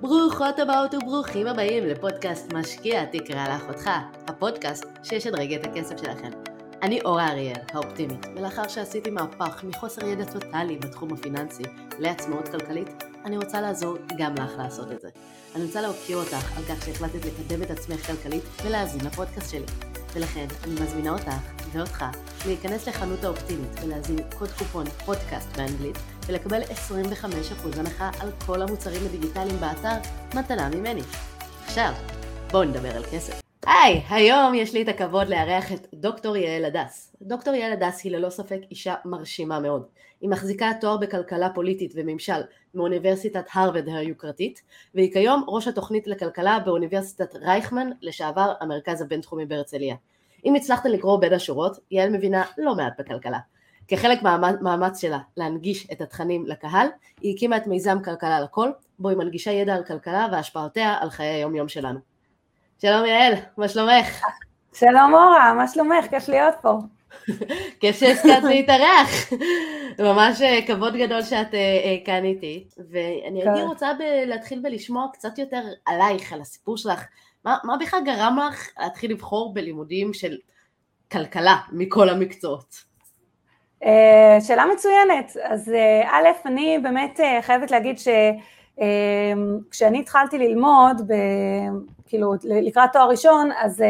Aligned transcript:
ברוכות 0.00 0.58
הבאות 0.58 0.94
וברוכים 0.94 1.46
הבאים 1.46 1.86
לפודקאסט 1.86 2.52
משקיע 2.52 3.04
תקרא 3.04 3.48
לאחותך, 3.48 3.90
הפודקאסט 4.26 4.84
שישדרג 5.02 5.52
את 5.52 5.66
הכסף 5.66 5.96
שלכם. 5.98 6.30
אני 6.82 7.00
אורה 7.00 7.28
אריאל, 7.28 7.60
האופטימית, 7.72 8.26
ולאחר 8.36 8.68
שעשיתי 8.68 9.10
מהפך 9.10 9.64
מחוסר 9.64 10.06
ידע 10.06 10.24
טוטאלי 10.24 10.76
בתחום 10.76 11.12
הפיננסי 11.12 11.62
לעצמאות 11.98 12.48
כלכלית, 12.48 13.04
אני 13.24 13.36
רוצה 13.36 13.60
לעזור 13.60 13.96
גם 14.18 14.34
לך 14.34 14.52
לעשות 14.58 14.92
את 14.92 15.00
זה. 15.00 15.08
אני 15.54 15.64
רוצה 15.64 15.80
להוקיר 15.80 16.16
אותך 16.16 16.58
על 16.58 16.62
כך 16.64 16.84
שהחלטת 16.86 17.24
לקדם 17.24 17.62
את 17.62 17.70
עצמך 17.70 18.06
כלכלית 18.06 18.42
ולהאזין 18.64 19.00
לפודקאסט 19.06 19.50
שלי. 19.50 19.66
ולכן 20.14 20.46
אני 20.64 20.72
מזמינה 20.80 21.10
אותך 21.10 21.59
ואותך 21.72 22.04
להיכנס 22.46 22.88
לחנות 22.88 23.24
האופטימית 23.24 23.70
ולהזין 23.82 24.18
קוד 24.38 24.48
קופון 24.48 24.86
פודקאסט 24.86 25.56
באנגלית 25.56 25.96
ולקבל 26.26 26.62
25% 26.62 26.64
הנחה 27.78 28.10
על 28.20 28.30
כל 28.46 28.62
המוצרים 28.62 29.06
הדיגיטליים 29.06 29.56
באתר 29.60 30.10
מתנה 30.34 30.68
ממני. 30.68 31.02
עכשיו, 31.64 31.92
בואו 32.50 32.64
נדבר 32.64 32.96
על 32.96 33.04
כסף. 33.04 33.40
היי, 33.66 34.02
היום 34.08 34.54
יש 34.54 34.74
לי 34.74 34.82
את 34.82 34.88
הכבוד 34.88 35.28
לארח 35.28 35.72
את 35.72 35.86
דוקטור 35.94 36.36
יעל 36.36 36.64
הדס. 36.64 37.16
דוקטור 37.22 37.54
יעל 37.54 37.72
הדס 37.72 38.04
היא 38.04 38.12
ללא 38.12 38.30
ספק 38.30 38.60
אישה 38.70 38.94
מרשימה 39.04 39.60
מאוד. 39.60 39.86
היא 40.20 40.30
מחזיקה 40.30 40.72
תואר 40.80 40.96
בכלכלה 40.96 41.48
פוליטית 41.54 41.92
וממשל 41.94 42.40
מאוניברסיטת 42.74 43.44
הרווארד 43.52 43.88
היוקרתית, 43.88 44.62
והיא 44.94 45.12
כיום 45.12 45.44
ראש 45.48 45.68
התוכנית 45.68 46.06
לכלכלה 46.06 46.58
באוניברסיטת 46.58 47.34
רייכמן, 47.36 47.90
לשעבר 48.02 48.52
המרכז 48.60 49.02
הבינתחומי 49.02 49.46
בהרצליה. 49.46 49.96
אם 50.44 50.54
הצלחת 50.54 50.86
לקרוא 50.86 51.20
בין 51.20 51.32
השורות, 51.32 51.78
יעל 51.90 52.10
מבינה 52.10 52.44
לא 52.58 52.74
מעט 52.74 52.92
בכלכלה. 52.98 53.38
כחלק 53.88 54.22
מהמאמץ 54.22 55.00
שלה 55.00 55.18
להנגיש 55.36 55.86
את 55.92 56.00
התכנים 56.00 56.46
לקהל, 56.46 56.86
היא 57.20 57.34
הקימה 57.34 57.56
את 57.56 57.66
מיזם 57.66 57.98
כלכלה 58.04 58.40
לכל, 58.40 58.70
בו 58.98 59.08
היא 59.08 59.18
מנגישה 59.18 59.50
ידע 59.50 59.74
על 59.74 59.84
כלכלה 59.84 60.28
והשפעותיה 60.32 60.96
על 61.00 61.10
חיי 61.10 61.26
היום 61.26 61.54
יום 61.54 61.68
שלנו. 61.68 61.98
שלום 62.82 63.06
יעל, 63.06 63.32
מה 63.56 63.68
שלומך? 63.68 64.22
שלום 64.72 65.14
אורה, 65.14 65.54
מה 65.54 65.68
שלומך? 65.68 66.06
כיף 66.10 66.28
להיות 66.28 66.54
פה. 66.62 66.78
כיף 67.80 68.00
שהסכמת 68.00 68.42
להתארח. 68.42 69.32
ממש 69.98 70.42
אה, 70.42 70.58
כבוד 70.66 70.96
גדול 70.96 71.22
שאת 71.22 71.54
אה, 71.54 71.58
אה, 71.58 71.96
כאן 72.04 72.24
איתי. 72.24 72.64
ואני 72.90 73.42
הייתי 73.42 73.62
רוצה 73.62 73.92
להתחיל 74.26 74.60
בלשמוע 74.62 75.06
קצת 75.12 75.38
יותר 75.38 75.62
עלייך, 75.86 76.32
על 76.32 76.40
הסיפור 76.40 76.76
שלך. 76.76 77.04
מה, 77.44 77.56
מה 77.64 77.76
בכלל 77.76 78.00
גרם 78.04 78.38
לך 78.48 78.68
להתחיל 78.78 79.10
לבחור 79.10 79.54
בלימודים 79.54 80.14
של 80.14 80.36
כלכלה 81.12 81.56
מכל 81.72 82.08
המקצועות? 82.08 82.90
שאלה 84.40 84.64
מצוינת. 84.74 85.36
אז 85.42 85.72
א', 86.04 86.28
אני 86.46 86.78
באמת 86.82 87.20
חייבת 87.40 87.70
להגיד 87.70 87.96
שכשאני 89.68 90.00
התחלתי 90.00 90.38
ללמוד, 90.38 91.02
ב, 91.06 91.14
כאילו 92.06 92.32
לקראת 92.44 92.92
תואר 92.92 93.08
ראשון, 93.08 93.50
אז 93.58 93.84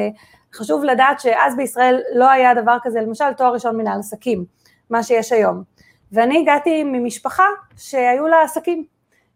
חשוב 0.54 0.84
לדעת 0.84 1.20
שאז 1.20 1.56
בישראל 1.56 2.00
לא 2.14 2.30
היה 2.30 2.54
דבר 2.54 2.76
כזה, 2.82 3.00
למשל 3.00 3.32
תואר 3.36 3.52
ראשון 3.52 3.76
מנהל 3.76 3.98
עסקים, 3.98 4.44
מה 4.90 5.02
שיש 5.02 5.32
היום. 5.32 5.62
ואני 6.12 6.40
הגעתי 6.40 6.84
ממשפחה 6.84 7.46
שהיו 7.76 8.26
לה 8.26 8.42
עסקים, 8.42 8.84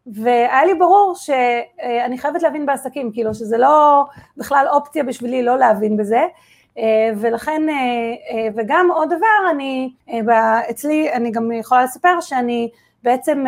והיה 0.07 0.65
לי 0.65 0.75
ברור 0.75 1.15
שאני 1.17 2.19
חייבת 2.19 2.43
להבין 2.43 2.67
בעסקים, 2.67 3.13
כאילו 3.13 3.35
שזה 3.35 3.59
לא 3.59 4.05
בכלל 4.37 4.67
אופציה 4.71 5.05
בשבילי 5.05 5.43
לא 5.43 5.59
להבין 5.59 5.97
בזה, 5.97 6.23
ולכן, 7.17 7.63
וגם 8.57 8.89
עוד 8.95 9.09
דבר, 9.09 9.51
אני, 9.51 9.93
אצלי, 10.71 11.13
אני 11.13 11.31
גם 11.31 11.53
יכולה 11.53 11.85
לספר 11.85 12.21
שאני 12.21 12.69
בעצם 13.03 13.45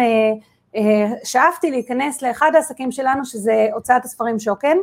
שאפתי 1.24 1.70
להיכנס 1.70 2.22
לאחד 2.22 2.50
העסקים 2.54 2.92
שלנו 2.92 3.24
שזה 3.24 3.68
הוצאת 3.72 4.04
הספרים 4.04 4.38
שוקן, 4.38 4.76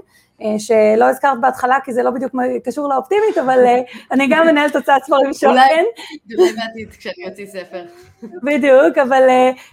שלא 0.58 1.06
הזכרת 1.06 1.42
בהתחלה 1.42 1.78
כי 1.84 1.94
זה 1.94 2.04
לא 2.04 2.12
בדיוק 2.12 2.32
קשור 2.64 2.90
לאופטימית, 2.90 3.38
אבל 3.38 3.66
אני 4.12 4.28
גם 4.30 4.48
מנהלת 4.48 4.76
הוצאת 4.76 5.04
ספרים 5.04 5.34
שוקן. 5.34 5.48
אולי 5.48 6.54
בעתיד 6.54 6.90
כשאני 6.90 7.30
אוציא 7.30 7.46
ספר. 7.46 7.86
בדיוק, 8.24 8.98
אבל 8.98 9.30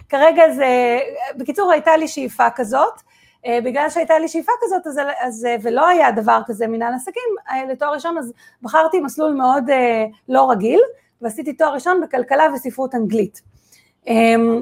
כרגע 0.09 0.43
זה, 0.55 0.99
בקיצור 1.37 1.71
הייתה 1.71 1.97
לי 1.97 2.07
שאיפה 2.07 2.49
כזאת, 2.55 2.93
בגלל 3.47 3.89
שהייתה 3.89 4.19
לי 4.19 4.27
שאיפה 4.27 4.51
כזאת, 4.61 4.87
אז, 4.87 4.99
אז, 5.19 5.47
ולא 5.61 5.87
היה 5.87 6.11
דבר 6.11 6.41
כזה 6.47 6.67
מנהל 6.67 6.93
עסקים, 6.93 7.63
לתואר 7.69 7.93
ראשון 7.93 8.17
אז 8.17 8.33
בחרתי 8.61 8.99
מסלול 8.99 9.33
מאוד 9.33 9.63
לא 10.29 10.51
רגיל, 10.51 10.79
ועשיתי 11.21 11.53
תואר 11.53 11.73
ראשון 11.73 12.01
בכלכלה 12.01 12.47
וספרות 12.53 12.95
אנגלית. 12.95 13.50
אמ, 14.07 14.61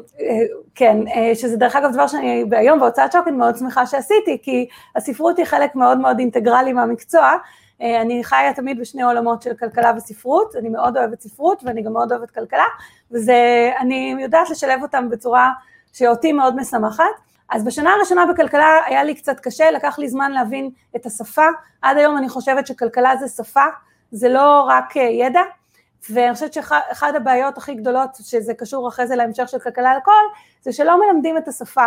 כן, 0.76 0.98
אה, 1.08 1.36
שזה 1.36 1.58
דרך 1.58 1.76
אגב 1.76 1.94
דבר 1.94 2.08
שאני 2.08 2.44
היום 2.52 2.80
בהוצאת 2.80 3.12
שוקן 3.12 3.36
מאוד 3.36 3.58
שמחה 3.58 3.86
שעשיתי, 3.86 4.38
כי 4.42 4.68
הספרות 4.96 5.38
היא 5.38 5.46
חלק 5.46 5.76
מאוד 5.76 5.98
מאוד 5.98 6.20
אינטגרלי 6.20 6.74
מהמקצוע, 6.74 7.36
אה, 7.82 8.02
אני 8.02 8.24
חיה 8.24 8.54
תמיד 8.54 8.80
בשני 8.80 9.04
עולמות 9.04 9.42
של 9.42 9.54
כלכלה 9.54 9.94
וספרות, 9.98 10.56
אני 10.56 10.70
מאוד 10.70 10.98
אוהבת 10.98 11.22
ספרות 11.22 11.64
ואני 11.64 11.82
גם 11.82 11.94
מאוד 11.94 12.12
אוהבת 12.12 12.32
כלכלה, 12.32 12.64
ואני 13.12 14.16
יודעת 14.20 14.50
לשלב 14.50 14.82
אותם 14.82 15.10
בצורה 15.10 15.52
שאותי 15.94 16.34
מאוד 16.34 16.56
משמחת. 16.56 17.04
אז 17.52 17.66
בשנה 17.66 17.92
הראשונה 17.94 18.26
בכלכלה 18.26 18.78
היה 18.86 19.04
לי 19.04 19.16
קצת 19.16 19.40
קשה, 19.40 19.72
לקח 19.72 20.00
לי 20.00 20.10
זמן 20.10 20.32
להבין 20.32 20.70
את 20.96 21.06
השפה, 21.06 21.46
עד 21.82 21.98
היום 21.98 22.18
אני 22.18 22.30
חושבת 22.30 22.68
שכלכלה 22.68 23.16
זה 23.18 23.28
שפה, 23.28 23.66
זה 24.12 24.30
לא 24.30 24.66
רק 24.68 24.98
אה, 24.98 25.02
ידע, 25.02 25.42
ואני 26.10 26.34
חושבת 26.34 26.54
שאחד 26.54 27.16
הבעיות 27.16 27.58
הכי 27.58 27.74
גדולות, 27.74 28.10
שזה 28.16 28.54
קשור 28.54 28.88
אחרי 28.88 29.08
זה 29.08 29.16
להמשך 29.16 29.50
של 29.50 29.60
כלכלה 29.60 29.98
לכל, 29.98 30.12
זה 30.62 30.74
שלא 30.74 31.00
מלמדים 31.00 31.38
את 31.38 31.48
השפה, 31.48 31.86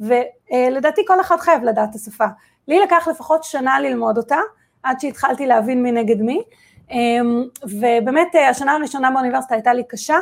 ולדעתי 0.00 1.02
כל 1.06 1.20
אחד 1.20 1.36
חייב 1.40 1.64
לדעת 1.64 1.90
את 1.90 1.94
השפה. 1.94 2.26
לי 2.68 2.80
לקח 2.80 3.08
לפחות 3.08 3.44
שנה 3.44 3.80
ללמוד 3.80 4.18
אותה, 4.18 4.38
עד 4.82 5.00
שהתחלתי 5.00 5.46
להבין 5.46 5.82
מי 5.82 5.92
נגד 5.92 6.20
מי, 6.22 6.42
אמ, 6.90 7.44
ובאמת 7.62 8.28
השנה 8.50 8.72
הראשונה 8.72 9.10
באוניברסיטה 9.10 9.54
הייתה 9.54 9.72
לי 9.72 9.84
קשה, 9.88 10.18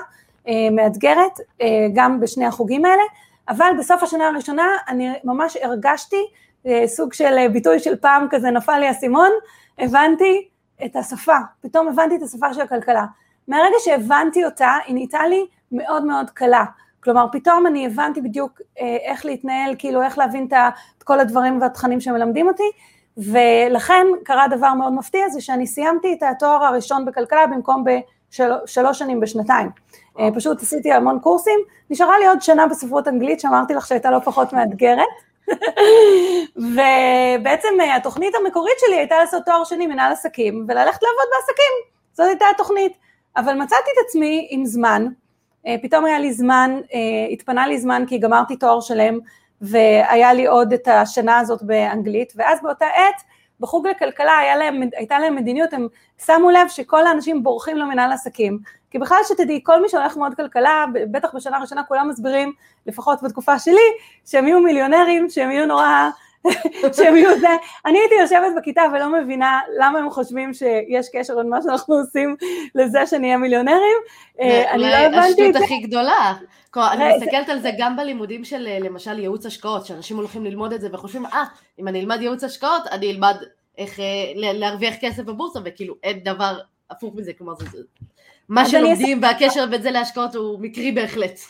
אה, 0.49 0.71
מאתגרת, 0.73 1.41
אה, 1.61 1.67
גם 1.95 2.21
בשני 2.21 2.47
החוגים 2.47 2.85
האלה, 2.85 3.03
אבל 3.49 3.73
בסוף 3.79 4.03
השנה 4.03 4.29
הראשונה 4.29 4.67
אני 4.89 5.09
ממש 5.25 5.57
הרגשתי 5.57 6.27
אה, 6.67 6.83
סוג 6.87 7.13
של 7.13 7.49
ביטוי 7.53 7.79
של 7.79 7.97
פעם 7.97 8.27
כזה 8.31 8.51
נפל 8.51 8.79
לי 8.79 8.87
האסימון, 8.87 9.31
הבנתי 9.79 10.49
את 10.85 10.97
השפה, 10.97 11.37
פתאום 11.61 11.89
הבנתי 11.89 12.17
את 12.17 12.23
השפה 12.23 12.55
של 12.55 12.61
הכלכלה. 12.61 13.05
מהרגע 13.49 13.77
שהבנתי 13.79 14.45
אותה, 14.45 14.73
היא 14.87 14.95
נהייתה 14.95 15.27
לי 15.27 15.47
מאוד 15.73 16.05
מאוד 16.05 16.31
קלה. 16.31 16.65
כלומר, 17.01 17.27
פתאום 17.33 17.67
אני 17.67 17.87
הבנתי 17.87 18.21
בדיוק 18.21 18.61
אה, 18.81 18.97
איך 19.03 19.25
להתנהל, 19.25 19.75
כאילו 19.79 20.03
איך 20.03 20.19
להבין 20.19 20.49
את 20.99 21.03
כל 21.03 21.21
הדברים 21.21 21.61
והתכנים 21.61 22.01
שמלמדים 22.01 22.49
אותי, 22.49 22.71
ולכן 23.17 24.07
קרה 24.25 24.49
דבר 24.49 24.75
מאוד 24.75 24.93
מפתיע, 24.93 25.29
זה 25.29 25.41
שאני 25.41 25.67
סיימתי 25.67 26.13
את 26.13 26.23
התואר 26.23 26.65
הראשון 26.65 27.05
בכלכלה 27.05 27.47
במקום 27.47 27.85
בשלוש 27.85 28.99
שנים 28.99 29.21
בשנתיים. 29.21 29.71
אה, 30.19 30.29
פשוט 30.35 30.63
עשיתי 30.63 30.93
המון 30.93 31.19
קורסים, 31.21 31.61
נשארה 31.91 32.19
לי 32.19 32.27
עוד 32.27 32.43
שנה 32.43 32.67
בספרות 32.67 33.09
אנגלית, 33.09 33.41
שאמרתי 33.41 33.75
לך 33.75 33.87
שהייתה 33.87 34.11
לא 34.11 34.19
פחות 34.19 34.53
מאתגרת. 34.53 35.09
ובעצם 36.57 37.69
אה, 37.81 37.97
התוכנית 37.97 38.35
המקורית 38.35 38.77
שלי 38.79 38.97
הייתה 38.97 39.19
לעשות 39.19 39.43
תואר 39.47 39.65
שני 39.65 39.87
מנהל 39.87 40.13
עסקים 40.13 40.65
וללכת 40.69 41.03
לעבוד 41.03 41.27
בעסקים, 41.37 41.73
זאת 42.13 42.27
הייתה 42.27 42.45
התוכנית. 42.55 43.08
אבל 43.37 43.55
מצאתי 43.55 43.91
את 43.95 44.07
עצמי 44.07 44.47
עם 44.51 44.67
זמן, 44.67 45.07
אה, 45.67 45.77
פתאום 45.83 46.05
היה 46.05 46.19
לי 46.19 46.33
זמן, 46.33 46.81
אה, 46.95 47.33
התפנה 47.33 47.67
לי 47.67 47.79
זמן 47.79 48.05
כי 48.07 48.19
גמרתי 48.19 48.57
תואר 48.57 48.81
שלם 48.81 49.19
והיה 49.61 50.33
לי 50.33 50.47
עוד 50.47 50.73
את 50.73 50.89
השנה 50.89 51.39
הזאת 51.39 51.63
באנגלית, 51.63 52.33
ואז 52.37 52.59
באותה 52.63 52.87
עת 52.87 53.23
בחוג 53.61 53.87
לכלכלה 53.87 54.57
להם, 54.57 54.81
הייתה 54.97 55.19
להם 55.19 55.37
מדיניות, 55.37 55.73
הם 55.73 55.87
שמו 56.27 56.51
לב 56.51 56.69
שכל 56.69 57.07
האנשים 57.07 57.43
בורחים 57.43 57.77
למנהל 57.77 58.13
עסקים, 58.13 58.59
כי 58.91 58.99
בכלל 58.99 59.19
שתדעי, 59.29 59.61
כל 59.63 59.83
מי 59.83 59.89
שהולך 59.89 60.17
ללמוד 60.17 60.35
כלכלה, 60.35 60.85
בטח 61.11 61.35
בשנה 61.35 61.57
הראשונה 61.57 61.83
כולם 61.85 62.09
מסבירים, 62.09 62.53
לפחות 62.87 63.23
בתקופה 63.23 63.59
שלי, 63.59 63.89
שהם 64.27 64.47
יהיו 64.47 64.61
מיליונרים, 64.61 65.31
שהם 65.31 65.51
יהיו 65.51 65.67
נורא 65.67 66.11
שהם 66.97 67.17
יהיו 67.17 67.39
זה, 67.41 67.49
אני 67.87 67.99
הייתי 67.99 68.15
יושבת 68.15 68.53
בכיתה 68.57 68.83
ולא 68.93 69.13
מבינה 69.13 69.61
למה 69.79 69.99
הם 69.99 70.11
חושבים 70.11 70.55
שיש 70.55 71.07
קשר 71.13 71.37
בין 71.37 71.49
מה 71.49 71.63
שאנחנו 71.63 71.95
עושים 71.95 72.37
לזה 72.75 73.07
שנהיה 73.07 73.37
מיליונרים, 73.37 73.99
אה, 74.41 74.71
אני 74.71 74.83
לא 74.83 74.97
הבנתי 74.97 75.31
את 75.31 75.37
זה. 75.37 75.43
השטות 75.45 75.63
הכי 75.63 75.79
גדלה. 75.79 76.35
אני 76.77 77.17
מסתכלת 77.17 77.49
על 77.49 77.61
זה 77.61 77.71
גם 77.79 77.97
בלימודים 77.97 78.45
של 78.45 78.67
אה, 78.67 78.79
למשל 78.79 79.19
ייעוץ 79.19 79.47
השקעות, 79.47 79.87
שאנשים 79.87 80.17
הולכים 80.17 80.45
ללמוד 80.45 80.73
את 80.73 80.81
זה 80.81 80.89
וחושבים, 80.93 81.27
אה, 81.27 81.45
אם 81.79 81.89
אני 81.89 82.01
אלמד 82.01 82.23
ייעוץ 82.23 82.45
השקעות, 82.45 82.83
אני 82.91 83.11
אלמד 83.11 83.37
איך 83.79 84.01
אה, 84.01 84.05
להרוויח 84.35 84.95
כסף 85.01 85.23
בבורסה, 85.23 85.59
וכאילו 85.65 85.95
אין 86.03 86.19
דבר 86.19 86.59
הפוך 86.91 87.15
מזה, 87.15 87.33
כלומר 87.39 87.55
זה... 87.55 87.79
מה 88.49 88.69
שלומדים 88.69 89.23
והקשר 89.23 89.67
בין 89.67 89.83
זה 89.83 89.91
להשקעות 89.91 90.35
הוא 90.35 90.61
מקרי 90.61 90.93
בהחלט. 90.93 91.41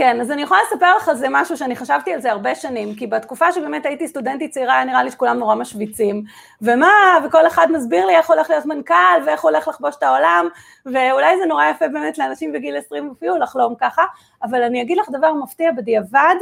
כן, 0.00 0.20
אז 0.20 0.30
אני 0.30 0.42
יכולה 0.42 0.60
לספר 0.66 0.96
לך 0.96 1.08
על 1.08 1.16
זה 1.16 1.26
משהו 1.30 1.56
שאני 1.56 1.76
חשבתי 1.76 2.12
על 2.12 2.20
זה 2.20 2.32
הרבה 2.32 2.54
שנים, 2.54 2.94
כי 2.94 3.06
בתקופה 3.06 3.52
שבאמת 3.52 3.86
הייתי 3.86 4.08
סטודנטית 4.08 4.50
צעירה, 4.50 4.74
היה 4.74 4.84
נראה 4.84 5.04
לי 5.04 5.10
שכולם 5.10 5.38
נורא 5.38 5.54
משוויצים, 5.54 6.24
ומה, 6.62 6.88
וכל 7.24 7.46
אחד 7.46 7.66
מסביר 7.72 8.06
לי 8.06 8.16
איך 8.16 8.30
הולך 8.30 8.50
להיות 8.50 8.66
מנכ"ל, 8.66 8.94
ואיך 9.26 9.44
הולך 9.44 9.68
לכבוש 9.68 9.96
את 9.96 10.02
העולם, 10.02 10.48
ואולי 10.86 11.38
זה 11.38 11.46
נורא 11.46 11.64
יפה 11.66 11.88
באמת 11.88 12.18
לאנשים 12.18 12.52
בגיל 12.52 12.76
20 12.76 13.12
אפילו 13.16 13.38
לחלום 13.38 13.74
ככה, 13.80 14.02
אבל 14.42 14.62
אני 14.62 14.82
אגיד 14.82 14.98
לך 14.98 15.10
דבר 15.10 15.32
מפתיע 15.32 15.72
בדיעבד, 15.72 16.36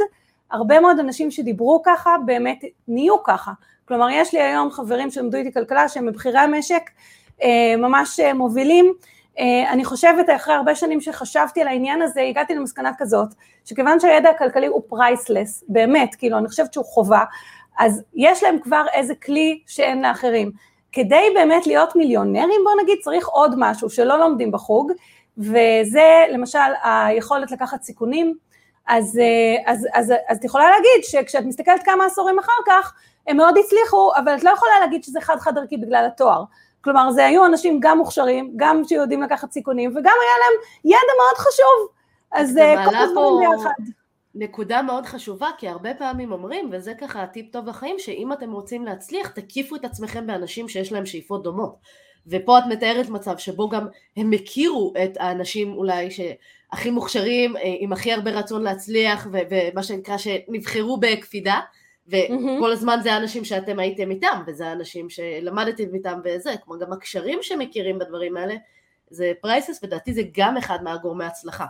הרבה 0.51 0.79
מאוד 0.79 0.99
אנשים 0.99 1.31
שדיברו 1.31 1.81
ככה 1.85 2.15
באמת 2.25 2.63
נהיו 2.87 3.23
ככה. 3.23 3.51
כלומר, 3.87 4.09
יש 4.09 4.33
לי 4.33 4.41
היום 4.41 4.71
חברים 4.71 5.11
שלמדו 5.11 5.37
איתי 5.37 5.53
כלכלה 5.53 5.89
שהם 5.89 6.05
מבכירי 6.05 6.39
המשק, 6.39 6.89
אה, 7.43 7.75
ממש 7.77 8.19
אה, 8.19 8.33
מובילים. 8.33 8.93
אה, 9.39 9.71
אני 9.71 9.85
חושבת, 9.85 10.25
אחרי 10.35 10.53
הרבה 10.53 10.75
שנים 10.75 11.01
שחשבתי 11.01 11.61
על 11.61 11.67
העניין 11.67 12.01
הזה, 12.01 12.21
הגעתי 12.21 12.55
למסקנה 12.55 12.91
כזאת, 12.97 13.27
שכיוון 13.65 13.99
שהידע 13.99 14.29
הכלכלי 14.29 14.67
הוא 14.67 14.81
פרייסלס, 14.87 15.63
באמת, 15.67 16.15
כאילו, 16.15 16.37
אני 16.37 16.47
חושבת 16.47 16.73
שהוא 16.73 16.85
חובה, 16.85 17.23
אז 17.79 18.03
יש 18.15 18.43
להם 18.43 18.59
כבר 18.59 18.85
איזה 18.93 19.15
כלי 19.15 19.59
שאין 19.67 20.01
לאחרים. 20.01 20.51
כדי 20.91 21.23
באמת 21.33 21.67
להיות 21.67 21.95
מיליונרים, 21.95 22.61
בוא 22.63 22.81
נגיד, 22.83 22.97
צריך 23.01 23.27
עוד 23.27 23.55
משהו 23.57 23.89
שלא 23.89 24.19
לומדים 24.19 24.51
בחוג, 24.51 24.91
וזה 25.37 26.25
למשל 26.29 26.59
היכולת 26.83 27.51
לקחת 27.51 27.81
סיכונים, 27.81 28.35
אז, 28.87 29.19
אז, 29.65 29.87
אז, 29.93 30.13
אז 30.27 30.37
את 30.37 30.43
יכולה 30.43 30.69
להגיד 30.69 31.03
שכשאת 31.03 31.45
מסתכלת 31.45 31.83
כמה 31.83 32.05
עשורים 32.05 32.39
אחר 32.39 32.61
כך, 32.67 32.93
הם 33.27 33.37
מאוד 33.37 33.57
הצליחו, 33.57 34.11
אבל 34.15 34.35
את 34.35 34.43
לא 34.43 34.49
יכולה 34.49 34.71
להגיד 34.79 35.03
שזה 35.03 35.21
חד 35.21 35.39
חד 35.39 35.57
ערכי 35.57 35.77
בגלל 35.77 36.05
התואר. 36.05 36.43
כלומר, 36.83 37.11
זה 37.11 37.25
היו 37.25 37.45
אנשים 37.45 37.79
גם 37.81 37.97
מוכשרים, 37.97 38.53
גם 38.55 38.81
שיודעים 38.83 39.21
לקחת 39.21 39.51
סיכונים, 39.51 39.91
וגם 39.91 40.03
היה 40.03 40.35
להם 40.39 40.61
ידע 40.85 41.13
מאוד 41.17 41.37
חשוב. 41.37 41.89
אז 42.31 42.57
אה, 42.57 42.85
כל 42.85 42.95
הדברים 42.95 43.49
ביחד. 43.49 43.91
נקודה 44.35 44.81
מאוד 44.81 45.05
חשובה, 45.05 45.47
כי 45.57 45.67
הרבה 45.67 45.93
פעמים 45.93 46.31
אומרים, 46.31 46.69
וזה 46.71 46.93
ככה 46.93 47.27
טיפ 47.27 47.51
טוב 47.51 47.65
בחיים, 47.65 47.95
שאם 47.99 48.33
אתם 48.33 48.51
רוצים 48.51 48.85
להצליח, 48.85 49.27
תקיפו 49.27 49.75
את 49.75 49.85
עצמכם 49.85 50.27
באנשים 50.27 50.69
שיש 50.69 50.91
להם 50.91 51.05
שאיפות 51.05 51.43
דומות. 51.43 51.75
ופה 52.27 52.59
את 52.59 52.63
מתארת 52.69 53.09
מצב 53.09 53.37
שבו 53.37 53.69
גם 53.69 53.87
הם 54.17 54.31
הכירו 54.31 54.93
את 55.03 55.17
האנשים 55.19 55.73
אולי 55.73 56.07
שהכי 56.11 56.89
מוכשרים, 56.89 57.57
אה, 57.57 57.61
עם 57.79 57.93
הכי 57.93 58.13
הרבה 58.13 58.31
רצון 58.31 58.63
להצליח, 58.63 59.27
ומה 59.31 59.83
שנקרא 59.83 60.17
שנבחרו 60.17 60.97
בקפידה, 60.97 61.59
וכל 62.09 62.71
הזמן 62.71 62.99
זה 63.03 63.13
האנשים 63.13 63.45
שאתם 63.45 63.79
הייתם 63.79 64.11
איתם, 64.11 64.41
וזה 64.47 64.67
האנשים 64.67 65.09
שלמדתם 65.09 65.93
איתם 65.93 66.19
וזה, 66.23 66.51
כמו 66.63 66.79
גם 66.79 66.93
הקשרים 66.93 67.39
שמכירים 67.41 67.99
בדברים 67.99 68.37
האלה, 68.37 68.55
זה 69.09 69.31
פרייסס, 69.41 69.79
ודעתי 69.83 70.13
זה 70.13 70.21
גם 70.37 70.57
אחד 70.57 70.83
מהגורמי 70.83 71.25
הצלחה. 71.25 71.65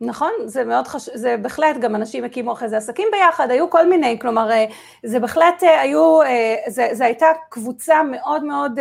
נכון, 0.00 0.30
זה 0.44 0.64
מאוד 0.64 0.86
חשוב, 0.86 1.16
זה 1.16 1.36
בהחלט, 1.42 1.76
גם 1.80 1.96
אנשים 1.96 2.24
הקימו 2.24 2.52
אחרי 2.52 2.68
זה 2.68 2.76
עסקים 2.76 3.08
ביחד, 3.12 3.50
היו 3.50 3.70
כל 3.70 3.88
מיני, 3.88 4.18
כלומר, 4.20 4.50
אה, 4.50 4.64
זה 5.04 5.20
בהחלט 5.20 5.64
אה, 5.64 5.80
היו, 5.80 6.22
אה, 6.22 6.54
זה, 6.68 6.88
זה 6.92 7.04
הייתה 7.04 7.26
קבוצה 7.48 8.02
מאוד 8.02 8.44
מאוד 8.44 8.78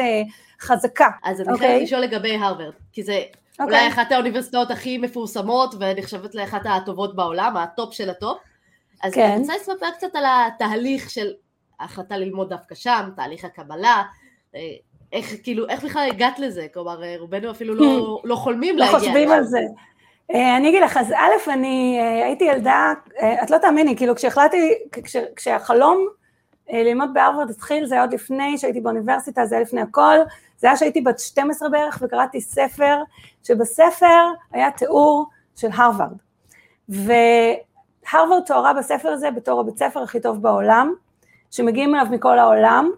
חזקה. 0.62 1.10
אז 1.24 1.42
אני 1.42 1.50
okay. 1.50 1.58
חייבת 1.58 1.74
אוקיי? 1.74 1.84
לשאול 1.84 2.02
לגבי 2.02 2.36
הרווארד, 2.36 2.74
כי 2.94 3.04
זה 3.04 3.12
okay. 3.12 3.64
אולי 3.64 3.76
אוקיי. 3.76 3.88
אחת 3.88 4.12
האוניברסיטאות 4.12 4.72
הכי 4.72 4.98
מפורסמות, 4.98 5.76
ונחשבת 5.80 6.36
לאחת 6.36 6.62
הטובות 6.66 7.16
בעולם, 7.16 7.58
הטופ 7.58 7.94
של 7.94 8.10
הטופ. 8.10 8.38
אז 9.04 9.14
כן. 9.14 9.32
אני 9.32 9.42
רוצה 9.42 9.54
לספר 9.56 9.92
קצת 9.98 10.16
על 10.16 10.24
התהליך 10.28 11.10
של 11.10 11.34
ההחלטה 11.80 12.18
ללמוד 12.18 12.50
דווקא 12.50 12.76
שם, 12.76 13.10
תהליך 13.16 13.46
הקבלה, 13.46 14.04
אה, 14.56 14.60
איך 15.14 15.34
כאילו, 15.44 15.70
איך 15.70 15.84
בכלל 15.84 16.08
הגעת 16.10 16.40
לזה? 16.40 16.68
כלומר, 16.74 17.04
אה, 17.04 17.16
רובנו 17.20 17.52
אפילו 17.52 17.76
לא, 17.76 18.22
לא 18.24 18.36
חולמים 18.36 18.78
לא 18.78 18.86
להגיע. 18.86 19.00
לא 19.00 19.04
חושבים 19.04 19.32
על 19.32 19.44
זה. 19.44 19.60
אה, 20.34 20.58
אני 20.58 20.70
אגיד 20.70 20.84
לך, 20.84 20.98
אז 20.98 21.12
א', 21.12 21.52
אני 21.52 22.00
הייתי 22.24 22.44
ילדה, 22.44 22.94
את 23.44 23.50
לא 23.50 23.58
תאמיני, 23.58 23.98
כאילו 23.98 24.16
כשהחלטתי, 24.16 24.74
כש, 24.92 25.16
כשהחלום 25.36 26.08
ללמוד 26.70 27.10
בהרווארד 27.14 27.50
התחיל, 27.50 27.86
זה 27.86 27.96
היה 27.96 28.04
עוד 28.04 28.14
לפני 28.14 28.58
שהייתי 28.58 28.82
באוניברסיטה, 28.82 29.46
זה 29.46 29.56
היה 29.56 29.62
לפני 29.62 29.82
הכל, 29.82 30.18
זה 30.58 30.68
היה 30.68 30.78
שהייתי 30.78 31.02
בת 31.02 31.20
12 31.20 31.70
בערך 31.70 32.00
וקראתי 32.02 32.42
ספר, 32.42 32.98
שבספר 33.44 34.26
היה 34.52 34.72
תיאור 34.72 35.26
של 35.56 35.68
הרווארד. 35.74 36.18
הרווארד 38.12 38.44
תוארה 38.46 38.74
בספר 38.74 39.10
הזה 39.10 39.32
בתור 39.32 39.60
הבית 39.60 39.78
ספר 39.78 40.04
הכי 40.04 40.20
טוב 40.20 40.42
בעולם, 40.42 40.94
שמגיעים 41.52 41.96
אליו 41.96 42.06
מכל 42.12 42.40
העולם, 42.40 42.90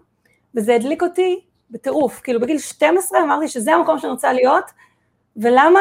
וזה 0.54 0.74
הדליק 0.74 1.02
אותי 1.02 1.40
בטירוף, 1.70 2.20
כאילו 2.20 2.40
בגיל 2.40 2.58
12 2.58 3.22
אמרתי 3.22 3.48
שזה 3.48 3.74
המקום 3.74 3.98
שאני 3.98 4.12
רוצה 4.12 4.32
להיות, 4.32 4.64
ולמה? 5.36 5.80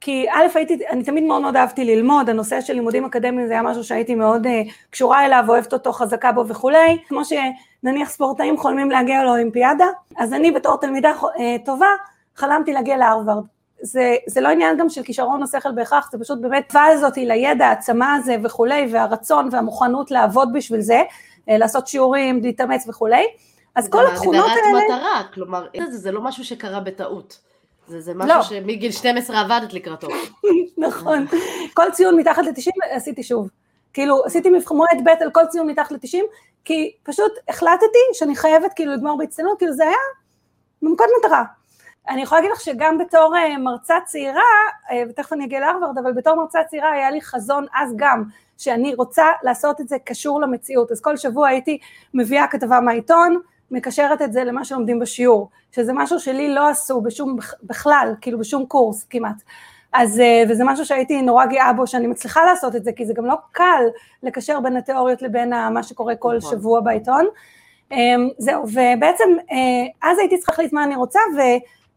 כי 0.00 0.26
א', 0.30 0.46
הייתי, 0.54 0.78
אני 0.90 1.04
תמיד 1.04 1.24
מאוד 1.24 1.42
מאוד 1.42 1.56
אהבתי 1.56 1.84
ללמוד, 1.84 2.30
הנושא 2.30 2.60
של 2.60 2.74
לימודים 2.74 3.04
אקדמיים 3.04 3.46
זה 3.46 3.52
היה 3.52 3.62
משהו 3.62 3.84
שהייתי 3.84 4.14
מאוד 4.14 4.46
uh, 4.46 4.50
קשורה 4.90 5.24
אליו, 5.24 5.44
אוהבת 5.48 5.72
אותו, 5.72 5.92
חזקה 5.92 6.32
בו 6.32 6.48
וכולי, 6.48 6.98
כמו 7.08 7.20
שנניח 7.24 8.08
ספורטאים 8.08 8.56
חולמים 8.56 8.90
להגיע 8.90 9.24
לאולימפיאדה, 9.24 9.86
אז 10.16 10.32
אני 10.32 10.50
בתור 10.50 10.80
תלמידה 10.80 11.12
uh, 11.20 11.40
טובה, 11.64 11.86
חלמתי 12.36 12.72
להגיע 12.72 12.96
להרווארד. 12.96 13.44
זה, 13.84 14.16
זה 14.26 14.40
לא 14.40 14.48
עניין 14.48 14.76
גם 14.76 14.88
של 14.88 15.02
כישרון 15.02 15.42
או 15.42 15.46
שכל 15.46 15.72
בהכרח, 15.72 16.08
זה 16.12 16.18
פשוט 16.18 16.38
באמת 16.40 16.68
תווה 16.68 16.86
הזאת 16.86 17.16
לידע, 17.16 17.66
העצמה 17.66 18.14
הזה 18.14 18.36
וכולי, 18.44 18.88
והרצון 18.92 19.48
והמוכנות 19.52 20.10
לעבוד 20.10 20.48
בשביל 20.52 20.80
זה, 20.80 21.02
אה, 21.48 21.58
לעשות 21.58 21.86
שיעורים, 21.86 22.40
להתאמץ 22.42 22.88
וכולי. 22.88 23.24
אז 23.74 23.88
כל 23.88 24.06
התכונות 24.06 24.46
האלה... 24.46 24.54
זה 24.54 24.68
הגדרת 24.68 24.84
מטרה, 24.84 25.22
כלומר, 25.34 25.66
זה, 25.90 25.98
זה 25.98 26.12
לא 26.12 26.20
משהו 26.20 26.44
שקרה 26.44 26.80
בטעות. 26.80 27.38
זה, 27.88 28.00
זה 28.00 28.14
משהו 28.14 28.36
לא. 28.36 28.42
שמגיל 28.42 28.92
12 28.92 29.40
עבדת 29.40 29.72
לקראתו. 29.72 30.08
נכון. 30.86 31.26
כל 31.74 31.90
ציון 31.92 32.16
מתחת 32.16 32.42
ל-90 32.44 32.86
עשיתי 32.90 33.22
שוב. 33.22 33.48
כאילו, 33.92 34.24
עשיתי 34.24 34.48
מועד 34.70 35.04
ב' 35.04 35.08
על 35.08 35.30
כל 35.30 35.46
ציון 35.48 35.66
מתחת 35.66 35.92
ל-90, 35.92 36.18
כי 36.64 36.92
פשוט 37.02 37.32
החלטתי 37.48 37.98
שאני 38.12 38.36
חייבת 38.36 38.72
כאילו 38.76 38.92
לגמור 38.92 39.18
בהצטיינות, 39.18 39.58
כאילו 39.58 39.72
זה 39.72 39.82
היה 39.82 39.96
במקוד 40.82 41.06
מטרה. 41.18 41.44
אני 42.08 42.22
יכולה 42.22 42.40
להגיד 42.40 42.52
לך 42.52 42.60
שגם 42.60 42.98
בתור 42.98 43.36
אה, 43.36 43.58
מרצה 43.58 43.94
צעירה, 44.04 44.40
אה, 44.90 45.02
ותכף 45.10 45.32
אני 45.32 45.44
אגיע 45.44 45.60
להרווארד, 45.60 45.98
אבל 45.98 46.12
בתור 46.12 46.34
מרצה 46.34 46.58
צעירה 46.64 46.92
היה 46.92 47.10
לי 47.10 47.20
חזון 47.20 47.66
אז 47.74 47.92
גם, 47.96 48.24
שאני 48.58 48.94
רוצה 48.94 49.26
לעשות 49.42 49.80
את 49.80 49.88
זה 49.88 49.96
קשור 50.04 50.40
למציאות. 50.40 50.92
אז 50.92 51.00
כל 51.00 51.16
שבוע 51.16 51.48
הייתי 51.48 51.78
מביאה 52.14 52.46
כתבה 52.46 52.80
מהעיתון, 52.80 53.40
מקשרת 53.70 54.22
את 54.22 54.32
זה 54.32 54.44
למה 54.44 54.64
שלומדים 54.64 54.98
בשיעור, 54.98 55.50
שזה 55.72 55.92
משהו 55.92 56.20
שלי 56.20 56.54
לא 56.54 56.68
עשו 56.68 57.00
בשום, 57.00 57.36
בכלל, 57.62 58.14
כאילו 58.20 58.38
בשום 58.38 58.66
קורס 58.66 59.04
כמעט. 59.04 59.42
אז, 59.92 60.20
אה, 60.20 60.42
וזה 60.48 60.64
משהו 60.66 60.84
שהייתי 60.86 61.22
נורא 61.22 61.46
גאה 61.46 61.72
בו, 61.72 61.86
שאני 61.86 62.06
מצליחה 62.06 62.44
לעשות 62.44 62.76
את 62.76 62.84
זה, 62.84 62.92
כי 62.92 63.06
זה 63.06 63.14
גם 63.14 63.26
לא 63.26 63.34
קל 63.52 63.84
לקשר 64.22 64.60
בין 64.60 64.76
התיאוריות 64.76 65.22
לבין 65.22 65.52
מה 65.72 65.82
שקורה 65.82 66.16
כל 66.16 66.36
נכון. 66.36 66.50
שבוע 66.50 66.80
בעיתון. 66.80 67.26
זהו, 68.38 68.62
ובעצם 68.62 69.24
אז 70.02 70.18
הייתי 70.18 70.38
צריכה 70.38 70.52
להחליט 70.52 70.72
מה 70.72 70.84
אני 70.84 70.96
רוצה, 70.96 71.18
ו... 71.36 71.40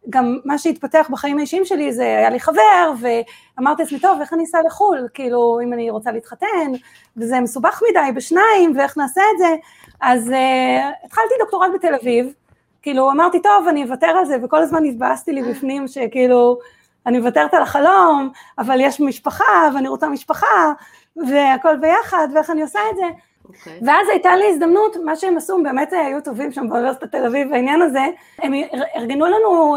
גם 0.09 0.37
מה 0.45 0.57
שהתפתח 0.57 1.07
בחיים 1.11 1.37
האישיים 1.37 1.65
שלי 1.65 1.93
זה 1.93 2.03
היה 2.03 2.29
לי 2.29 2.39
חבר 2.39 2.93
ואמרתי 2.99 3.81
לעצמי 3.83 3.99
טוב 3.99 4.21
איך 4.21 4.33
אני 4.33 4.43
אסע 4.43 4.57
לחו"ל? 4.65 5.07
כאילו 5.13 5.59
אם 5.63 5.73
אני 5.73 5.89
רוצה 5.89 6.11
להתחתן 6.11 6.71
וזה 7.17 7.39
מסובך 7.39 7.81
מדי 7.89 8.11
בשניים 8.15 8.73
ואיך 8.77 8.97
נעשה 8.97 9.21
את 9.33 9.37
זה? 9.37 9.55
אז 10.01 10.27
uh, 10.27 11.05
התחלתי 11.05 11.33
דוקטורט 11.39 11.69
בתל 11.75 11.95
אביב. 12.01 12.33
כאילו 12.81 13.11
אמרתי 13.11 13.41
טוב 13.41 13.67
אני 13.67 13.83
אוותר 13.83 14.07
על 14.07 14.25
זה. 14.25 14.37
וכל 14.43 14.61
הזמן 14.61 14.85
התבאסתי 14.85 15.31
לי 15.31 15.43
בפנים 15.43 15.87
שכאילו 15.87 16.59
אני 17.05 17.19
מוותרת 17.19 17.53
על 17.53 17.61
החלום 17.61 18.29
אבל 18.57 18.77
יש 18.81 18.99
משפחה 19.01 19.69
ואני 19.73 19.87
רוצה 19.87 20.09
משפחה 20.09 20.73
והכל 21.15 21.77
ביחד 21.77 22.27
ואיך 22.35 22.49
אני 22.49 22.61
עושה 22.61 22.79
את 22.91 22.95
זה 22.95 23.05
Okay. 23.47 23.57
אוקיי. 23.57 23.79
ואז 23.81 24.07
הייתה 24.09 24.35
לי 24.35 24.45
הזדמנות, 24.49 24.97
מה 25.05 25.15
שהם 25.15 25.37
עשו, 25.37 25.63
באמת 25.63 25.93
היו 25.93 26.21
טובים 26.21 26.51
שם 26.51 26.69
באוניברסיטת 26.69 27.11
תל 27.11 27.25
אביב 27.25 27.49
בעניין 27.49 27.81
הזה, 27.81 28.05
הם 28.37 28.53
ארגנו 28.95 29.25
לנו, 29.25 29.75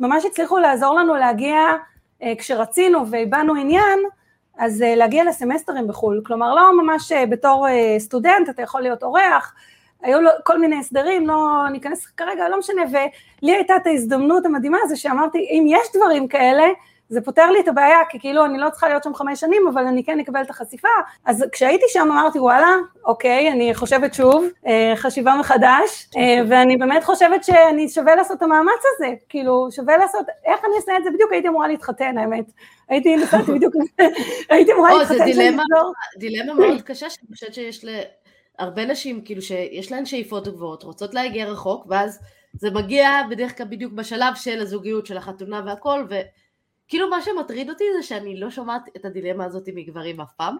ממש 0.00 0.24
הצליחו 0.24 0.58
לעזור 0.58 0.94
לנו 0.94 1.14
להגיע, 1.14 1.58
אה, 2.22 2.32
כשרצינו 2.38 3.10
והבענו 3.10 3.54
עניין, 3.54 3.98
אז 4.58 4.82
אה, 4.82 4.94
להגיע 4.94 5.24
לסמסטרים 5.24 5.88
בחו"ל, 5.88 6.22
כלומר 6.26 6.54
לא 6.54 6.82
ממש 6.82 7.12
אה, 7.12 7.26
בתור 7.26 7.66
סטודנט, 7.98 8.48
אתה 8.48 8.62
יכול 8.62 8.80
להיות 8.80 9.02
אורח, 9.02 9.54
היו 10.02 10.20
לו 10.20 10.30
כל 10.44 10.58
מיני 10.58 10.78
הסדרים, 10.78 11.26
לא 11.26 11.66
ניכנס 11.72 12.06
כרגע, 12.06 12.48
לא 12.48 12.58
משנה, 12.58 12.82
ולי 12.90 13.54
הייתה 13.54 13.76
את 13.76 13.86
ההזדמנות 13.86 14.46
המדהימה 14.46 14.78
הזו 14.82 15.00
שאמרתי, 15.00 15.38
אם 15.38 15.64
יש 15.68 15.88
דברים 15.96 16.28
כאלה, 16.28 16.64
זה 17.08 17.20
פותר 17.20 17.50
לי 17.50 17.60
את 17.60 17.68
הבעיה, 17.68 17.98
כי 18.08 18.20
כאילו 18.20 18.44
אני 18.44 18.58
לא 18.58 18.70
צריכה 18.70 18.88
להיות 18.88 19.02
שם 19.02 19.14
חמש 19.14 19.40
שנים, 19.40 19.68
אבל 19.72 19.86
אני 19.86 20.04
כן 20.04 20.20
אקבל 20.20 20.42
את 20.42 20.50
החשיפה. 20.50 20.88
אז 21.24 21.44
כשהייתי 21.52 21.84
שם 21.88 22.08
אמרתי, 22.12 22.38
וואלה, 22.38 22.76
אוקיי, 23.04 23.52
אני 23.52 23.74
חושבת 23.74 24.14
שוב, 24.14 24.44
אה, 24.66 24.92
חשיבה 24.96 25.34
מחדש, 25.40 26.08
אה, 26.16 26.38
ואני 26.48 26.76
באמת 26.76 27.04
חושבת 27.04 27.44
שאני 27.44 27.88
שווה 27.88 28.16
לעשות 28.16 28.36
את 28.36 28.42
המאמץ 28.42 28.82
הזה, 28.94 29.14
כאילו, 29.28 29.68
שווה 29.70 29.96
לעשות, 29.96 30.26
איך 30.44 30.60
אני 30.64 30.76
אעשה 30.76 30.96
את 30.98 31.04
זה? 31.04 31.10
בדיוק 31.10 31.32
הייתי 31.32 31.48
אמורה 31.48 31.68
להתחתן, 31.68 32.18
האמת. 32.18 32.44
הייתי 32.88 33.16
נסעתי 33.16 33.52
בדיוק, 33.52 33.74
הייתי 34.50 34.72
אמורה 34.72 34.98
להתחתן. 34.98 35.18
זה 35.18 35.24
דילמה, 35.24 35.62
דילמה 36.18 36.54
מאוד 36.54 36.82
קשה, 36.82 37.10
שאני 37.10 37.28
חושבת 37.32 37.54
שיש 37.54 37.84
להרבה 38.58 38.86
נשים, 38.86 39.20
כאילו, 39.24 39.42
שיש 39.42 39.92
להן 39.92 40.06
שאיפות 40.06 40.48
גבוהות, 40.48 40.82
רוצות 40.82 41.14
להגיע 41.14 41.46
רחוק, 41.46 41.86
ואז 41.88 42.20
זה 42.52 42.70
מגיע 42.70 43.10
בדרך 43.30 43.58
כלל 43.58 43.66
בדיוק 43.66 43.92
בשלב 43.92 44.34
של 44.34 44.60
הזוגיות, 44.60 45.06
של 45.06 45.16
החתונה 45.16 45.62
והכל, 45.66 46.04
ו... 46.10 46.14
כאילו 46.88 47.10
מה 47.10 47.22
שמטריד 47.22 47.70
אותי 47.70 47.84
זה 47.96 48.02
שאני 48.02 48.40
לא 48.40 48.50
שומעת 48.50 48.88
את 48.96 49.04
הדילמה 49.04 49.44
הזאת 49.44 49.68
מגברים 49.74 50.20
אף 50.20 50.32
פעם. 50.36 50.56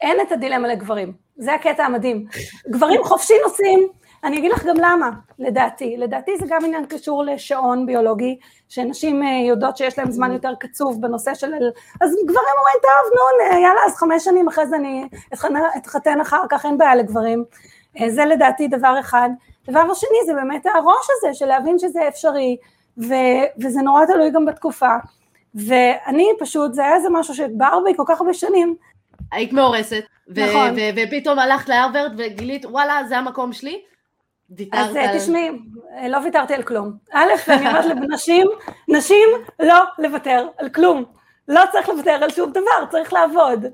אין 0.00 0.20
את 0.20 0.32
הדילמה 0.32 0.68
לגברים, 0.68 1.12
זה 1.36 1.54
הקטע 1.54 1.84
המדהים. 1.84 2.26
גברים 2.68 3.04
חופשי 3.04 3.34
נוסעים, 3.44 3.88
אני 4.24 4.38
אגיד 4.38 4.52
לך 4.52 4.64
גם 4.64 4.76
למה, 4.76 5.10
לדעתי. 5.38 5.96
לדעתי 5.96 6.36
זה 6.38 6.46
גם 6.48 6.64
עניין 6.64 6.86
קשור 6.86 7.24
לשעון 7.24 7.86
ביולוגי, 7.86 8.38
שנשים 8.68 9.22
אה, 9.22 9.28
יודעות 9.48 9.76
שיש 9.76 9.98
להם 9.98 10.10
זמן 10.10 10.32
יותר 10.32 10.54
קצוב 10.60 11.00
בנושא 11.00 11.34
של... 11.34 11.54
אז 12.00 12.10
גברים 12.24 12.54
אומרים, 12.58 12.76
טוב, 12.82 13.12
נו, 13.14 13.60
יאללה, 13.62 13.80
אז 13.86 13.96
חמש 13.96 14.24
שנים 14.24 14.48
אחרי 14.48 14.66
זה 14.66 14.76
אני 14.76 15.08
אתחתן 15.76 16.20
אחר 16.20 16.42
כך, 16.50 16.66
אין 16.66 16.78
בעיה 16.78 16.94
לגברים. 16.94 17.44
אה, 18.00 18.10
זה 18.10 18.24
לדעתי 18.24 18.68
דבר 18.68 19.00
אחד. 19.00 19.30
דבר 19.70 19.94
שני 19.94 20.18
זה 20.26 20.34
באמת 20.34 20.66
הראש 20.66 21.06
הזה 21.10 21.34
של 21.34 21.46
להבין 21.46 21.78
שזה 21.78 22.08
אפשרי, 22.08 22.56
ו, 22.98 23.14
וזה 23.62 23.80
נורא 23.80 24.06
תלוי 24.06 24.30
גם 24.30 24.44
בתקופה. 24.44 24.96
ואני 25.54 26.28
פשוט, 26.38 26.74
זה 26.74 26.82
היה 26.82 26.94
איזה 26.94 27.08
משהו 27.10 27.34
שבער 27.34 27.80
בי 27.84 27.94
כל 27.96 28.04
כך 28.06 28.20
הרבה 28.20 28.34
שנים. 28.34 28.76
היית 29.32 29.52
מאורסת, 29.52 30.04
נכון. 30.28 30.76
ופתאום 30.96 31.38
הלכת 31.38 31.68
להרווארד 31.68 32.12
וגילית, 32.18 32.66
וואלה, 32.66 33.04
זה 33.08 33.18
המקום 33.18 33.52
שלי. 33.52 33.82
אז 34.72 34.96
על... 34.96 35.18
תשמעי, 35.18 35.50
לא 36.08 36.18
ויתרתי 36.24 36.54
על 36.54 36.62
כלום. 36.62 36.92
א', 37.12 37.30
אני 37.48 37.68
אומרת 37.68 37.84
לנשים, 37.84 38.46
נשים 38.88 39.28
לא 39.60 39.82
לוותר 39.98 40.48
על 40.58 40.68
כלום. 40.68 41.04
לא 41.48 41.62
צריך 41.72 41.88
לוותר 41.88 42.10
על 42.10 42.30
שום 42.30 42.50
דבר, 42.50 42.86
צריך 42.90 43.12
לעבוד. 43.12 43.64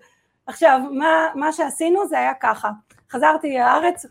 עכשיו, 0.47 0.81
מה, 0.91 1.27
מה 1.35 1.53
שעשינו 1.53 2.09
זה 2.09 2.19
היה 2.19 2.35
ככה. 2.41 2.71
חזרתי 3.13 3.55
לארץ, 3.55 4.05
אה, 4.05 4.11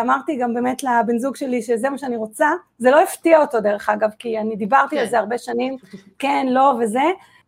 אמרתי 0.00 0.36
גם 0.36 0.54
באמת 0.54 0.82
לבן 0.82 1.18
זוג 1.18 1.36
שלי 1.36 1.62
שזה 1.62 1.90
מה 1.90 1.98
שאני 1.98 2.16
רוצה, 2.16 2.48
זה 2.78 2.90
לא 2.90 3.02
הפתיע 3.02 3.40
אותו 3.40 3.60
דרך 3.60 3.88
אגב, 3.88 4.10
כי 4.18 4.38
אני 4.38 4.56
דיברתי 4.56 4.96
כן. 4.96 5.02
על 5.02 5.08
זה 5.08 5.18
הרבה 5.18 5.38
שנים, 5.38 5.76
כן, 6.18 6.46
לא 6.50 6.74
וזה, 6.80 7.02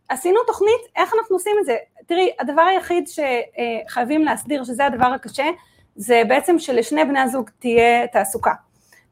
עשינו 0.09 0.41
תוכנית 0.47 0.81
איך 0.97 1.15
אנחנו 1.19 1.37
עושים 1.37 1.53
את 1.61 1.65
זה, 1.65 1.77
תראי, 2.07 2.31
הדבר 2.41 2.63
היחיד 2.63 3.05
שחייבים 3.09 4.25
להסדיר, 4.25 4.65
שזה 4.65 4.87
הדבר 4.87 5.07
הקשה, 5.07 5.45
זה 5.97 6.23
בעצם 6.29 6.59
שלשני 6.59 7.05
בני 7.05 7.21
הזוג 7.21 7.51
תהיה 7.59 8.07
תעסוקה, 8.07 8.53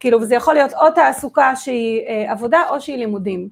כאילו 0.01 0.21
וזה 0.21 0.35
יכול 0.35 0.55
להיות 0.55 0.73
או 0.75 0.91
תעסוקה 0.95 1.57
שהיא 1.57 2.07
אה, 2.07 2.33
עבודה 2.33 2.61
או 2.71 2.81
שהיא 2.81 2.97
לימודים, 2.97 3.49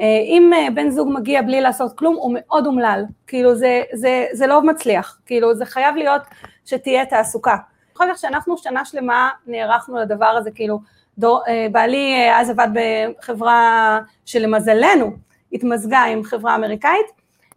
אה, 0.00 0.04
אם 0.24 0.50
בן 0.74 0.90
זוג 0.90 1.08
מגיע 1.12 1.42
בלי 1.42 1.60
לעשות 1.60 1.98
כלום 1.98 2.16
הוא 2.16 2.32
מאוד 2.34 2.66
אומלל, 2.66 3.04
כאילו 3.26 3.54
זה, 3.54 3.82
זה, 3.92 4.26
זה 4.32 4.46
לא 4.46 4.62
מצליח, 4.62 5.20
כאילו 5.26 5.54
זה 5.54 5.66
חייב 5.66 5.96
להיות 5.96 6.22
שתהיה 6.64 7.06
תעסוקה, 7.06 7.56
אחר 7.96 8.04
כך 8.12 8.18
שאנחנו 8.18 8.58
שנה 8.58 8.84
שלמה 8.84 9.30
נערכנו 9.46 9.96
לדבר 9.96 10.26
הזה, 10.26 10.50
כאילו, 10.50 10.80
דור, 11.18 11.42
אה, 11.48 11.66
בעלי 11.72 12.14
אה, 12.14 12.40
אז 12.40 12.50
עבד 12.50 12.68
בחברה 12.74 14.00
שלמזלנו 14.24 15.10
התמזגה 15.52 15.98
עם 15.98 16.24
חברה 16.24 16.54
אמריקאית, 16.54 17.06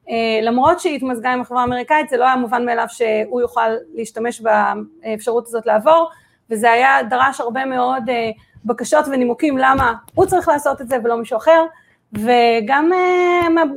אה, 0.09 0.39
למרות 0.41 0.79
שהיא 0.79 0.95
התמזגה 0.95 1.33
עם 1.33 1.41
החברה 1.41 1.61
האמריקאית 1.61 2.09
זה 2.09 2.17
לא 2.17 2.23
היה 2.23 2.35
מובן 2.35 2.65
מאליו 2.65 2.85
שהוא 2.89 3.41
יוכל 3.41 3.69
להשתמש 3.93 4.41
באפשרות 4.41 5.47
הזאת 5.47 5.65
לעבור, 5.65 6.09
וזה 6.49 6.71
היה 6.71 7.03
דרש 7.09 7.41
הרבה 7.41 7.65
מאוד 7.65 8.03
בקשות 8.65 9.05
ונימוקים 9.07 9.57
למה 9.57 9.93
הוא 10.15 10.25
צריך 10.25 10.47
לעשות 10.47 10.81
את 10.81 10.87
זה 10.87 10.97
ולא 11.03 11.17
מישהו 11.17 11.37
אחר, 11.37 11.65
וגם 12.13 12.91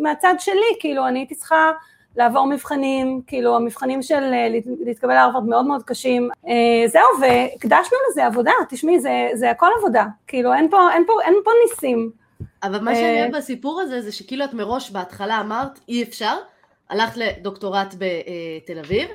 מהצד 0.02 0.34
שלי, 0.38 0.76
כאילו 0.80 1.08
אני 1.08 1.18
הייתי 1.18 1.34
צריכה 1.34 1.70
לעבור 2.16 2.46
מבחנים, 2.46 3.22
כאילו 3.26 3.56
המבחנים 3.56 4.02
של 4.02 4.14
אה, 4.14 4.48
להתקבל 4.80 5.14
להרווארד 5.14 5.44
מאוד 5.44 5.66
מאוד 5.66 5.82
קשים. 5.82 6.30
אה, 6.48 6.88
זהו, 6.88 7.02
והקדשנו 7.20 7.98
לזה 8.10 8.26
עבודה, 8.26 8.52
תשמעי, 8.68 9.00
זה, 9.00 9.28
זה 9.34 9.50
הכל 9.50 9.68
עבודה, 9.78 10.06
כאילו 10.26 10.54
אין 10.54 10.70
פה, 10.70 10.92
אין 10.92 11.04
פה, 11.06 11.12
אין 11.24 11.34
פה 11.44 11.50
ניסים. 11.64 12.10
אבל 12.62 12.80
מה 12.80 12.94
שאני 12.94 13.22
אוהב 13.22 13.36
בסיפור 13.36 13.80
הזה, 13.80 14.00
זה 14.00 14.12
שכאילו 14.12 14.44
את 14.44 14.54
מראש 14.54 14.90
בהתחלה 14.90 15.40
אמרת, 15.40 15.80
אי 15.88 16.02
אפשר, 16.02 16.36
הלכת 16.90 17.16
לדוקטורט 17.16 17.94
בתל 17.94 18.78
אביב, 18.78 19.08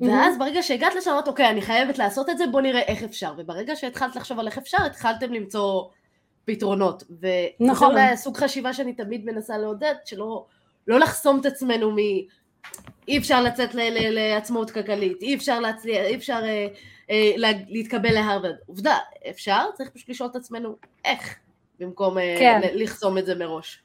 ואז 0.00 0.38
ברגע 0.38 0.62
שהגעת 0.62 0.94
לשם, 0.94 1.10
אמרת, 1.10 1.28
אוקיי, 1.28 1.50
אני 1.50 1.62
חייבת 1.62 1.98
לעשות 1.98 2.30
את 2.30 2.38
זה, 2.38 2.46
בוא 2.46 2.60
נראה 2.60 2.80
איך 2.80 3.02
אפשר. 3.02 3.32
וברגע 3.36 3.76
שהתחלת 3.76 4.16
לחשוב 4.16 4.38
על 4.38 4.46
איך 4.46 4.58
אפשר, 4.58 4.78
התחלתם 4.86 5.32
למצוא 5.32 5.84
פתרונות. 6.44 7.02
נכון. 7.60 7.90
וזה 7.90 8.02
אולי 8.02 8.16
סוג 8.16 8.36
חשיבה 8.36 8.72
שאני 8.72 8.92
תמיד 8.92 9.24
מנסה 9.24 9.58
לעודד, 9.58 9.94
שלא 10.04 10.46
לא 10.88 10.98
לחסום 10.98 11.40
את 11.40 11.46
עצמנו 11.46 11.90
מ... 11.90 11.96
אי 13.08 13.18
אפשר 13.18 13.42
לצאת 13.42 13.74
ל- 13.74 13.80
ל- 13.80 14.14
לעצמאות 14.14 14.70
כלכלית, 14.70 15.22
אי 15.22 15.34
אפשר 15.34 15.60
להצליח, 15.60 16.04
אי 16.04 16.14
אפשר 16.14 16.40
אה, 16.44 16.66
אה, 17.10 17.32
לה, 17.36 17.48
להתקבל 17.68 18.12
להרווארד. 18.12 18.54
עובדה, 18.66 18.98
אפשר, 19.30 19.60
צריך 19.74 19.90
פשוט 19.90 20.08
לשאול 20.08 20.28
את 20.30 20.36
עצמנו 20.36 20.76
איך, 21.04 21.34
במקום 21.80 22.18
אה, 22.18 22.36
כן. 22.38 22.60
לחסום 22.74 23.18
את 23.18 23.26
זה 23.26 23.34
מראש. 23.34 23.82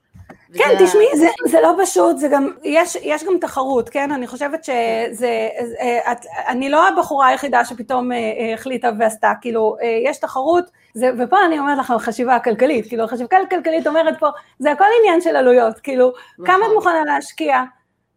כן, 0.54 0.86
תשמעי, 0.86 1.08
זה, 1.18 1.28
זה 1.46 1.62
לא 1.62 1.76
פשוט, 1.84 2.18
זה 2.18 2.28
גם, 2.28 2.50
יש, 2.64 2.98
יש 3.02 3.24
גם 3.24 3.34
תחרות, 3.42 3.90
כן? 3.90 4.12
אני 4.12 4.28
חושבת 4.28 4.64
שזה, 4.64 5.50
אה, 5.80 6.12
את, 6.12 6.26
אני 6.48 6.70
לא 6.70 6.88
הבחורה 6.88 7.28
היחידה 7.28 7.66
שפתאום 7.66 8.12
אה, 8.12 8.18
אה, 8.18 8.54
החליטה 8.54 8.92
ועשתה, 9.00 9.32
כאילו, 9.42 9.76
יש 10.06 10.18
תחרות, 10.18 10.64
זה, 10.94 11.12
ופה 11.18 11.38
אני 11.46 11.60
אומרת 11.60 11.78
לך 11.78 11.94
חשיבה 12.00 12.36
הכלכלית, 12.36 12.88
כאילו, 12.88 13.04
החשיבה 13.04 13.38
הכלכלית 13.48 13.88
אומרת 13.88 14.20
פה, 14.20 14.28
זה 14.60 14.72
הכל 14.72 14.86
עניין 15.00 15.22
של 15.22 15.36
עלויות, 15.36 15.80
כאילו, 15.80 16.14
נכון. 16.34 16.46
כמה 16.46 16.66
את 16.66 16.72
מוכנה 16.76 17.04
להשקיע, 17.06 17.64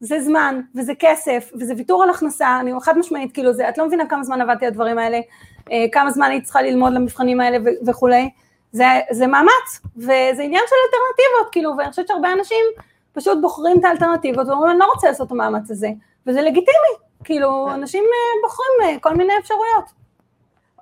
זה 0.00 0.20
זמן, 0.20 0.60
וזה 0.74 0.92
כסף, 0.98 1.50
וזה 1.60 1.74
ויתור 1.76 2.02
על 2.02 2.10
הכנסה, 2.10 2.60
אני 2.60 2.72
חד 2.82 2.98
משמעית, 2.98 3.32
כאילו, 3.34 3.52
זה, 3.52 3.68
את 3.68 3.78
לא 3.78 3.86
מבינה 3.86 4.06
כמה 4.06 4.24
זמן 4.24 4.40
עבדתי 4.40 4.64
על 4.64 4.70
הדברים 4.70 4.98
האלה, 4.98 5.20
כמה 5.92 6.10
זמן 6.10 6.30
הייתי 6.30 6.44
צריכה 6.44 6.62
ללמוד 6.62 6.92
למבחנים 6.92 7.40
האלה 7.40 7.58
וכולי, 7.86 8.30
זה, 8.72 8.84
זה 9.10 9.26
מאמץ, 9.26 9.80
וזה 9.96 10.42
עניין 10.42 10.64
של 10.68 10.76
אלטרנטיבות, 10.84 11.52
כאילו, 11.52 11.72
ואני 11.78 11.90
חושבת 11.90 12.08
שהרבה 12.08 12.32
אנשים 12.32 12.64
פשוט 13.12 13.38
בוחרים 13.40 13.78
את 13.80 13.84
האלטרנטיבות 13.84 14.48
ואומרים, 14.48 14.70
אני 14.70 14.78
לא 14.78 14.84
רוצה 14.94 15.08
לעשות 15.08 15.26
את 15.26 15.32
המאמץ 15.32 15.70
הזה, 15.70 15.88
וזה 16.26 16.42
לגיטימי, 16.42 16.94
כאילו, 17.24 17.66
כן. 17.68 17.74
אנשים 17.74 18.04
אה, 18.04 18.42
בוחרים 18.42 18.94
אה, 18.94 19.00
כל 19.00 19.14
מיני 19.14 19.32
אפשרויות. 19.38 19.84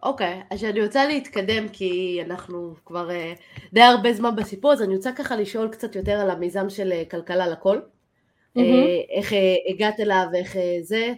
אוקיי, 0.03 0.41
okay, 0.41 0.55
אז 0.55 0.65
אני 0.65 0.83
רוצה 0.83 1.07
להתקדם 1.07 1.69
כי 1.69 2.21
אנחנו 2.27 2.75
כבר 2.87 3.09
uh, 3.09 3.39
די 3.73 3.83
הרבה 3.83 4.13
זמן 4.13 4.37
בסיפור, 4.37 4.73
אז 4.73 4.83
אני 4.83 4.97
רוצה 4.97 5.13
ככה 5.13 5.37
לשאול 5.37 5.69
קצת 5.69 5.97
יותר 5.97 6.13
על 6.13 6.31
המיזם 6.31 6.71
של 6.71 6.93
uh, 6.93 7.11
כלכלה 7.11 7.49
לכל. 7.49 7.79
Mm-hmm. 7.79 8.61
Uh, 8.61 9.17
איך 9.17 9.33
הגעת 9.69 10.01
אליו, 10.01 10.27
איך 10.35 10.57
זה, 10.83 11.13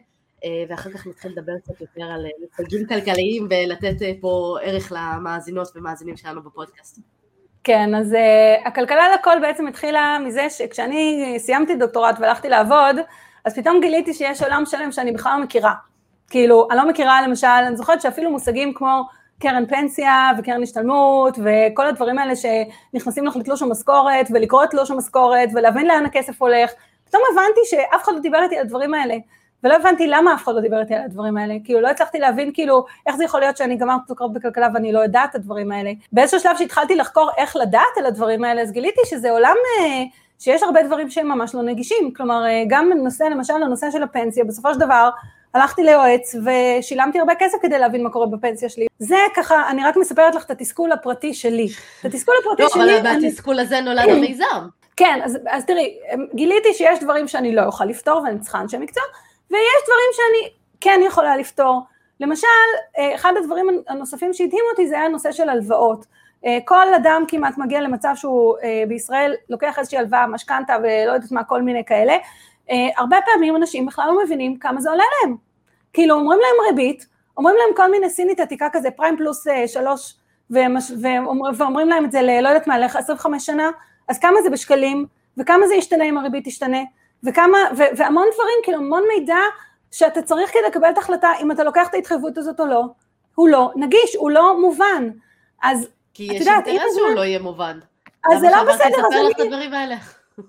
ואחר 0.68 0.90
כך 0.90 1.06
נתחיל 1.06 1.32
לדבר 1.32 1.52
קצת 1.58 1.80
יותר 1.80 2.02
על 2.02 2.26
אה, 2.26 2.88
כלכליים 2.88 3.48
ולתת 3.50 4.02
אה, 4.02 4.12
פה 4.20 4.56
ערך 4.62 4.92
למאזינות 4.96 5.68
ומאזינים 5.76 6.16
שלנו 6.16 6.42
בפודקאסט. 6.42 6.98
כן, 7.64 7.94
אז 7.94 8.12
uh, 8.12 8.68
הכלכלה 8.68 9.14
לכל 9.14 9.40
בעצם 9.40 9.66
התחילה 9.66 10.18
מזה 10.26 10.50
שכשאני 10.50 11.34
סיימתי 11.38 11.76
דוקטורט 11.76 12.16
והלכתי 12.20 12.48
לעבוד, 12.48 12.96
אז 13.44 13.58
פתאום 13.58 13.80
גיליתי 13.80 14.14
שיש 14.14 14.42
עולם 14.42 14.66
שלם 14.66 14.92
שאני 14.92 15.12
בכלל 15.12 15.32
לא 15.38 15.44
מכירה. 15.44 15.72
כאילו, 16.30 16.68
אני 16.70 16.78
לא 16.78 16.88
מכירה 16.88 17.22
למשל, 17.22 17.46
אני 17.46 17.76
זוכרת 17.76 18.00
שאפילו 18.00 18.30
מושגים 18.30 18.74
כמו 18.74 19.02
קרן 19.40 19.66
פנסיה 19.66 20.30
וקרן 20.38 20.62
השתלמות 20.62 21.38
וכל 21.38 21.86
הדברים 21.86 22.18
האלה 22.18 22.32
שנכנסים 22.36 23.26
לך 23.26 23.36
לתלוש 23.36 23.62
המשכורת 23.62 24.26
ולקרוא 24.34 24.64
את 24.64 24.70
תלוש 24.70 24.90
המשכורת 24.90 25.48
ולהבין 25.54 25.86
לאן 25.86 26.06
הכסף 26.06 26.42
הולך, 26.42 26.72
פתאום 27.04 27.22
הבנתי 27.32 27.60
שאף 27.64 28.04
אחד 28.04 28.12
לא 28.12 28.18
דיבר 28.18 28.42
איתי 28.42 28.56
על 28.56 28.62
הדברים 28.62 28.94
האלה. 28.94 29.14
ולא 29.64 29.74
הבנתי 29.74 30.06
למה 30.06 30.34
אף 30.34 30.44
אחד 30.44 30.54
לא 30.54 30.60
דיבר 30.60 30.80
איתי 30.80 30.94
על 30.94 31.02
הדברים 31.04 31.36
האלה, 31.36 31.54
כאילו 31.64 31.80
לא 31.80 31.88
הצלחתי 31.88 32.18
להבין 32.18 32.50
כאילו 32.54 32.84
איך 33.06 33.16
זה 33.16 33.24
יכול 33.24 33.40
להיות 33.40 33.56
שאני 33.56 33.76
גמרת 33.76 34.00
דוקטורט 34.08 34.32
בכלכלה 34.32 34.68
ואני 34.74 34.92
לא 34.92 34.98
יודעת 34.98 35.30
את 35.30 35.34
הדברים 35.34 35.72
האלה. 35.72 35.92
באיזשהו 36.12 36.40
שלב 36.40 36.56
שהתחלתי 36.56 36.94
לחקור 36.94 37.30
איך 37.36 37.56
לדעת 37.56 37.96
על 37.96 38.06
הדברים 38.06 38.44
האלה, 38.44 38.62
אז 38.62 38.72
גיליתי 38.72 39.00
שזה 39.04 39.30
עולם 39.30 39.56
אה, 39.78 40.02
שיש 40.38 40.62
הרבה 40.62 40.82
דברים 40.82 41.10
שהם 41.10 41.28
ממש 41.28 41.54
לא 41.54 41.62
נגישים, 41.62 42.12
כלומר 42.16 42.44
אה, 42.44 42.64
גם 42.68 42.90
נושא, 43.04 43.24
למשל 43.24 43.54
הנושא 43.54 43.90
של 43.90 44.02
הפנסיה, 44.02 44.44
בסופו 44.44 44.74
של 44.74 44.80
דבר 44.80 45.10
הלכתי 45.54 45.82
ליועץ 45.82 46.34
ושילמתי 46.34 47.18
הרבה 47.18 47.32
כסף 47.38 47.58
כדי 47.62 47.78
להבין 47.78 48.02
מה 48.02 48.10
קורה 48.10 48.26
בפנסיה 48.26 48.68
שלי. 48.68 48.86
זה 48.98 49.16
ככה, 49.36 49.70
אני 49.70 49.84
רק 49.84 49.96
מספרת 49.96 50.34
לך 50.34 50.44
את 50.44 50.50
התסכול 50.50 50.92
הפרטי 50.92 51.34
שלי. 51.34 51.68
את 52.00 52.04
התסכול 52.04 52.34
הפרטי 52.40 52.62
לא, 52.62 52.68
שלי... 52.68 52.86
לא, 52.86 53.00
אבל 53.00 53.20
מהתסכול 53.22 53.58
הזה 53.58 53.80
נולד 53.80 54.08
המיזם. 54.08 54.68
כן, 54.96 55.20
אז, 55.24 55.38
אז 55.50 55.64
תראי, 55.64 55.98
גיליתי 56.34 56.74
שיש 56.74 56.98
דברים 57.00 57.28
שאני 57.28 57.54
לא 57.54 57.62
אוכל 57.64 57.84
לפתור 57.84 58.22
ואני 58.24 58.38
צריכה 58.38 58.60
אנשי 58.60 58.78
מקצוע, 58.78 59.02
ויש 59.52 59.82
דברים 59.84 60.10
שאני 60.12 60.52
כן 60.80 61.00
יכולה 61.06 61.36
לפתור. 61.36 61.80
למשל, 62.20 62.46
אה, 62.98 63.14
אחד 63.14 63.32
הדברים 63.38 63.66
הנוספים 63.88 64.32
שהדהים 64.32 64.64
אותי 64.70 64.88
זה 64.88 64.94
היה 64.94 65.04
הנושא 65.04 65.32
של 65.32 65.48
הלוואות. 65.48 66.06
אה, 66.46 66.58
כל 66.64 66.94
אדם 66.94 67.24
כמעט 67.28 67.58
מגיע 67.58 67.80
למצב 67.80 68.12
שהוא 68.16 68.56
אה, 68.62 68.84
בישראל 68.88 69.34
לוקח 69.48 69.78
איזושהי 69.78 69.98
הלוואה, 69.98 70.26
משכנתה 70.26 70.76
ולא 70.82 71.12
יודעת 71.12 71.32
מה, 71.32 71.44
כל 71.44 71.62
מיני 71.62 71.84
כאלה. 71.84 72.16
הרבה 72.96 73.16
פעמים 73.24 73.56
אנשים 73.56 73.86
בכלל 73.86 74.06
לא 74.06 74.24
מבינים 74.24 74.58
כמה 74.58 74.80
זה 74.80 74.90
עולה 74.90 75.04
להם. 75.22 75.36
כאילו 75.92 76.14
אומרים 76.14 76.40
להם 76.40 76.66
ריבית, 76.68 77.06
אומרים 77.36 77.56
להם 77.56 77.76
כל 77.76 77.90
מיני 77.90 78.10
סינית 78.10 78.40
עתיקה 78.40 78.68
כזה, 78.72 78.90
פריים 78.90 79.16
פלוס 79.16 79.46
שלוש, 79.66 80.14
ואומרים 81.58 81.88
להם 81.88 82.04
את 82.04 82.12
זה 82.12 82.22
ללא 82.22 82.48
יודעת 82.48 82.66
מה, 82.66 82.78
ל-25 82.78 83.38
שנה, 83.38 83.70
אז 84.08 84.18
כמה 84.18 84.42
זה 84.42 84.50
בשקלים, 84.50 85.06
וכמה 85.36 85.66
זה 85.66 85.74
ישתנה 85.74 86.04
אם 86.04 86.18
הריבית 86.18 86.44
תשתנה, 86.44 86.78
וכמה, 87.24 87.58
ו, 87.76 87.82
והמון 87.96 88.26
דברים, 88.34 88.54
כאילו 88.62 88.78
המון 88.78 89.02
מידע 89.14 89.38
שאתה 89.90 90.22
צריך 90.22 90.52
כדי 90.52 90.62
לקבל 90.66 90.90
את 90.90 90.96
ההחלטה 90.98 91.30
אם 91.42 91.52
אתה 91.52 91.64
לוקח 91.64 91.88
את 91.88 91.94
ההתחייבות 91.94 92.38
הזאת 92.38 92.60
או 92.60 92.66
לא, 92.66 92.84
הוא 93.34 93.48
לא 93.48 93.70
נגיש, 93.76 94.16
הוא 94.18 94.30
לא 94.30 94.60
מובן. 94.60 95.10
אז 95.62 95.88
כי 96.14 96.28
יש 96.32 96.46
אינטרס 96.46 96.96
שהוא 96.96 97.14
לא 97.14 97.24
יהיה 97.24 97.38
מובן. 97.38 97.78
אז 98.32 98.40
זה 98.40 98.46
לא 98.50 98.62
בסדר, 98.62 98.84
אז 98.86 99.12
אני... 99.12 99.20
למה 99.20 99.30
לך 99.30 99.36
את 99.36 99.40
הדברים 99.40 99.74
האלה? 99.74 99.96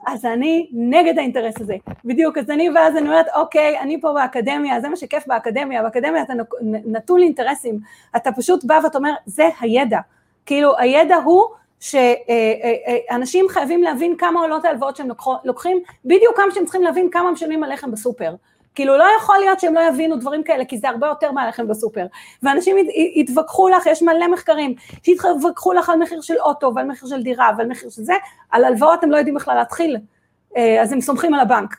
אז 0.07 0.25
אני 0.25 0.69
נגד 0.73 1.17
האינטרס 1.17 1.61
הזה, 1.61 1.75
בדיוק, 2.05 2.37
אז 2.37 2.49
אני 2.49 2.69
ואז 2.69 2.97
אני 2.97 3.07
אומרת, 3.07 3.25
אוקיי, 3.35 3.79
אני 3.79 4.01
פה 4.01 4.13
באקדמיה, 4.13 4.81
זה 4.81 4.89
מה 4.89 4.95
שכיף 4.95 5.27
באקדמיה, 5.27 5.83
באקדמיה 5.83 6.21
אתה 6.21 6.33
נטול 6.61 7.21
אינטרסים, 7.21 7.79
אתה 8.15 8.31
פשוט 8.31 8.63
בא 8.63 8.79
ואתה 8.83 8.97
אומר, 8.97 9.13
זה 9.25 9.49
הידע, 9.59 9.99
כאילו 10.45 10.77
הידע 10.77 11.15
הוא 11.15 11.43
שאנשים 11.83 13.45
חייבים 13.49 13.83
להבין 13.83 14.15
כמה 14.17 14.39
עולות 14.39 14.65
ההלוואות 14.65 14.95
שהם 14.95 15.07
לוקחים, 15.43 15.81
בדיוק 16.05 16.37
כמה 16.37 16.51
שהם 16.51 16.63
צריכים 16.63 16.81
להבין 16.81 17.09
כמה 17.11 17.31
משלמים 17.31 17.63
על 17.63 17.73
לחם 17.73 17.91
בסופר. 17.91 18.35
כאילו 18.75 18.97
לא 18.97 19.05
יכול 19.17 19.37
להיות 19.39 19.59
שהם 19.59 19.73
לא 19.73 19.79
יבינו 19.79 20.15
דברים 20.15 20.43
כאלה, 20.43 20.65
כי 20.65 20.77
זה 20.77 20.89
הרבה 20.89 21.07
יותר 21.07 21.31
מהלחם 21.31 21.67
בסופר. 21.67 22.05
ואנשים 22.43 22.75
יתווכחו 23.15 23.69
לך, 23.69 23.85
יש 23.85 24.01
מלא 24.01 24.27
מחקרים, 24.27 24.75
שיתווכחו 25.03 25.73
לך 25.73 25.89
על 25.89 25.99
מחיר 25.99 26.21
של 26.21 26.37
אוטו 26.39 26.71
ועל 26.75 26.87
מחיר 26.87 27.09
של 27.09 27.23
דירה 27.23 27.51
ועל 27.57 27.67
מחיר 27.67 27.89
של 27.89 28.01
זה, 28.01 28.13
על 28.51 28.65
הלוואות 28.65 29.03
הם 29.03 29.11
לא 29.11 29.17
יודעים 29.17 29.35
בכלל 29.35 29.55
להתחיל, 29.55 29.97
אה, 30.57 30.81
אז 30.81 30.91
הם 30.91 31.01
סומכים 31.01 31.33
על 31.33 31.39
הבנק. 31.39 31.75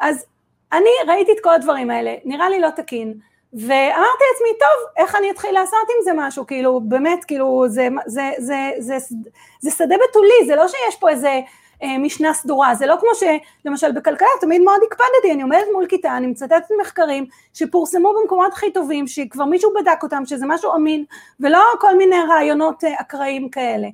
אז 0.00 0.26
אני 0.72 0.90
ראיתי 1.08 1.32
את 1.32 1.40
כל 1.42 1.54
הדברים 1.54 1.90
האלה, 1.90 2.14
נראה 2.24 2.48
לי 2.48 2.60
לא 2.60 2.70
תקין, 2.70 3.14
ואמרתי 3.52 4.24
לעצמי, 4.32 4.58
טוב, 4.58 4.88
איך 4.96 5.16
אני 5.16 5.30
אתחיל 5.30 5.54
לעשות 5.54 5.88
עם 5.96 6.04
זה 6.04 6.10
משהו, 6.14 6.46
כאילו, 6.46 6.80
באמת, 6.80 7.24
כאילו, 7.24 7.64
זה, 7.68 7.88
זה, 8.06 8.30
זה, 8.38 8.70
זה, 8.78 8.98
זה, 8.98 9.16
זה 9.60 9.70
שדה 9.70 9.94
בתולי, 10.08 10.46
זה 10.46 10.56
לא 10.56 10.68
שיש 10.68 10.96
פה 11.00 11.08
איזה 11.10 11.40
אה, 11.82 11.98
משנה 11.98 12.34
סדורה, 12.34 12.74
זה 12.74 12.86
לא 12.86 12.96
כמו 13.00 13.08
שלמשל 13.14 13.92
בכלכלה 13.92 14.28
תמיד 14.40 14.60
מאוד 14.62 14.80
הקפדתי, 14.86 15.32
אני 15.32 15.42
עומדת 15.42 15.64
מול 15.72 15.86
כיתה, 15.86 16.16
אני 16.16 16.26
מצטטת 16.26 16.62
מחקרים 16.80 17.26
שפורסמו 17.54 18.12
במקומות 18.20 18.52
הכי 18.52 18.72
טובים, 18.72 19.06
שכבר 19.06 19.44
מישהו 19.44 19.72
בדק 19.80 20.02
אותם, 20.02 20.22
שזה 20.26 20.46
משהו 20.46 20.74
אמין, 20.74 21.04
ולא 21.40 21.62
כל 21.80 21.96
מיני 21.96 22.16
רעיונות 22.28 22.84
אה, 22.84 23.00
אקראיים 23.00 23.48
כאלה. 23.48 23.88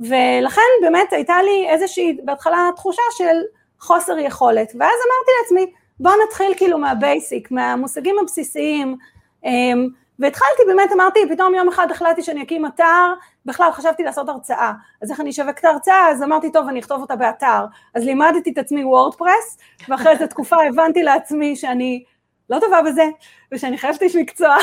ולכן 0.00 0.70
באמת 0.82 1.12
הייתה 1.12 1.42
לי 1.42 1.66
איזושהי, 1.68 2.18
בהתחלה 2.24 2.70
תחושה 2.76 3.02
של 3.10 3.40
חוסר 3.80 4.18
יכולת, 4.18 4.72
ואז 4.78 4.98
אמרתי 5.06 5.30
לעצמי, 5.42 5.72
בואו 6.00 6.14
נתחיל 6.26 6.54
כאילו 6.56 6.78
מהבייסיק, 6.78 7.50
מהמושגים 7.50 8.16
הבסיסיים, 8.22 8.96
אמ, 9.44 9.88
והתחלתי 10.18 10.62
באמת, 10.66 10.92
אמרתי, 10.92 11.20
פתאום 11.30 11.54
יום 11.54 11.68
אחד 11.68 11.90
החלטתי 11.90 12.22
שאני 12.22 12.42
אקים 12.42 12.66
אתר, 12.66 13.14
בכלל 13.46 13.72
חשבתי 13.72 14.02
לעשות 14.02 14.28
הרצאה, 14.28 14.72
אז 15.02 15.10
איך 15.10 15.20
אני 15.20 15.30
אשווק 15.30 15.58
את 15.58 15.64
ההרצאה? 15.64 16.08
אז 16.08 16.22
אמרתי, 16.22 16.52
טוב, 16.52 16.68
אני 16.68 16.80
אכתוב 16.80 17.00
אותה 17.00 17.16
באתר. 17.16 17.64
אז 17.94 18.04
לימדתי 18.04 18.50
את 18.50 18.58
עצמי 18.58 18.84
וורדפרס, 18.84 19.58
ואחרי 19.88 20.12
איזו 20.12 20.26
תקופה 20.26 20.56
הבנתי 20.68 21.02
לעצמי 21.02 21.56
שאני 21.56 22.04
לא 22.50 22.60
טובה 22.60 22.82
בזה, 22.82 23.04
ושאני 23.52 23.78
חייבת 23.78 24.02
איש 24.02 24.16
מקצוע, 24.16 24.56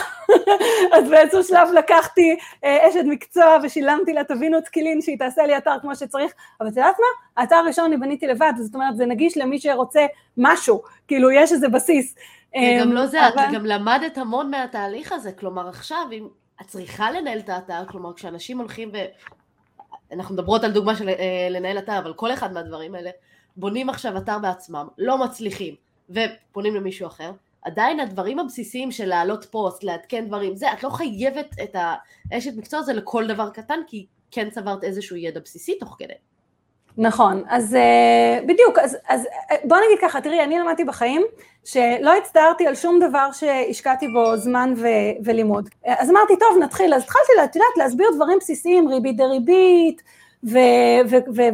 אז 0.93 1.09
באיזשהו 1.09 1.43
שלב 1.43 1.69
לקחתי 1.77 2.37
אה, 2.63 2.89
אשת 2.89 3.03
מקצוע 3.05 3.57
ושילמתי 3.63 4.13
לה, 4.13 4.23
תבינו 4.23 4.57
את 4.57 4.67
קילין 4.67 5.01
שהיא 5.01 5.19
תעשה 5.19 5.45
לי 5.45 5.57
אתר 5.57 5.75
כמו 5.81 5.95
שצריך, 5.95 6.31
אבל 6.61 6.69
את 6.69 6.77
יודעת 6.77 6.95
מה? 6.99 7.41
האתר 7.41 7.55
הראשון 7.55 7.85
אני 7.85 7.97
בניתי 7.97 8.27
לבד, 8.27 8.53
זאת 8.57 8.75
אומרת 8.75 8.97
זה 8.97 9.05
נגיש 9.05 9.37
למי 9.37 9.59
שרוצה 9.59 10.05
משהו, 10.37 10.81
כאילו 11.07 11.31
יש 11.31 11.51
איזה 11.51 11.69
בסיס. 11.69 12.15
וגם 12.55 12.93
לא 12.93 13.05
זה, 13.05 13.27
אבל... 13.27 13.43
את 13.43 13.53
גם 13.53 13.65
למדת 13.65 14.17
המון 14.17 14.51
מהתהליך 14.51 15.11
הזה, 15.11 15.31
כלומר 15.31 15.69
עכשיו, 15.69 16.07
אם 16.11 16.27
את 16.61 16.67
צריכה 16.67 17.11
לנהל 17.11 17.39
את 17.39 17.49
האתר, 17.49 17.85
כלומר 17.87 18.13
כשאנשים 18.13 18.59
הולכים 18.59 18.89
ו... 18.93 18.97
אנחנו 20.11 20.35
מדברות 20.35 20.63
על 20.63 20.71
דוגמה 20.71 20.95
של 20.95 21.09
אה, 21.09 21.47
לנהל 21.49 21.77
אתר, 21.77 21.97
אבל 21.97 22.13
כל 22.13 22.33
אחד 22.33 22.53
מהדברים 22.53 22.95
האלה, 22.95 23.09
בונים 23.57 23.89
עכשיו 23.89 24.17
אתר 24.17 24.39
בעצמם, 24.39 24.87
לא 24.97 25.17
מצליחים, 25.17 25.75
ופונים 26.09 26.75
למישהו 26.75 27.07
אחר, 27.07 27.31
עדיין 27.67 27.99
הדברים 27.99 28.39
הבסיסיים 28.39 28.91
של 28.91 29.05
להעלות 29.05 29.45
פוסט, 29.45 29.83
לעדכן 29.83 30.27
דברים, 30.27 30.55
זה, 30.55 30.73
את 30.73 30.83
לא 30.83 30.89
חייבת 30.89 31.55
את 31.63 31.75
האשת 32.31 32.57
מקצוע 32.57 32.79
הזה 32.79 32.93
לכל 32.93 33.27
דבר 33.27 33.49
קטן, 33.49 33.79
כי 33.87 34.05
כן 34.31 34.49
צברת 34.49 34.83
איזשהו 34.83 35.15
ידע 35.15 35.39
בסיסי 35.39 35.77
תוך 35.79 35.95
כדי. 35.99 36.13
נכון, 36.97 37.43
אז 37.49 37.75
אה, 37.75 38.39
בדיוק, 38.47 38.79
אז, 38.79 38.97
אז 39.09 39.27
אה, 39.51 39.55
בוא 39.63 39.77
נגיד 39.77 39.97
ככה, 40.01 40.21
תראי, 40.21 40.43
אני 40.43 40.59
למדתי 40.59 40.83
בחיים 40.83 41.21
שלא 41.65 42.17
הצטערתי 42.17 42.67
על 42.67 42.75
שום 42.75 42.99
דבר 42.99 43.31
שהשקעתי 43.31 44.07
בו 44.07 44.37
זמן 44.37 44.73
ו, 44.77 44.87
ולימוד. 45.25 45.69
אז 45.85 46.09
אמרתי, 46.09 46.33
טוב, 46.39 46.57
נתחיל, 46.63 46.93
אז 46.93 47.03
התחלתי, 47.03 47.31
את 47.43 47.55
יודעת, 47.55 47.77
להסביר 47.77 48.07
דברים 48.15 48.37
בסיסיים, 48.41 48.87
ריבית 48.87 49.17
דריבית, 49.17 50.03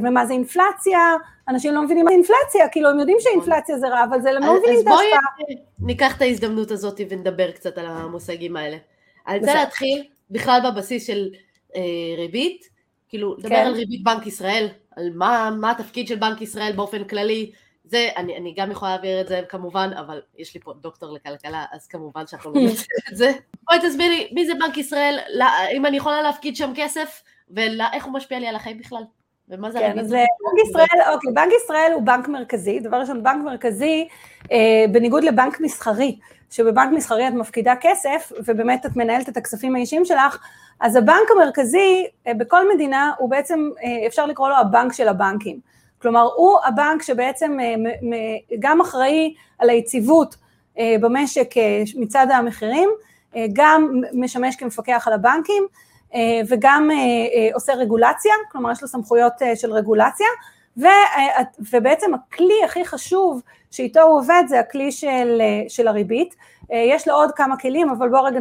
ומה 0.02 0.26
זה 0.26 0.34
אינפלציה, 0.34 1.16
אנשים 1.48 1.74
לא 1.74 1.82
מבינים 1.82 2.06
מה 2.06 2.12
זה 2.12 2.16
אינפלציה, 2.16 2.70
כאילו 2.72 2.90
הם 2.90 3.00
יודעים 3.00 3.18
שאינפלציה 3.20 3.78
זה 3.78 3.88
רע, 3.88 4.04
אבל 4.04 4.22
זה 4.22 4.32
לא 4.32 4.40
מבינים 4.40 4.80
את 4.80 4.88
ההשפעה. 4.88 4.94
אז 4.94 5.46
בואי 5.48 5.56
ניקח 5.80 6.18
את 6.18 6.22
ההזדמנות 6.22 6.72
הזאת 6.72 7.02
ונדבר 7.10 7.52
קצת 7.52 7.78
על 7.78 7.86
המושגים 7.86 8.56
האלה. 8.56 8.78
אני 9.28 9.40
רוצה 9.40 9.54
להתחיל 9.54 10.04
בכלל 10.32 10.60
בבסיס 10.66 11.08
של 11.08 11.30
אה, 11.76 11.82
ריבית, 12.18 12.70
כאילו, 13.10 13.36
לדבר 13.38 13.50
כן. 13.50 13.66
על 13.66 13.74
ריבית 13.74 14.04
בנק 14.04 14.28
ישראל, 14.28 14.68
על 14.96 15.10
מה, 15.14 15.50
מה 15.60 15.72
התפקיד 15.72 16.08
של 16.08 16.16
בנק 16.16 16.42
ישראל 16.42 16.74
באופן 16.76 17.04
כללי, 17.04 17.52
זה, 17.84 18.10
אני, 18.18 18.38
אני 18.38 18.54
גם 18.58 18.72
יכולה 18.72 18.92
להעביר 18.92 19.22
את 19.22 19.28
זה 19.28 19.42
כמובן, 19.50 19.90
אבל 20.00 20.22
יש 20.38 20.54
לי 20.54 20.60
פה 20.60 20.74
דוקטור 20.74 21.14
לכלכלה, 21.14 21.66
אז 21.72 21.88
כמובן 21.88 22.28
שאנחנו 22.28 22.54
לא 22.54 22.62
נעשה 22.62 22.86
את 23.12 23.18
זה. 23.18 23.32
בואי 23.64 23.80
תסבירי, 23.82 24.30
מי 24.32 24.46
זה 24.46 24.54
בנק 24.60 24.78
ישראל, 24.78 25.20
לא, 25.34 25.46
אם 25.74 25.86
אני 25.86 25.98
יכולה 25.98 26.22
להפקיד 26.22 26.56
שם 26.56 26.72
כסף, 26.76 27.24
ואיך 27.50 28.06
הוא 28.06 28.14
משפיע 28.14 28.40
לי 28.40 28.48
על 28.48 28.56
החיים 28.56 28.78
בכלל. 28.78 29.04
ומה 29.50 29.72
זה 29.72 29.80
כן, 29.80 30.00
אז 30.00 30.14
אה, 30.14 30.20
בנק 30.20 30.68
ישראל, 30.70 31.14
אוקיי, 31.14 31.32
בנק 31.34 31.54
ישראל 31.64 31.92
הוא 31.94 32.02
בנק 32.04 32.28
מרכזי, 32.28 32.80
דבר 32.80 32.98
ראשון, 32.98 33.24
בנק 33.24 33.44
מרכזי, 33.46 34.08
אה, 34.52 34.86
בניגוד 34.92 35.24
לבנק 35.24 35.60
מסחרי, 35.60 36.20
שבבנק 36.50 36.94
מסחרי 36.94 37.28
את 37.28 37.34
מפקידה 37.34 37.74
כסף, 37.82 38.32
ובאמת 38.46 38.86
את 38.86 38.96
מנהלת 38.96 39.30
את 39.30 39.38
הכספים 39.38 39.76
האישיים 39.76 40.06
שלך, 40.06 40.38
אז 40.80 40.96
הבנק 40.96 41.32
המרכזי 41.32 42.08
אה, 42.28 42.34
בכל 42.34 42.74
מדינה 42.74 43.12
הוא 43.18 43.30
בעצם, 43.30 43.70
אה, 43.84 44.08
אפשר 44.08 44.26
לקרוא 44.26 44.50
לו 44.50 44.56
הבנק 44.56 44.94
של 44.94 45.08
הבנקים. 45.08 45.60
כלומר, 46.02 46.30
הוא 46.36 46.58
הבנק 46.66 47.02
שבעצם 47.02 47.58
אה, 47.60 47.76
גם 48.60 48.82
אחראי 48.82 49.34
על 49.60 49.70
היציבות 49.70 50.36
במשק 51.02 51.48
מצד 51.96 52.28
המחירים, 52.32 52.90
גם 53.54 54.02
משמש 54.14 54.56
כמפקח 54.56 55.08
על 55.08 55.14
הבנקים 55.14 55.68
וגם 56.48 56.90
עושה 57.54 57.74
רגולציה, 57.74 58.32
כלומר 58.52 58.72
יש 58.72 58.82
לו 58.82 58.88
סמכויות 58.88 59.34
של 59.56 59.74
רגולציה, 59.74 60.28
ובעצם 61.72 62.14
הכלי 62.14 62.64
הכי 62.66 62.86
חשוב 62.86 63.42
שאיתו 63.72 64.02
הוא 64.02 64.20
עובד 64.20 64.44
זה 64.48 64.60
הכלי 64.60 64.92
של, 64.92 65.42
של 65.68 65.88
הריבית, 65.88 66.36
יש 66.70 67.08
לו 67.08 67.14
עוד 67.14 67.32
כמה 67.32 67.58
כלים, 67.58 67.90
אבל 67.90 68.10
בואו 68.10 68.24
רגע 68.24 68.40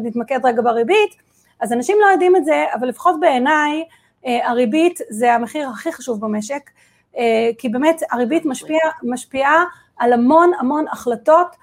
נתמקד 0.00 0.46
רגע 0.46 0.62
בריבית, 0.62 1.16
אז 1.60 1.72
אנשים 1.72 1.96
לא 2.00 2.06
יודעים 2.06 2.36
את 2.36 2.44
זה, 2.44 2.64
אבל 2.74 2.88
לפחות 2.88 3.20
בעיניי 3.20 3.84
אה, 4.26 4.50
הריבית 4.50 5.00
זה 5.08 5.34
המחיר 5.34 5.68
הכי 5.68 5.92
חשוב 5.92 6.20
במשק, 6.20 6.70
אה, 7.16 7.50
כי 7.58 7.68
באמת 7.68 8.02
הריבית 8.10 8.44
משפיע, 8.44 8.78
משפיעה 9.02 9.64
על 9.96 10.12
המון 10.12 10.50
המון 10.58 10.84
החלטות, 10.92 11.46
אה, 11.46 11.56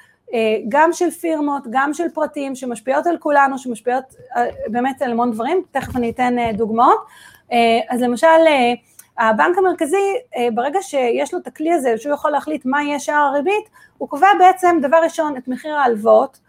גם 0.69 0.93
של 0.93 1.11
פירמות, 1.11 1.63
גם 1.69 1.93
של 1.93 2.09
פרטים, 2.13 2.55
שמשפיעות 2.55 3.07
על 3.07 3.17
כולנו, 3.17 3.57
שמשפיעות 3.57 4.03
באמת 4.67 5.01
על 5.01 5.11
המון 5.11 5.31
דברים, 5.31 5.63
תכף 5.71 5.95
אני 5.95 6.09
אתן 6.09 6.35
דוגמאות. 6.53 7.05
אז 7.89 8.01
למשל, 8.01 8.27
הבנק 9.17 9.57
המרכזי, 9.57 10.13
ברגע 10.53 10.79
שיש 10.81 11.33
לו 11.33 11.39
את 11.39 11.47
הכלי 11.47 11.73
הזה, 11.73 11.97
שהוא 11.97 12.13
יכול 12.13 12.31
להחליט 12.31 12.65
מה 12.65 12.83
יהיה 12.83 12.99
שער 12.99 13.23
הריבית, 13.23 13.69
הוא 13.97 14.09
קובע 14.09 14.27
בעצם, 14.39 14.77
דבר 14.81 14.97
ראשון, 15.03 15.37
את 15.37 15.47
מחיר 15.47 15.75
ההלוואות, 15.75 16.39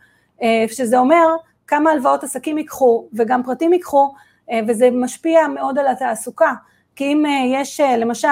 שזה 0.69 0.99
אומר 0.99 1.27
כמה 1.67 1.91
הלוואות 1.91 2.25
עסקים 2.25 2.59
ייקחו 2.59 3.09
וגם 3.13 3.43
פרטים 3.43 3.73
ייקחו, 3.73 4.15
אה, 4.51 4.61
וזה 4.69 4.89
משפיע 4.93 5.47
מאוד 5.49 5.79
על 5.79 5.87
התעסוקה. 5.87 6.53
כי 6.97 7.05
אם 7.05 7.27
אה, 7.27 7.61
יש 7.61 7.81
אה, 7.81 7.97
למשל 7.97 8.29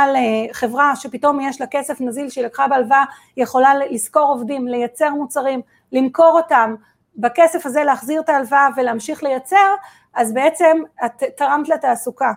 חברה 0.53 0.97
שפתאום 0.97 1.41
יש 1.41 1.61
לה 1.61 1.67
כסף 1.67 2.01
נזיל 2.01 2.29
שהיא 2.29 2.45
לקחה 2.45 2.69
בהלוואה, 2.69 3.05
היא 3.37 3.43
יכולה 3.43 3.75
לשכור 3.75 4.23
עובדים, 4.23 4.69
לייצר 4.69 5.11
מוצרים, 5.11 5.61
למכור 5.93 6.41
אותם, 6.43 6.75
בכסף 7.17 7.67
הזה 7.67 7.85
להחזיר 7.85 8.21
את 8.21 8.29
ההלוואה 8.29 8.69
ולהמשיך 8.77 9.23
לייצר, 9.23 9.75
אז 10.15 10.35
בעצם 10.35 10.77
את 11.05 11.23
תרמת 11.37 11.69
לתעסוקה. 11.69 12.33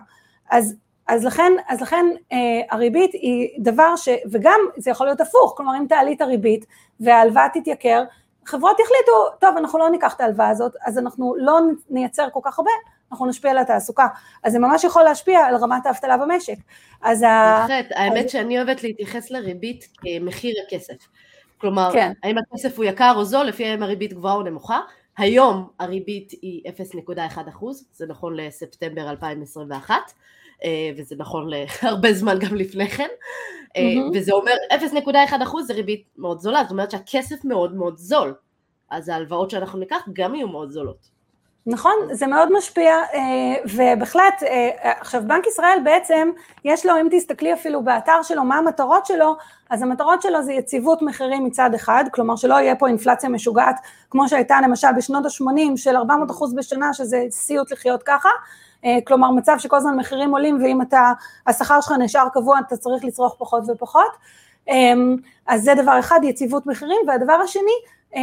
אז, 0.50 0.74
אז 1.06 1.24
לכן, 1.24 1.52
אז 1.68 1.80
לכן 1.80 2.06
אה, 2.32 2.38
הריבית 2.70 3.12
היא 3.12 3.48
דבר 3.58 3.96
ש... 3.96 4.08
וגם 4.30 4.60
זה 4.76 4.90
יכול 4.90 5.06
להיות 5.06 5.20
הפוך, 5.20 5.54
כלומר 5.56 5.76
אם 5.78 5.86
תעלי 5.88 6.14
את 6.14 6.20
הריבית 6.20 6.66
וההלוואה 7.00 7.48
תתייקר, 7.48 8.04
חברות 8.46 8.80
יחליטו, 8.80 9.36
טוב, 9.40 9.56
אנחנו 9.56 9.78
לא 9.78 9.90
ניקח 9.90 10.14
את 10.14 10.20
ההלוואה 10.20 10.48
הזאת, 10.48 10.72
אז 10.84 10.98
אנחנו 10.98 11.34
לא 11.38 11.60
נייצר 11.90 12.28
כל 12.32 12.40
כך 12.42 12.58
הרבה, 12.58 12.70
אנחנו 13.12 13.26
נשפיע 13.26 13.50
על 13.50 13.58
התעסוקה. 13.58 14.06
אז 14.42 14.52
זה 14.52 14.58
ממש 14.58 14.84
יכול 14.84 15.02
להשפיע 15.02 15.40
על 15.40 15.56
רמת 15.56 15.86
האבטלה 15.86 16.16
במשק. 16.16 16.56
אז 17.02 17.20
בהחלט, 17.20 17.86
האמת 17.94 18.30
שאני 18.30 18.58
אוהבת 18.58 18.82
להתייחס 18.82 19.30
לריבית 19.30 19.88
כמחיר 19.96 20.54
הכסף. 20.66 21.08
כלומר, 21.58 21.90
כן. 21.92 22.12
האם 22.22 22.36
הכסף 22.38 22.76
הוא 22.76 22.84
יקר 22.84 23.12
או 23.16 23.24
זול, 23.24 23.46
לפי 23.46 23.66
האם 23.66 23.82
הריבית 23.82 24.12
גבוהה 24.12 24.34
או 24.34 24.42
נמוכה. 24.42 24.80
היום 25.18 25.68
הריבית 25.78 26.32
היא 26.42 26.62
0.1 27.14 27.38
זה 27.92 28.06
נכון 28.06 28.36
לספטמבר 28.36 29.10
2021, 29.10 29.94
אה, 30.64 30.70
וזה 30.96 31.16
נכון 31.18 31.50
להרבה 31.82 32.12
זמן 32.12 32.38
גם 32.38 32.54
לפני 32.54 32.88
כן, 32.88 33.08
mm-hmm. 33.78 34.16
וזה 34.18 34.32
אומר 34.32 34.52
0.1 34.70 35.62
זה 35.66 35.74
ריבית 35.74 36.04
מאוד 36.16 36.40
זולה, 36.40 36.62
זאת 36.62 36.70
אומרת 36.70 36.90
שהכסף 36.90 37.44
מאוד 37.44 37.74
מאוד 37.74 37.98
זול, 37.98 38.34
אז 38.90 39.08
ההלוואות 39.08 39.50
שאנחנו 39.50 39.78
ניקח 39.78 40.08
גם 40.12 40.34
יהיו 40.34 40.48
מאוד 40.48 40.70
זולות. 40.70 41.15
נכון, 41.68 41.92
זה 42.12 42.26
מאוד 42.26 42.52
משפיע, 42.52 42.94
ובהחלט, 43.74 44.42
עכשיו 44.82 45.22
בנק 45.26 45.46
ישראל 45.46 45.78
בעצם, 45.84 46.30
יש 46.64 46.86
לו, 46.86 47.00
אם 47.00 47.08
תסתכלי 47.10 47.52
אפילו 47.54 47.82
באתר 47.84 48.22
שלו, 48.22 48.44
מה 48.44 48.56
המטרות 48.56 49.06
שלו, 49.06 49.36
אז 49.70 49.82
המטרות 49.82 50.22
שלו 50.22 50.42
זה 50.42 50.52
יציבות 50.52 51.02
מחירים 51.02 51.44
מצד 51.44 51.74
אחד, 51.74 52.04
כלומר 52.12 52.36
שלא 52.36 52.54
יהיה 52.54 52.76
פה 52.76 52.88
אינפלציה 52.88 53.28
משוגעת, 53.28 53.80
כמו 54.10 54.28
שהייתה 54.28 54.60
למשל 54.60 54.88
בשנות 54.96 55.24
ה-80 55.24 55.76
של 55.76 55.96
400 55.96 56.30
אחוז 56.30 56.54
בשנה, 56.54 56.94
שזה 56.94 57.22
סיוט 57.30 57.72
לחיות 57.72 58.02
ככה, 58.02 58.28
כלומר 59.06 59.30
מצב 59.30 59.56
שכל 59.58 59.76
הזמן 59.76 59.96
מחירים 59.96 60.30
עולים 60.30 60.62
ואם 60.62 60.82
אתה, 60.82 61.12
השכר 61.46 61.80
שלך 61.80 61.92
נשאר 61.98 62.28
קבוע 62.32 62.58
אתה 62.66 62.76
צריך 62.76 63.04
לצרוך 63.04 63.36
פחות 63.38 63.62
ופחות, 63.68 64.16
אז 65.46 65.62
זה 65.62 65.74
דבר 65.74 65.98
אחד, 65.98 66.20
יציבות 66.22 66.66
מחירים, 66.66 67.00
והדבר 67.06 67.32
השני, 67.44 67.76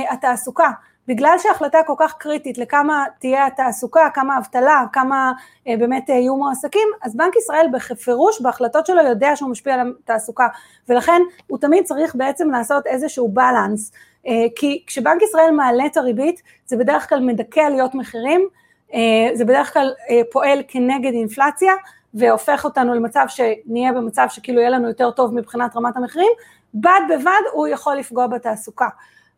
התעסוקה. 0.10 0.70
בגלל 1.08 1.36
שההחלטה 1.38 1.78
כל 1.88 1.94
כך 1.98 2.14
קריטית 2.18 2.58
לכמה 2.58 3.06
תהיה 3.20 3.46
התעסוקה, 3.46 4.10
כמה 4.14 4.38
אבטלה, 4.38 4.84
כמה 4.94 5.32
אה, 5.68 5.78
באמת 5.78 6.10
אה, 6.10 6.16
יהיו 6.16 6.36
מועסקים, 6.36 6.88
אז 7.02 7.16
בנק 7.16 7.36
ישראל 7.36 7.68
בפירוש 7.74 8.42
בהחלטות 8.42 8.86
שלו 8.86 9.02
יודע 9.02 9.36
שהוא 9.36 9.50
משפיע 9.50 9.74
על 9.74 9.94
התעסוקה, 10.04 10.48
ולכן 10.90 11.22
הוא 11.48 11.60
תמיד 11.60 11.84
צריך 11.86 12.16
בעצם 12.16 12.52
לעשות 12.52 12.88
איזשהו 12.88 13.30
בלנס, 13.30 13.92
אה, 14.28 14.46
כי 14.56 14.84
כשבנק 14.88 15.22
ישראל 15.22 15.52
מעלה 15.52 15.86
את 15.86 15.98
הריבית, 15.98 16.42
זה 16.66 16.78
בדרך 16.78 17.10
כלל 17.10 17.20
מדכא 17.20 17.60
עליות 17.60 17.96
מחירים, 17.96 18.48
אה, 18.94 19.30
זה 19.34 19.46
בדרך 19.46 19.74
כלל 19.74 19.94
אה, 20.10 20.22
פועל 20.32 20.60
כנגד 20.68 21.14
אינפלציה, 21.14 21.74
והופך 22.14 22.66
אותנו 22.66 22.94
למצב 22.94 23.26
שנהיה 23.28 23.94
במצב 23.94 24.26
שכאילו 24.30 24.60
יהיה 24.60 24.70
לנו 24.70 24.88
יותר 24.88 25.12
טוב 25.12 25.34
מבחינת 25.36 25.76
רמת 25.76 25.98
המחירים, 25.98 26.32
בד 26.74 27.02
בבד 27.10 27.42
הוא 27.52 27.68
יכול 27.68 27.96
לפגוע 27.96 28.28
בתעסוקה. 28.28 28.88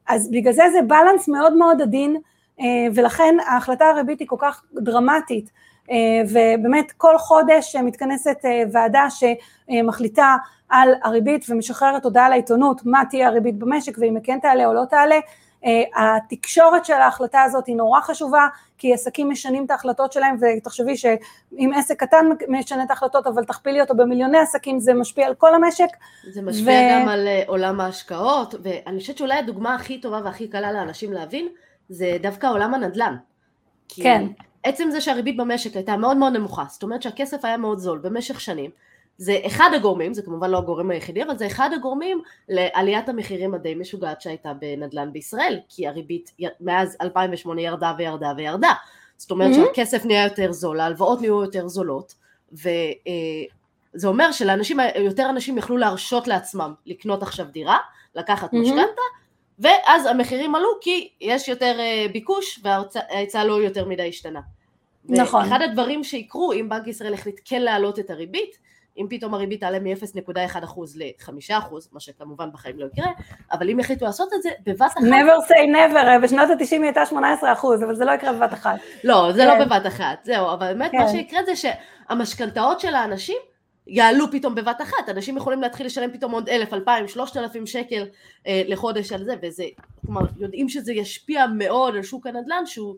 אז 0.08 0.32
בגלל 0.32 0.54
זה 0.54 0.64
זה 0.72 0.82
בלנס 0.82 1.28
מאוד 1.28 1.54
מאוד 1.54 1.82
עדין, 1.82 2.18
אה, 2.60 2.66
ולכן 2.96 3.36
ההחלטה 3.48 3.86
הריבית 3.86 4.20
היא 4.20 4.28
כל 4.28 4.36
כך 4.40 4.64
דרמטית, 4.74 5.50
אה, 5.92 6.22
ובאמת 6.24 6.92
כל 6.92 7.18
חודש 7.18 7.76
מתכנסת 7.76 8.38
אה, 8.46 8.64
ועדה 8.72 9.08
שמחליטה 9.10 10.36
על 10.70 10.90
הריבית 11.04 11.46
ומשחררת 11.50 12.06
הודעה 12.06 12.30
לעיתונות 12.30 12.86
מה 12.86 13.04
תהיה 13.10 13.28
הריבית 13.28 13.60
במשק 13.60 13.98
ואם 13.98 14.16
היא 14.16 14.24
כן 14.24 14.40
תעלה 14.42 14.66
או 14.66 14.74
לא 14.74 14.86
תעלה, 14.90 15.20
התקשורת 15.96 16.86
של 16.86 16.94
ההחלטה 16.94 17.42
הזאת 17.42 17.68
היא 17.68 17.76
נורא 17.76 18.02
חשובה, 18.02 18.48
כי 18.78 18.94
עסקים 18.94 19.30
משנים 19.30 19.66
את 19.66 19.72
ההחלטות 19.72 20.12
שלהם, 20.12 20.36
ותחשבי 20.42 20.98
שאם 20.98 21.72
עסק 21.76 22.00
קטן 22.00 22.26
משנה 22.48 22.84
את 22.84 22.90
ההחלטות, 22.90 23.28
אבל 23.28 23.44
תכפילי 23.46 23.82
אותו 23.82 23.96
במיליוני 23.96 24.38
עסקים, 24.38 24.80
זה 24.80 24.94
משפיע 24.94 25.28
על 25.28 25.36
כל 25.36 25.56
המשק. 25.56 25.88
זה 26.32 26.42
משפיע 26.42 26.80
ו... 26.80 27.02
גם 27.02 27.08
על 27.10 27.28
עולם 27.48 27.82
ההשקעות, 27.82 28.56
ואני 28.64 29.00
חושבת 29.00 29.18
שאולי 29.18 29.38
הדוגמה 29.38 29.76
הכי 29.76 30.02
טובה 30.02 30.22
והכי 30.24 30.48
קלה 30.48 30.72
לאנשים 30.72 31.14
להבין, 31.14 31.48
זה 31.90 32.18
דווקא 32.22 32.48
עולם 32.48 32.74
הנדל"ן. 32.74 33.16
כן. 33.90 34.28
עצם 34.64 34.90
זה 34.92 35.02
שהריבית 35.02 35.38
במשק 35.38 35.76
הייתה 35.76 35.98
מאוד 35.98 36.18
מאוד 36.18 36.34
נמוכה, 36.34 36.64
זאת 36.70 36.84
אומרת 36.84 37.02
שהכסף 37.02 37.46
היה 37.46 37.58
מאוד 37.58 37.80
זול 37.80 37.98
במשך 37.98 38.42
שנים, 38.42 38.72
זה 39.18 39.40
אחד 39.46 39.70
הגורמים, 39.76 40.14
זה 40.14 40.22
כמובן 40.22 40.50
לא 40.50 40.58
הגורם 40.58 40.92
היחידי, 40.92 41.24
אבל 41.24 41.38
זה 41.38 41.48
אחד 41.48 41.70
הגורמים 41.74 42.22
לעליית 42.50 43.10
המחירים 43.10 43.54
הדי 43.54 43.76
משוגעת 43.76 44.22
שהייתה 44.22 44.54
בנדל"ן 44.54 45.14
בישראל, 45.14 45.60
כי 45.70 45.88
הריבית 45.88 46.32
מאז 46.60 46.98
2008 47.02 47.62
ירדה 47.62 47.94
וירדה 47.98 48.34
וירדה. 48.38 48.74
זאת 49.18 49.32
אומרת 49.32 49.52
mm-hmm. 49.52 49.66
שהכסף 49.76 50.06
נהיה 50.06 50.24
יותר 50.24 50.52
זול, 50.52 50.80
ההלוואות 50.80 51.22
נהיו 51.22 51.42
יותר 51.42 51.68
זולות, 51.68 52.16
וזה 52.54 52.68
אה, 54.04 54.08
אומר 54.08 54.32
שלאנשים, 54.32 54.78
יותר 55.00 55.30
אנשים 55.30 55.58
יכלו 55.58 55.78
להרשות 55.78 56.28
לעצמם 56.28 56.74
לקנות 56.86 57.24
עכשיו 57.24 57.46
דירה, 57.46 57.78
לקחת 58.16 58.54
mm-hmm. 58.54 58.58
משכנתה, 58.58 59.02
ואז 59.60 60.06
המחירים 60.06 60.56
עלו 60.56 60.70
כי 60.82 61.10
יש 61.22 61.48
יותר 61.48 61.80
אה, 61.80 62.06
ביקוש 62.14 62.60
וההיצע 62.64 63.44
לא 63.44 63.54
יותר 63.54 63.86
מדי 63.86 64.10
השתנה. 64.10 64.42
נכון. 65.10 65.44
ואחד 65.44 65.62
הדברים 65.62 66.04
שיקרו 66.04 66.54
אם 66.54 66.70
בנק 66.70 66.88
ישראל 66.88 67.14
החליט 67.14 67.40
כן 67.46 67.62
להעלות 67.62 68.00
את 68.00 68.10
הריבית, 68.10 68.65
אם 68.98 69.08
פתאום 69.10 69.34
הריבית 69.34 69.60
תעלה 69.60 69.80
מ-0.1% 69.80 70.80
ל-5%, 70.96 71.74
מה 71.92 72.00
שכמובן 72.00 72.50
בחיים 72.54 72.80
לא 72.80 72.86
יקרה, 72.86 73.12
אבל 73.52 73.70
אם 73.70 73.80
יחליטו 73.80 74.06
לעשות 74.06 74.30
את 74.34 74.42
זה, 74.42 74.50
בבת 74.66 74.82
אחת... 74.82 74.98
never 74.98 75.48
say 75.48 75.76
never, 75.76 76.24
בשנות 76.24 76.50
ה-90 76.50 76.72
היא 76.72 76.84
הייתה 76.84 77.04
18%, 77.04 77.16
אבל 77.86 77.96
זה 77.96 78.06
לא 78.06 78.12
יקרה 78.12 78.34
בבת 78.34 78.54
אחת. 78.54 78.76
לא, 79.04 79.32
זה 79.32 79.46
לא 79.46 79.52
כן. 79.52 79.60
לא 79.60 79.66
בבת 79.66 79.88
אחת, 79.88 80.24
זהו, 80.24 80.54
אבל 80.54 80.74
באמת 80.74 80.92
כן. 80.92 80.98
מה 80.98 81.08
שיקרה 81.08 81.40
זה 81.46 81.52
שהמשכנתאות 81.56 82.80
של 82.80 82.96
האנשים 82.96 83.38
יעלו 83.88 84.32
פתאום 84.32 84.56
בבת 84.56 84.82
אחת, 84.82 85.10
אנשים 85.10 85.38
יכולים 85.38 85.62
להתחיל 85.62 85.86
לשלם 85.86 86.12
פתאום 86.12 86.32
עוד 86.32 86.50
אלף, 86.50 86.74
אלפיים, 86.74 87.08
שלושת 87.08 87.38
אלפים 87.38 87.66
שקל 87.66 88.08
אה, 88.48 88.62
לחודש 88.68 89.12
על 89.12 89.24
זה, 89.24 89.34
וזה, 89.42 89.64
כלומר, 90.06 90.22
יודעים 90.38 90.70
שזה 90.70 90.94
ישפיע 90.94 91.46
מאוד 91.48 91.96
על 91.96 92.04
שוק 92.04 92.28
הנדל"ן, 92.28 92.66
שהוא... 92.66 92.96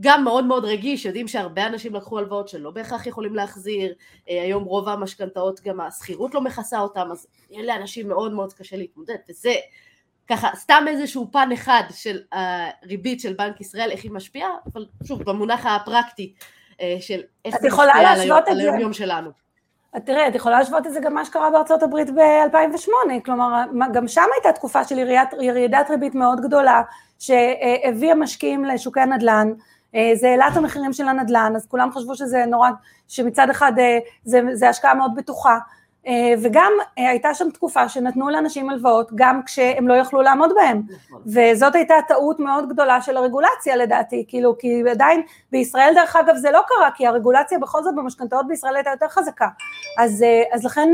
גם 0.00 0.24
מאוד 0.24 0.44
מאוד 0.44 0.64
רגיש, 0.64 1.04
יודעים 1.04 1.28
שהרבה 1.28 1.66
אנשים 1.66 1.94
לקחו 1.94 2.18
הלוואות 2.18 2.48
שלא 2.48 2.70
בהכרח 2.70 3.06
יכולים 3.06 3.34
להחזיר, 3.34 3.94
אה, 4.30 4.42
היום 4.42 4.64
רוב 4.64 4.88
המשכנתאות 4.88 5.60
גם 5.60 5.80
השכירות 5.80 6.34
לא 6.34 6.40
מכסה 6.40 6.80
אותם, 6.80 7.08
אז 7.12 7.26
יהיה 7.50 7.64
לאנשים 7.64 8.08
מאוד 8.08 8.32
מאוד 8.32 8.52
קשה 8.52 8.76
להתמודד, 8.76 9.16
וזה 9.30 9.54
ככה 10.28 10.48
סתם 10.54 10.84
איזשהו 10.88 11.28
פן 11.32 11.48
אחד 11.52 11.82
של 11.90 12.20
הריבית 12.32 13.20
של 13.20 13.32
בנק 13.32 13.60
ישראל, 13.60 13.90
איך 13.90 14.04
היא 14.04 14.10
משפיעה, 14.10 14.50
אבל 14.72 14.86
שוב 15.04 15.22
במונח 15.22 15.66
הפרקטי 15.66 16.34
אה, 16.80 16.96
של 17.00 17.20
איך 17.44 17.56
זה 17.60 17.68
משפיע 17.68 17.84
על, 18.46 18.60
היום, 18.60 18.80
יום 18.80 18.92
שלנו. 18.92 19.30
את 19.96 20.06
תראי, 20.06 20.28
את 20.28 20.34
יכולה 20.34 20.58
להשוות 20.58 20.86
את 20.86 20.92
זה 20.92 21.00
גם 21.00 21.14
מה 21.14 21.24
שקרה 21.24 21.50
בארצות 21.50 21.82
הברית 21.82 22.10
ב-2008, 22.10 22.90
כלומר 23.24 23.62
גם 23.92 24.08
שם 24.08 24.22
הייתה 24.34 24.52
תקופה 24.52 24.84
של 24.84 24.98
ירידת, 25.40 25.90
ריבית 25.90 26.14
מאוד 26.14 26.40
גדולה 26.40 26.82
שהביאה 27.18 28.14
משקיעים 28.14 28.64
לשוקי 28.64 29.00
הנדל"ן 29.00 29.48
אה, 29.48 29.75
זה 29.92 30.28
העלה 30.28 30.48
את 30.48 30.56
המחירים 30.56 30.92
של 30.92 31.08
הנדל"ן, 31.08 31.52
אז 31.56 31.66
כולם 31.66 31.90
חשבו 31.92 32.14
שזה 32.14 32.44
נורא, 32.46 32.70
שמצד 33.08 33.50
אחד 33.50 33.72
אה, 33.78 33.98
זה, 34.24 34.40
זה 34.52 34.68
השקעה 34.68 34.94
מאוד 34.94 35.10
בטוחה, 35.16 35.58
אה, 36.06 36.34
וגם 36.42 36.72
הייתה 36.96 37.34
שם 37.34 37.50
תקופה 37.50 37.88
שנתנו 37.88 38.30
לאנשים 38.30 38.70
הלוואות 38.70 39.10
גם 39.14 39.42
כשהם 39.42 39.88
לא 39.88 39.94
יכלו 39.94 40.22
לעמוד 40.22 40.50
בהם, 40.54 40.82
נכון. 41.08 41.22
וזאת 41.26 41.74
הייתה 41.74 41.94
טעות 42.08 42.40
מאוד 42.40 42.68
גדולה 42.68 43.02
של 43.02 43.16
הרגולציה 43.16 43.76
לדעתי, 43.76 44.24
כאילו, 44.28 44.58
כי 44.58 44.82
עדיין 44.90 45.22
בישראל 45.52 45.92
דרך 45.94 46.16
אגב 46.16 46.36
זה 46.36 46.50
לא 46.50 46.60
קרה, 46.66 46.90
כי 46.94 47.06
הרגולציה 47.06 47.58
בכל 47.58 47.82
זאת 47.82 47.94
במשכנתאות 47.94 48.46
בישראל 48.48 48.76
הייתה 48.76 48.90
יותר 48.90 49.08
חזקה, 49.08 49.48
אז, 49.98 50.24
אז 50.52 50.64
לכן 50.64 50.92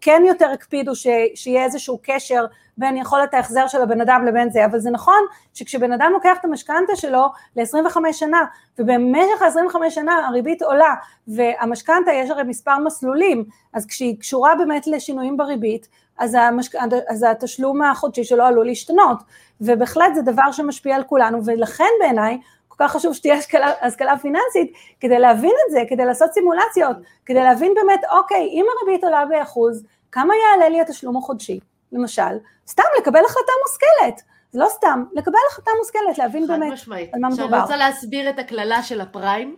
כן 0.00 0.22
יותר 0.26 0.50
הקפידו 0.50 0.94
ש, 0.94 1.06
שיהיה 1.34 1.64
איזשהו 1.64 1.98
קשר 2.02 2.46
בין 2.78 2.96
יכולת 2.96 3.34
ההחזר 3.34 3.66
של 3.66 3.82
הבן 3.82 4.00
אדם 4.00 4.24
לבין 4.26 4.50
זה, 4.50 4.64
אבל 4.64 4.78
זה 4.78 4.90
נכון 4.90 5.20
שכשבן 5.54 5.92
אדם 5.92 6.10
לוקח 6.12 6.36
את 6.40 6.44
המשכנתה 6.44 6.96
שלו 6.96 7.26
ל-25 7.56 7.96
שנה, 8.12 8.44
ובמשך 8.78 9.42
ה-25 9.42 9.90
שנה 9.90 10.26
הריבית 10.28 10.62
עולה, 10.62 10.94
והמשכנתה 11.28 12.12
יש 12.12 12.30
הרי 12.30 12.42
מספר 12.42 12.78
מסלולים, 12.78 13.44
אז 13.72 13.86
כשהיא 13.86 14.18
קשורה 14.20 14.54
באמת 14.54 14.86
לשינויים 14.86 15.36
בריבית, 15.36 15.88
אז, 16.18 16.34
המשק... 16.34 16.74
אז 17.08 17.24
התשלום 17.30 17.82
החודשי 17.82 18.24
שלו 18.24 18.44
עלול 18.44 18.66
להשתנות, 18.66 19.18
ובהחלט 19.60 20.14
זה 20.14 20.22
דבר 20.22 20.52
שמשפיע 20.52 20.96
על 20.96 21.02
כולנו, 21.02 21.44
ולכן 21.44 21.90
בעיניי 22.00 22.38
כך 22.80 22.92
חשוב 22.92 23.14
שתהיה 23.14 23.34
השכלה, 23.34 23.72
השכלה 23.80 24.18
פיננסית, 24.18 24.72
כדי 25.00 25.18
להבין 25.18 25.50
את 25.66 25.72
זה, 25.72 25.80
כדי 25.88 26.04
לעשות 26.04 26.32
סימולציות, 26.32 26.96
כדי 27.26 27.42
להבין 27.42 27.74
באמת, 27.74 28.00
אוקיי, 28.12 28.48
אם 28.52 28.66
הריבית 28.82 29.04
עולה 29.04 29.24
באחוז, 29.26 29.84
כמה 30.12 30.34
יעלה 30.36 30.68
לי 30.68 30.80
התשלום 30.80 31.16
החודשי? 31.16 31.60
למשל, 31.92 32.38
סתם 32.68 32.82
לקבל 32.98 33.24
החלטה 33.24 33.52
מושכלת, 33.66 34.22
זה 34.50 34.58
לא 34.58 34.66
סתם, 34.68 35.04
לקבל 35.12 35.38
החלטה 35.50 35.70
מושכלת, 35.78 36.18
להבין 36.18 36.46
באמת 36.46 36.72
משמעית. 36.72 37.14
על 37.14 37.20
מה 37.20 37.28
מדובר. 37.28 37.48
שאני 37.48 37.62
רוצה 37.62 37.76
להסביר 37.76 38.30
את 38.30 38.38
הקללה 38.38 38.82
של 38.82 39.00
הפריים, 39.00 39.56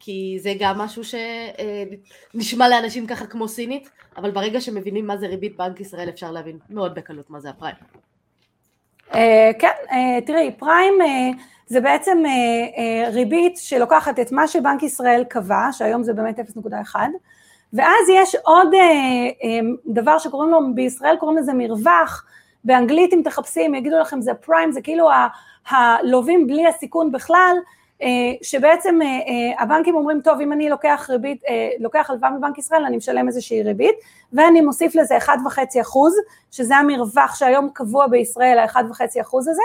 כי 0.00 0.38
זה 0.40 0.52
גם 0.58 0.78
משהו 0.78 1.02
שנשמע 2.34 2.68
לאנשים 2.68 3.06
ככה 3.06 3.26
כמו 3.26 3.48
סינית, 3.48 3.90
אבל 4.16 4.30
ברגע 4.30 4.60
שמבינים 4.60 5.06
מה 5.06 5.16
זה 5.16 5.26
ריבית 5.26 5.56
בנק 5.56 5.80
ישראל 5.80 6.08
אפשר 6.08 6.30
להבין 6.30 6.58
מאוד 6.70 6.94
בקלות 6.94 7.30
מה 7.30 7.40
זה 7.40 7.50
הפריים. 7.50 7.76
אה, 9.14 9.50
כן, 9.58 9.68
אה, 9.92 10.20
תראי, 10.26 10.50
פריים 10.58 10.94
אה, 11.00 11.30
זה 11.70 11.80
בעצם 11.80 12.22
ריבית 13.12 13.56
שלוקחת 13.56 14.20
את 14.20 14.32
מה 14.32 14.48
שבנק 14.48 14.82
ישראל 14.82 15.24
קבע, 15.28 15.68
שהיום 15.72 16.02
זה 16.02 16.12
באמת 16.12 16.38
0.1, 16.38 16.96
ואז 17.72 18.08
יש 18.08 18.36
עוד 18.44 18.74
אה, 18.74 18.80
אה, 19.44 19.60
דבר 19.86 20.18
שקוראים 20.18 20.50
לו, 20.50 20.58
בישראל 20.74 21.16
קוראים 21.16 21.38
לזה 21.38 21.52
מרווח, 21.54 22.24
באנגלית 22.64 23.12
אם 23.12 23.20
תחפשים 23.24 23.74
יגידו 23.74 23.98
לכם 23.98 24.20
זה 24.20 24.34
פריים, 24.34 24.72
זה 24.72 24.80
כאילו 24.80 25.08
הלווים 25.68 26.46
בלי 26.46 26.66
הסיכון 26.66 27.12
בכלל, 27.12 27.56
אה, 27.56 27.70
שבעצם 28.42 28.98
הבנקים 29.58 29.94
אומרים, 29.94 30.20
טוב, 30.20 30.40
אם 30.40 30.52
אני 30.52 30.70
לוקח 30.70 31.06
ריבית, 31.10 31.42
לוקח 31.78 32.10
הלוואה 32.10 32.30
מבנק 32.30 32.58
ישראל, 32.58 32.84
אני 32.84 32.96
משלם 32.96 33.28
איזושהי 33.28 33.62
ריבית, 33.62 33.94
ואני 34.32 34.60
מוסיף 34.60 34.94
לזה 34.94 35.18
1.5 35.18 35.80
אחוז, 35.80 36.14
שזה 36.50 36.76
המרווח 36.76 37.34
שהיום 37.34 37.70
קבוע 37.72 38.06
בישראל, 38.06 38.58
ה-1.5 38.58 39.20
אחוז 39.20 39.48
הזה, 39.48 39.62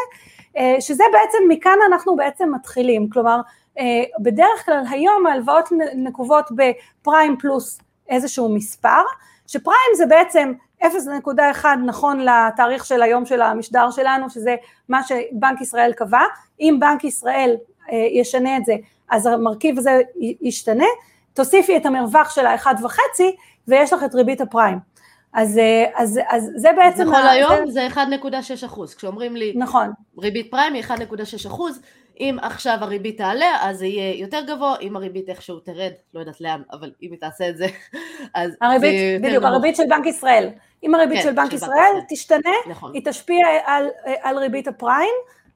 שזה 0.79 1.03
בעצם, 1.13 1.37
מכאן 1.49 1.77
אנחנו 1.87 2.15
בעצם 2.15 2.51
מתחילים, 2.55 3.09
כלומר, 3.09 3.41
בדרך 4.19 4.65
כלל 4.65 4.83
היום 4.89 5.27
ההלוואות 5.27 5.69
נקובות 5.95 6.49
בפריים 6.55 7.37
פלוס 7.39 7.79
איזשהו 8.09 8.55
מספר, 8.55 9.01
שפריים 9.47 9.95
זה 9.95 10.05
בעצם 10.05 10.53
0.1 10.83 10.87
נכון 11.85 12.19
לתאריך 12.19 12.85
של 12.85 13.01
היום 13.01 13.25
של 13.25 13.41
המשדר 13.41 13.91
שלנו, 13.91 14.29
שזה 14.29 14.55
מה 14.89 15.03
שבנק 15.03 15.61
ישראל 15.61 15.93
קבע, 15.93 16.21
אם 16.59 16.77
בנק 16.79 17.03
ישראל 17.03 17.55
ישנה 17.91 18.57
את 18.57 18.65
זה, 18.65 18.73
אז 19.09 19.25
המרכיב 19.25 19.77
הזה 19.77 20.01
ישתנה, 20.41 20.85
תוסיפי 21.33 21.77
את 21.77 21.85
המרווח 21.85 22.35
של 22.35 22.45
האחד 22.45 22.75
וחצי, 22.83 23.35
ויש 23.67 23.93
לך 23.93 24.03
את 24.03 24.15
ריבית 24.15 24.41
הפריים. 24.41 24.77
אז, 25.33 25.59
אז, 25.95 26.19
אז 26.27 26.51
זה 26.55 26.69
בעצם... 26.77 27.01
נכון 27.01 27.25
היום 27.25 27.71
זה 27.71 27.87
1.6 27.87 28.65
אחוז, 28.65 28.95
כשאומרים 28.95 29.35
לי 29.35 29.53
נכון. 29.55 29.91
ריבית 30.19 30.51
פריים 30.51 30.73
היא 30.73 30.83
1.6 30.83 31.47
אחוז, 31.47 31.81
אם 32.19 32.37
עכשיו 32.41 32.77
הריבית 32.81 33.17
תעלה 33.17 33.57
אז 33.61 33.77
זה 33.77 33.85
יהיה 33.85 34.19
יותר 34.19 34.41
גבוה, 34.47 34.75
אם 34.81 34.95
הריבית 34.95 35.29
איכשהו 35.29 35.59
תרד, 35.59 35.91
לא 36.13 36.19
יודעת 36.19 36.41
לאן, 36.41 36.61
אבל 36.71 36.91
אם 37.03 37.11
היא 37.11 37.19
תעשה 37.19 37.49
את 37.49 37.57
זה, 37.57 37.65
אז 38.33 38.51
הריבית, 38.61 38.91
זה 38.91 38.97
יותר 38.97 39.27
בדיוק, 39.27 39.43
נמוך. 39.43 39.55
הריבית 39.55 39.75
של 39.75 39.83
בנק 39.89 40.05
ישראל. 40.05 40.49
אם 40.83 40.95
הריבית 40.95 41.17
כן, 41.17 41.23
של 41.23 41.33
בנק 41.33 41.49
של 41.49 41.55
ישראל 41.55 41.93
בנק 41.93 42.03
תשתנה, 42.09 42.55
נכון. 42.69 42.93
היא 42.93 43.01
תשפיע 43.05 43.47
על, 43.65 43.87
על 44.21 44.37
ריבית 44.37 44.67
הפריים, 44.67 45.15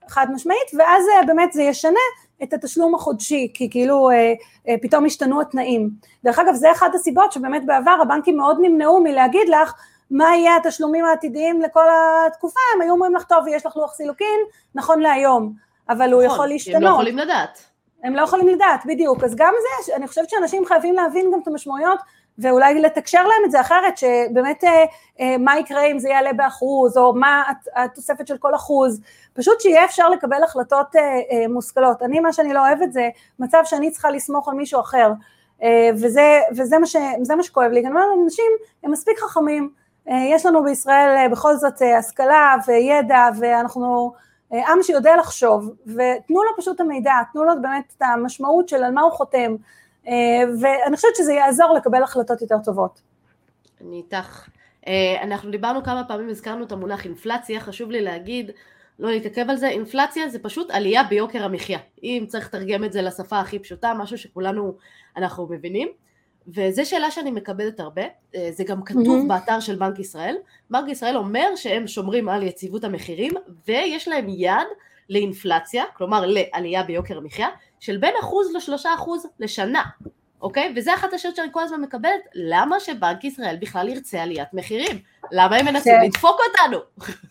חד 0.10 0.28
משמעית, 0.34 0.72
ואז 0.78 1.04
אה, 1.08 1.26
באמת 1.26 1.54
זה 1.54 1.64
ישנה 1.64 2.00
את 2.44 2.54
התשלום 2.54 2.96
החודשי, 2.96 3.52
כי 3.54 3.70
כאילו 3.70 4.10
אה, 4.10 4.34
אה, 4.68 4.76
פתאום 4.82 5.06
השתנו 5.06 5.42
התנאים. 5.42 5.90
דרך 6.24 6.40
אגב, 6.40 6.54
זה 6.54 6.72
אחת 6.72 6.96
הסיבות 6.96 7.32
שבאמת 7.32 7.66
בעבר 7.66 7.98
הבנקים 8.02 8.38
מאוד 8.38 8.58
נמנעו 8.62 9.04
מלהגיד 9.04 9.50
לך 9.50 9.74
מה 10.12 10.36
יהיה 10.36 10.56
התשלומים 10.56 11.06
העתידיים 11.06 11.62
לכל 11.62 11.86
התקופה, 12.28 12.60
הם 12.76 12.82
היו 12.82 12.92
אומרים 12.92 13.16
לך, 13.16 13.24
טוב, 13.24 13.48
יש 13.48 13.66
לך 13.66 13.78
לוח 13.78 13.94
סילוקין, 13.94 14.40
נכון 14.76 15.00
להיום, 15.00 15.54
אבל 15.90 15.98
נכון, 15.98 16.14
הוא 16.14 16.24
יכול 16.24 16.48
להשתנות. 16.48 16.76
הם 16.76 16.84
לא 16.84 16.90
יכולים 16.90 17.18
לדעת. 17.18 17.60
הם 18.04 18.16
לא 18.16 18.22
יכולים 18.22 18.48
לדעת, 18.48 18.86
בדיוק. 18.86 19.24
אז 19.24 19.36
גם 19.36 19.54
זה, 19.86 19.96
אני 19.96 20.08
חושבת 20.08 20.30
שאנשים 20.30 20.66
חייבים 20.66 20.96
להבין 20.96 21.32
גם 21.34 21.40
את 21.42 21.48
המשמעויות 21.48 22.00
ואולי 22.40 22.82
לתקשר 22.82 23.22
להם 23.24 23.46
את 23.46 23.52
זה 23.52 23.62
אחרת, 23.62 23.98
שבאמת 23.98 24.64
אה, 24.64 24.86
אה, 25.20 25.38
מה 25.38 25.60
יקרה 25.60 25.84
אם 25.84 26.00
זה 26.00 26.10
יעלה 26.10 26.34
באחוז, 26.34 26.98
או 26.98 27.14
מה 27.14 27.44
התוספת 27.76 28.28
של 28.28 28.38
כל 28.38 28.56
אחוז, 28.56 29.02
פשוט 29.34 29.62
שיהיה 29.62 29.86
אפשר 29.86 30.10
לקבל 30.10 30.44
החלטות 30.44 30.96
אה, 30.96 31.48
מושכלות. 31.50 32.02
אני, 32.02 32.20
מה 32.20 32.34
שאני 32.34 32.54
לא 32.54 32.60
אוהבת 32.60 32.94
זה 32.94 33.10
מצב 33.40 33.62
שאני 33.66 33.92
צריכה 33.92 34.12
לסמוך 34.12 34.50
על 34.50 34.56
מישהו 34.56 34.80
אחר, 34.80 35.12
וזה, 35.94 36.40
וזה 36.58 36.78
מה, 36.78 36.86
ש, 36.86 36.96
מה 37.36 37.44
שכואב 37.44 37.72
לי. 37.72 37.82
גם 37.82 37.96
אנשים 38.24 38.52
הם 38.84 38.92
מספיק 38.92 39.20
חכמים, 39.20 39.70
יש 40.08 40.46
לנו 40.46 40.64
בישראל 40.64 41.28
בכל 41.32 41.56
זאת 41.56 41.82
השכלה 42.00 42.56
וידע, 42.68 43.26
ואנחנו 43.40 44.14
עם 44.52 44.84
שיודע 44.84 45.16
לחשוב, 45.16 45.70
ותנו 45.88 46.44
לו 46.44 46.50
פשוט 46.58 46.76
את 46.76 46.82
המידע, 46.82 47.14
תנו 47.34 47.44
לו 47.44 47.54
באמת 47.62 47.94
את 47.98 48.02
המשמעות 48.02 48.70
של 48.70 48.84
על 48.84 48.92
מה 48.92 49.02
הוא 49.02 49.12
חותם, 49.12 49.56
ואני 50.62 50.96
חושבת 50.96 51.16
שזה 51.16 51.34
יעזור 51.34 51.74
לקבל 51.74 52.04
החלטות 52.04 52.42
יותר 52.42 52.56
טובות. 52.64 53.02
אני 53.82 53.98
איתך. 53.98 54.48
אה, 54.88 55.24
אנחנו 55.24 55.52
דיברנו 55.52 55.84
כמה 55.84 56.04
פעמים, 56.08 56.30
הזכרנו 56.30 56.64
את 56.64 56.72
המונח 56.72 57.06
אינפלציה, 57.06 57.60
חשוב 57.60 57.92
לי 57.92 58.02
להגיד, 58.02 58.52
לא 59.00 59.12
להתעכב 59.12 59.50
על 59.50 59.58
זה, 59.58 59.68
אינפלציה 59.68 60.30
זה 60.30 60.40
פשוט 60.40 60.72
עלייה 60.72 61.04
ביוקר 61.04 61.44
המחיה. 61.44 61.80
אם 62.04 62.26
צריך 62.28 62.48
לתרגם 62.48 62.84
את 62.84 62.94
זה 62.94 63.02
לשפה 63.02 63.40
הכי 63.40 63.60
פשוטה, 63.60 63.94
משהו 63.94 64.18
שכולנו 64.18 64.76
אנחנו 65.18 65.48
מבינים. 65.50 65.88
וזו 66.48 66.90
שאלה 66.90 67.12
שאני 67.12 67.32
מקבלת 67.32 67.80
הרבה, 67.80 68.02
אה, 68.36 68.50
זה 68.52 68.64
גם 68.64 68.84
כתוב 68.84 69.24
mm-hmm. 69.24 69.28
באתר 69.28 69.60
של 69.60 69.76
בנק 69.76 70.00
ישראל. 70.00 70.36
בנק 70.70 70.90
ישראל 70.90 71.18
אומר 71.18 71.56
שהם 71.56 71.88
שומרים 71.88 72.30
על 72.30 72.44
יציבות 72.44 72.84
המחירים, 72.84 73.32
ויש 73.68 74.08
להם 74.08 74.26
יד 74.30 74.68
לאינפלציה, 75.10 75.84
כלומר 75.94 76.24
לעלייה 76.26 76.84
ביוקר 76.84 77.18
המחיה, 77.18 77.48
של 77.80 77.98
בין 77.98 78.14
אחוז 78.22 78.56
לשלושה 78.56 78.94
אחוז 78.94 79.26
לשנה, 79.40 79.84
אוקיי? 80.42 80.74
וזה 80.76 80.94
אחת 80.94 81.14
השאלות 81.14 81.36
שאני 81.36 81.48
כל 81.52 81.64
הזמן 81.64 81.82
מקבלת, 81.82 82.22
למה 82.34 82.80
שבנק 82.80 83.24
ישראל 83.24 83.58
בכלל 83.62 83.90
ירצה 83.90 84.22
עליית 84.22 84.54
מחירים? 84.54 85.00
למה 85.32 85.56
הם 85.56 85.66
מנסים 85.66 85.94
כן. 86.00 86.06
לדפוק 86.06 86.40
אותנו? 86.50 86.78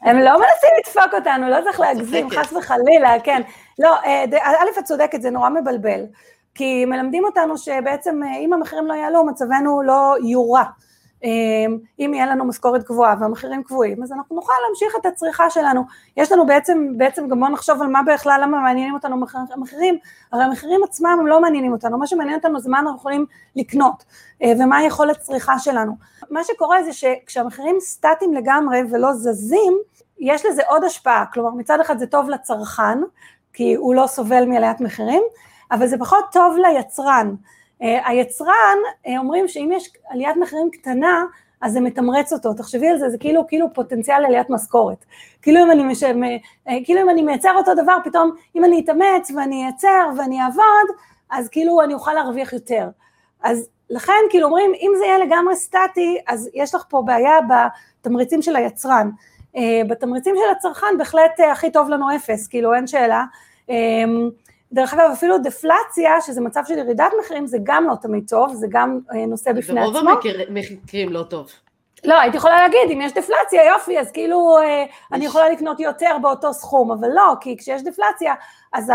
הם 0.03 0.19
לא 0.19 0.33
מנסים 0.33 0.71
לדפוק 0.79 1.15
אותנו, 1.15 1.49
לא 1.49 1.57
צריך 1.65 1.81
להגזים, 1.81 2.31
חס 2.31 2.53
וחלילה, 2.53 3.21
כן. 3.25 3.43
לא, 3.79 3.97
אה, 4.05 4.25
א', 4.43 4.79
את 4.79 4.85
צודקת, 4.85 5.23
זה 5.23 5.31
נורא 5.31 5.51
מבלבל. 5.51 6.01
כי 6.55 6.85
מלמדים 6.85 7.25
אותנו 7.25 7.59
שבעצם 7.59 8.21
אה, 8.23 8.39
אם 8.39 8.53
המחירים 8.53 8.87
לא 8.87 8.95
יעלו, 8.95 9.27
מצבנו 9.27 9.83
לא 9.83 10.15
יורע. 10.25 10.63
אמ, 11.25 11.79
אם 11.99 12.11
יהיה 12.15 12.27
לנו 12.27 12.45
משכורת 12.45 12.85
גבוהה 12.85 13.15
והמחירים 13.21 13.63
קבועים, 13.63 14.03
אז 14.03 14.13
אנחנו 14.13 14.37
נוכל 14.37 14.53
להמשיך 14.67 14.97
את 15.01 15.07
הצריכה 15.07 15.51
שלנו. 15.51 15.83
יש 16.17 16.33
לנו 16.33 16.47
בעצם, 16.47 16.93
בעצם 16.97 17.29
גם 17.29 17.41
בואו 17.41 17.51
נחשוב 17.51 17.83
על 17.83 17.89
מה 17.89 18.01
בכלל, 18.15 18.41
למה 18.43 18.61
מעניינים 18.61 18.95
אותנו 18.95 19.17
המחירים, 19.51 19.99
הרי 20.33 20.45
המחירים 20.45 20.81
עצמם 20.85 21.17
הם 21.21 21.27
לא 21.27 21.41
מעניינים 21.41 21.73
אותנו, 21.73 21.99
מה 21.99 22.07
שמעניין 22.07 22.37
אותנו 22.37 22.61
זה 22.61 22.71
מה 22.71 22.79
אנחנו 22.79 22.97
יכולים 22.97 23.27
לקנות, 23.57 24.05
אה, 24.43 24.53
ומה 24.61 24.77
היכולת 24.77 25.19
צריכה 25.19 25.59
שלנו. 25.59 25.93
מה 26.31 26.45
שקורה 26.45 26.83
זה 26.83 26.93
שכשהמחירים 26.93 27.77
סטטיים 27.81 28.35
לגמרי 28.35 28.81
ולא 28.91 29.13
זזים, 29.13 29.79
יש 30.19 30.47
לזה 30.47 30.63
עוד 30.69 30.85
השפעה, 30.85 31.25
כלומר 31.33 31.51
מצד 31.51 31.81
אחד 31.81 31.99
זה 31.99 32.07
טוב 32.07 32.29
לצרכן, 32.29 32.99
כי 33.53 33.75
הוא 33.75 33.95
לא 33.95 34.07
סובל 34.07 34.45
מעליית 34.45 34.81
מחירים, 34.81 35.23
אבל 35.71 35.87
זה 35.87 35.99
פחות 35.99 36.25
טוב 36.33 36.57
ליצרן. 36.57 37.35
אה, 37.83 38.09
היצרן, 38.09 38.79
אה, 39.07 39.19
אומרים 39.19 39.49
שאם 39.49 39.71
יש 39.73 39.91
עליית 40.09 40.37
מחירים 40.37 40.71
קטנה, 40.71 41.25
אז 41.61 41.73
זה 41.73 41.81
מתמרץ 41.81 42.33
אותו, 42.33 42.55
תחשבי 42.55 42.89
על 42.89 42.99
זה, 42.99 43.11
זה 43.11 43.19
כאילו, 43.19 43.47
כאילו 43.47 43.75
פוטנציאל 43.75 44.25
עליית 44.25 44.51
משכורת. 44.51 45.05
כאילו 45.43 45.61
אם, 45.65 45.71
אני. 45.71 45.95
אה, 46.69 46.79
כאילו 46.85 47.01
אם 47.01 47.11
אני 47.11 47.23
מייצר 47.23 47.55
אותו 47.57 47.75
דבר, 47.75 47.97
פתאום 48.05 48.31
אם 48.57 48.65
אני 48.65 48.81
אתאמץ 48.81 49.31
ואני 49.37 49.65
אייצר 49.65 50.11
ואני 50.19 50.43
אעבוד, 50.43 50.97
אז 51.31 51.49
כאילו 51.49 51.83
אני 51.83 51.95
אוכל 51.95 52.13
להרוויח 52.13 52.53
יותר. 52.53 52.89
אז 53.43 53.69
לכן 53.91 54.13
כאילו 54.31 54.47
אומרים, 54.47 54.73
אם 54.75 54.91
זה 54.99 55.05
יהיה 55.05 55.19
לגמרי 55.19 55.57
סטטי, 55.57 56.19
אז 56.29 56.51
יש 56.55 56.75
לך 56.75 56.85
פה 56.89 57.03
בעיה 57.07 57.35
בתמריצים 58.01 58.43
של 58.43 58.57
היצרן. 58.57 59.11
בתמריצים 59.89 60.35
של 60.37 60.51
הצרכן 60.57 60.99
בהחלט 60.99 61.41
הכי 61.53 61.71
טוב 61.71 61.89
לנו 61.89 62.17
אפס, 62.17 62.49
כאילו 62.49 62.75
אין 62.75 62.87
שאלה. 62.87 63.25
דרך 64.73 64.95
אגב, 64.95 65.11
אפילו 65.13 65.39
דפלציה, 65.39 66.21
שזה 66.21 66.41
מצב 66.41 66.63
של 66.69 66.79
ירידת 66.79 67.13
מחירים, 67.21 67.47
זה 67.47 67.59
גם 67.63 67.87
לא 67.89 67.95
תמיד 68.03 68.25
טוב, 68.29 68.55
זה 68.55 68.67
גם 68.71 68.99
אה, 69.15 69.27
נושא 69.27 69.53
בפני 69.53 69.81
עצמו. 69.81 69.93
ברוב 69.93 70.09
המקרים 70.49 71.13
לא 71.13 71.23
טוב. 71.23 71.51
לא, 72.05 72.21
הייתי 72.21 72.37
יכולה 72.37 72.63
להגיד, 72.63 72.91
אם 72.93 73.01
יש 73.01 73.13
דפלציה, 73.13 73.65
יופי, 73.65 73.99
אז 73.99 74.11
כאילו 74.11 74.59
אה, 74.59 74.85
אני 75.13 75.25
יכולה 75.25 75.49
לקנות 75.49 75.81
יותר 75.81 76.17
באותו 76.23 76.53
סכום, 76.53 76.93
אבל 76.93 77.09
לא, 77.15 77.35
כי 77.41 77.57
כשיש 77.57 77.83
דפלציה, 77.83 78.35
אז 78.73 78.93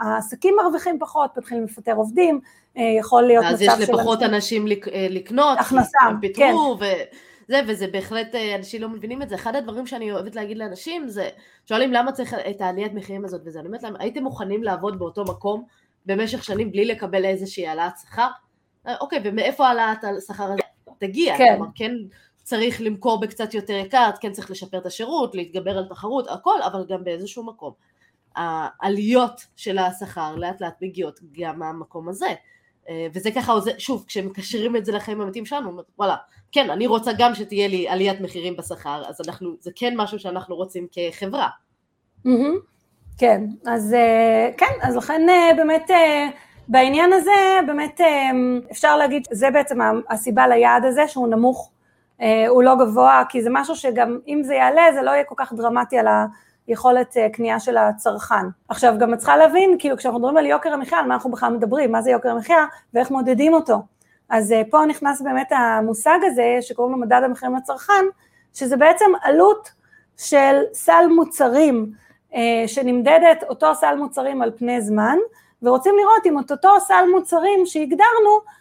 העסקים 0.00 0.54
מרוויחים 0.62 0.98
פחות, 0.98 1.38
מתחילים 1.38 1.64
לפטר 1.64 1.94
עובדים, 1.94 2.40
אה, 2.76 2.82
יכול 2.98 3.22
להיות 3.22 3.44
מצב 3.44 3.58
של... 3.58 3.70
אז 3.70 3.80
יש 3.80 3.88
לפחות 3.88 4.22
אנשים 4.22 4.66
לקנות, 5.10 5.58
הכנסה, 5.58 5.98
כן. 6.34 6.54
ו... 6.80 6.84
זה, 7.48 7.60
וזה 7.68 7.86
בהחלט, 7.86 8.34
אה, 8.34 8.56
אנשים 8.56 8.82
לא 8.82 8.88
מבינים 8.88 9.22
את 9.22 9.28
זה. 9.28 9.34
אחד 9.34 9.56
הדברים 9.56 9.86
שאני 9.86 10.12
אוהבת 10.12 10.36
להגיד 10.36 10.58
לאנשים 10.58 11.08
זה, 11.08 11.28
שואלים 11.66 11.92
למה 11.92 12.12
צריך 12.12 12.34
את 12.34 12.60
העליית 12.60 12.94
מחירים 12.94 13.24
הזאת 13.24 13.40
וזה, 13.44 13.58
אני 13.60 13.66
אומרת 13.66 13.82
להם, 13.82 13.94
הייתם 13.98 14.22
מוכנים 14.22 14.62
לעבוד 14.62 14.98
באותו 14.98 15.24
מקום 15.24 15.64
במשך 16.06 16.44
שנים 16.44 16.72
בלי 16.72 16.84
לקבל 16.84 17.24
איזושהי 17.24 17.66
העלאת 17.66 17.92
שכר? 18.02 18.28
אה, 18.86 18.94
אוקיי, 19.00 19.20
ומאיפה 19.24 19.68
העלאת 19.68 20.04
השכר 20.04 20.44
הזה 20.44 20.62
תגיע? 20.98 21.38
כן. 21.38 21.54
כלומר, 21.56 21.70
כן 21.74 21.92
צריך 22.42 22.80
למכור 22.80 23.20
בקצת 23.20 23.54
יותר 23.54 23.72
יקר, 23.72 24.10
כן 24.20 24.32
צריך 24.32 24.50
לשפר 24.50 24.78
את 24.78 24.86
השירות, 24.86 25.34
להתגבר 25.34 25.78
על 25.78 25.84
תחרות, 25.88 26.28
הכל, 26.30 26.62
אבל 26.62 26.84
גם 26.88 27.04
באיזשהו 27.04 27.44
מקום. 27.44 27.72
העליות 28.36 29.46
של 29.56 29.78
השכר 29.78 30.36
לאט 30.36 30.60
לאט 30.60 30.82
מגיעות 30.82 31.20
גם 31.32 31.58
מהמקום 31.58 32.08
הזה. 32.08 32.34
אה, 32.88 33.06
וזה 33.12 33.30
ככה, 33.30 33.52
שוב, 33.78 34.04
כשמקשרים 34.06 34.76
את 34.76 34.84
זה 34.84 34.92
לחיים 34.92 35.20
האמיתיים 35.20 35.46
שלנו, 35.46 35.82
וואלה, 35.98 36.16
כן, 36.54 36.70
אני 36.70 36.86
רוצה 36.86 37.10
גם 37.18 37.34
שתהיה 37.34 37.68
לי 37.68 37.88
עליית 37.88 38.20
מחירים 38.20 38.56
בשכר, 38.56 39.02
אז 39.08 39.20
אנחנו, 39.28 39.50
זה 39.60 39.70
כן 39.76 39.94
משהו 39.96 40.18
שאנחנו 40.18 40.56
רוצים 40.56 40.86
כחברה. 40.92 41.48
כן, 43.18 43.44
אז 43.66 43.94
אה, 43.94 44.50
כן, 44.56 44.72
אז 44.82 44.96
לכן 44.96 45.28
אה, 45.28 45.50
באמת 45.56 45.90
בעניין 46.68 47.12
הזה, 47.12 47.30
באמת 47.66 48.00
אפשר 48.72 48.96
להגיד, 48.96 49.22
זה 49.30 49.50
בעצם 49.50 49.78
הסיבה 50.10 50.48
ליעד 50.48 50.84
הזה, 50.84 51.08
שהוא 51.08 51.28
נמוך, 51.28 51.70
הוא 52.48 52.62
לא 52.62 52.74
גבוה, 52.74 53.22
כי 53.28 53.42
זה 53.42 53.48
משהו 53.52 53.76
שגם 53.76 54.18
אם 54.28 54.42
זה 54.42 54.54
יעלה, 54.54 54.82
זה 54.94 55.02
לא 55.02 55.10
יהיה 55.10 55.24
כל 55.24 55.34
כך 55.38 55.52
דרמטי 55.52 55.98
על 55.98 56.06
ה... 56.06 56.26
יכולת 56.68 57.16
אה, 57.16 57.28
קנייה 57.28 57.60
של 57.60 57.76
הצרכן. 57.76 58.46
עכשיו 58.68 58.94
גם 58.98 59.14
את 59.14 59.18
צריכה 59.18 59.36
להבין, 59.36 59.76
כאילו 59.78 59.96
כשאנחנו 59.96 60.18
מדברים 60.18 60.36
על 60.36 60.46
יוקר 60.46 60.72
המחיה, 60.72 60.98
על 60.98 61.06
מה 61.06 61.14
אנחנו 61.14 61.30
בכלל 61.30 61.52
מדברים, 61.52 61.92
מה 61.92 62.02
זה 62.02 62.10
יוקר 62.10 62.30
המחיה 62.30 62.64
ואיך 62.94 63.10
מודדים 63.10 63.54
אותו. 63.54 63.82
אז 64.28 64.52
אה, 64.52 64.62
פה 64.70 64.84
נכנס 64.88 65.20
באמת 65.20 65.52
המושג 65.52 66.18
הזה 66.22 66.58
שקוראים 66.60 66.94
לו 66.94 67.00
מדד 67.00 67.20
המחירים 67.24 67.56
לצרכן, 67.56 68.04
שזה 68.54 68.76
בעצם 68.76 69.10
עלות 69.22 69.70
של 70.16 70.62
סל 70.72 71.06
מוצרים 71.16 71.92
אה, 72.34 72.64
שנמדדת 72.66 73.44
אותו 73.48 73.74
סל 73.74 73.96
מוצרים 73.96 74.42
על 74.42 74.50
פני 74.56 74.80
זמן, 74.80 75.16
ורוצים 75.62 75.94
לראות 75.98 76.26
אם 76.26 76.38
את 76.38 76.50
אותו 76.50 76.80
סל 76.80 77.04
מוצרים 77.14 77.66
שהגדרנו, 77.66 78.54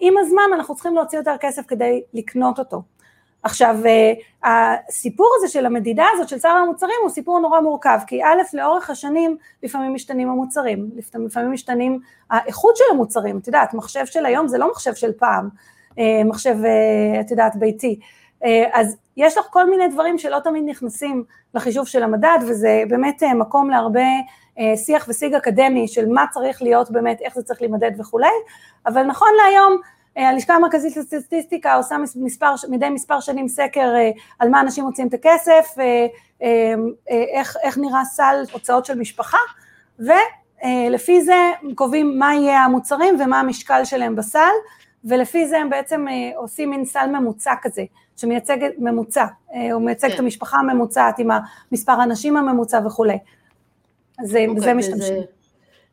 עם 0.00 0.14
הזמן 0.18 0.42
אנחנו 0.54 0.74
צריכים 0.74 0.94
להוציא 0.94 1.18
יותר 1.18 1.36
כסף 1.40 1.66
כדי 1.66 2.02
לקנות 2.14 2.58
אותו. 2.58 2.82
עכשיו, 3.42 3.76
אה, 3.86 4.74
הסיפור 4.88 5.32
הזה 5.38 5.48
של 5.48 5.66
המדידה 5.66 6.04
הזאת 6.14 6.28
של 6.28 6.38
שר 6.38 6.48
המוצרים 6.48 6.94
הוא 7.02 7.10
סיפור 7.10 7.40
נורא 7.40 7.60
מורכב, 7.60 7.98
כי 8.06 8.24
א', 8.24 8.56
לאורך 8.56 8.90
השנים 8.90 9.36
לפעמים 9.62 9.94
משתנים 9.94 10.28
המוצרים, 10.28 10.90
לפעמים 11.14 11.52
משתנים 11.52 12.00
האיכות 12.30 12.76
של 12.76 12.84
המוצרים, 12.90 13.38
את 13.38 13.46
יודעת, 13.46 13.74
מחשב 13.74 14.06
של 14.06 14.26
היום 14.26 14.48
זה 14.48 14.58
לא 14.58 14.70
מחשב 14.70 14.94
של 14.94 15.12
פעם, 15.12 15.48
אה, 15.98 16.24
מחשב, 16.24 16.56
אה, 16.64 17.20
את 17.20 17.30
יודעת, 17.30 17.56
ביתי, 17.56 18.00
אז 18.72 18.96
יש 19.16 19.38
לך 19.38 19.46
כל 19.50 19.70
מיני 19.70 19.88
דברים 19.88 20.18
שלא 20.18 20.38
תמיד 20.44 20.64
נכנסים 20.66 21.24
לחישוב 21.54 21.86
של 21.86 22.02
המדד, 22.02 22.38
וזה 22.48 22.82
באמת 22.88 23.22
מקום 23.34 23.70
להרבה 23.70 24.08
שיח 24.76 25.06
ושיג 25.08 25.34
אקדמי 25.34 25.88
של 25.88 26.08
מה 26.08 26.24
צריך 26.30 26.62
להיות 26.62 26.90
באמת, 26.90 27.20
איך 27.20 27.34
זה 27.34 27.42
צריך 27.42 27.60
להימדד 27.60 27.90
וכולי, 28.00 28.28
אבל 28.86 29.02
נכון 29.02 29.28
להיום 29.36 29.80
הלשכה 30.26 30.54
המרכזית 30.54 30.96
לסטטיסטיקה 30.96 31.74
עושה 31.74 31.96
מספר, 32.16 32.54
מדי 32.68 32.88
מספר 32.88 33.20
שנים 33.20 33.48
סקר 33.48 33.94
על 34.38 34.48
מה 34.48 34.60
אנשים 34.60 34.84
מוצאים 34.84 35.08
את 35.08 35.14
הכסף, 35.14 35.74
איך, 37.08 37.56
איך 37.62 37.78
נראה 37.78 38.04
סל 38.04 38.42
הוצאות 38.52 38.84
של 38.84 38.98
משפחה, 38.98 39.38
ולפי 39.98 41.20
זה 41.20 41.50
קובעים 41.74 42.18
מה 42.18 42.34
יהיה 42.34 42.60
המוצרים 42.60 43.20
ומה 43.20 43.40
המשקל 43.40 43.84
שלהם 43.84 44.16
בסל, 44.16 44.38
ולפי 45.04 45.46
זה 45.46 45.58
הם 45.58 45.70
בעצם 45.70 46.06
עושים 46.36 46.70
מין 46.70 46.84
סל 46.84 47.06
ממוצע 47.06 47.52
כזה, 47.62 47.82
שמייצג 48.16 48.56
ממוצע, 48.78 49.26
הוא 49.72 49.82
מייצג 49.82 50.08
כן. 50.08 50.14
את 50.14 50.18
המשפחה 50.18 50.56
הממוצעת 50.56 51.18
עם 51.18 51.28
המספר 51.72 51.92
האנשים 51.92 52.36
הממוצע 52.36 52.80
וכולי. 52.86 53.18
אז 54.18 54.36
אוקיי, 54.48 54.60
זה 54.60 54.74
משתמשים. 54.74 55.22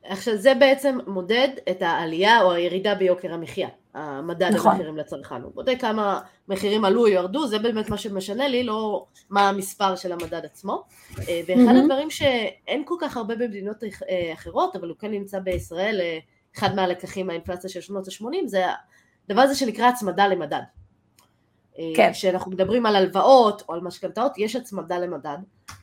עכשיו 0.04 0.38
זה 0.38 0.54
בעצם 0.54 0.98
מודד 1.08 1.48
את 1.70 1.82
העלייה 1.82 2.42
או 2.42 2.52
הירידה 2.52 2.96
ביוקר 2.96 3.34
המחיה, 3.34 3.68
המדד 3.95 4.51
נכון. 4.53 4.71
המחירים 4.71 4.97
לצרכן, 4.97 5.41
הוא 5.41 5.51
בודק 5.53 5.77
כמה 5.79 6.19
מחירים 6.47 6.86
עלו 6.86 7.01
או 7.01 7.08
ירדו, 7.08 7.47
זה 7.47 7.60
באמת 7.60 7.89
מה 7.89 7.97
שמשנה 7.97 8.47
לי, 8.47 8.63
לא 8.63 9.05
מה 9.29 9.49
המספר 9.49 9.95
של 9.95 10.12
המדד 10.12 10.45
עצמו. 10.45 10.84
אה, 11.29 11.41
ואחד 11.47 11.62
mm-hmm. 11.62 11.84
הדברים 11.84 12.10
שאין 12.10 12.84
כל 12.86 12.95
כך 12.99 13.17
הרבה 13.17 13.36
במדינות 13.36 13.84
אה, 13.84 14.34
אחרות, 14.34 14.75
אבל 14.75 14.89
הוא 14.89 14.97
כן 14.97 15.12
נמצא 15.12 15.39
בישראל, 15.39 16.01
אה, 16.01 16.17
אחד 16.58 16.75
מהלקחים 16.75 17.27
מהאינפלציה 17.27 17.69
של 17.69 17.81
שנות 17.81 18.08
ה-80, 18.08 18.47
זה 18.47 18.63
הדבר 19.29 19.41
הזה 19.41 19.55
שנקרא 19.55 19.86
הצמדה 19.86 20.27
למדד. 20.27 20.62
כן. 21.95 22.12
כשאנחנו 22.13 22.51
מדברים 22.51 22.86
על 22.86 22.95
הלוואות 22.95 23.63
או 23.69 23.73
על 23.73 23.81
משכנתאות, 23.81 24.31
יש 24.38 24.55
הצמדה 24.55 24.99
למדד, 24.99 25.38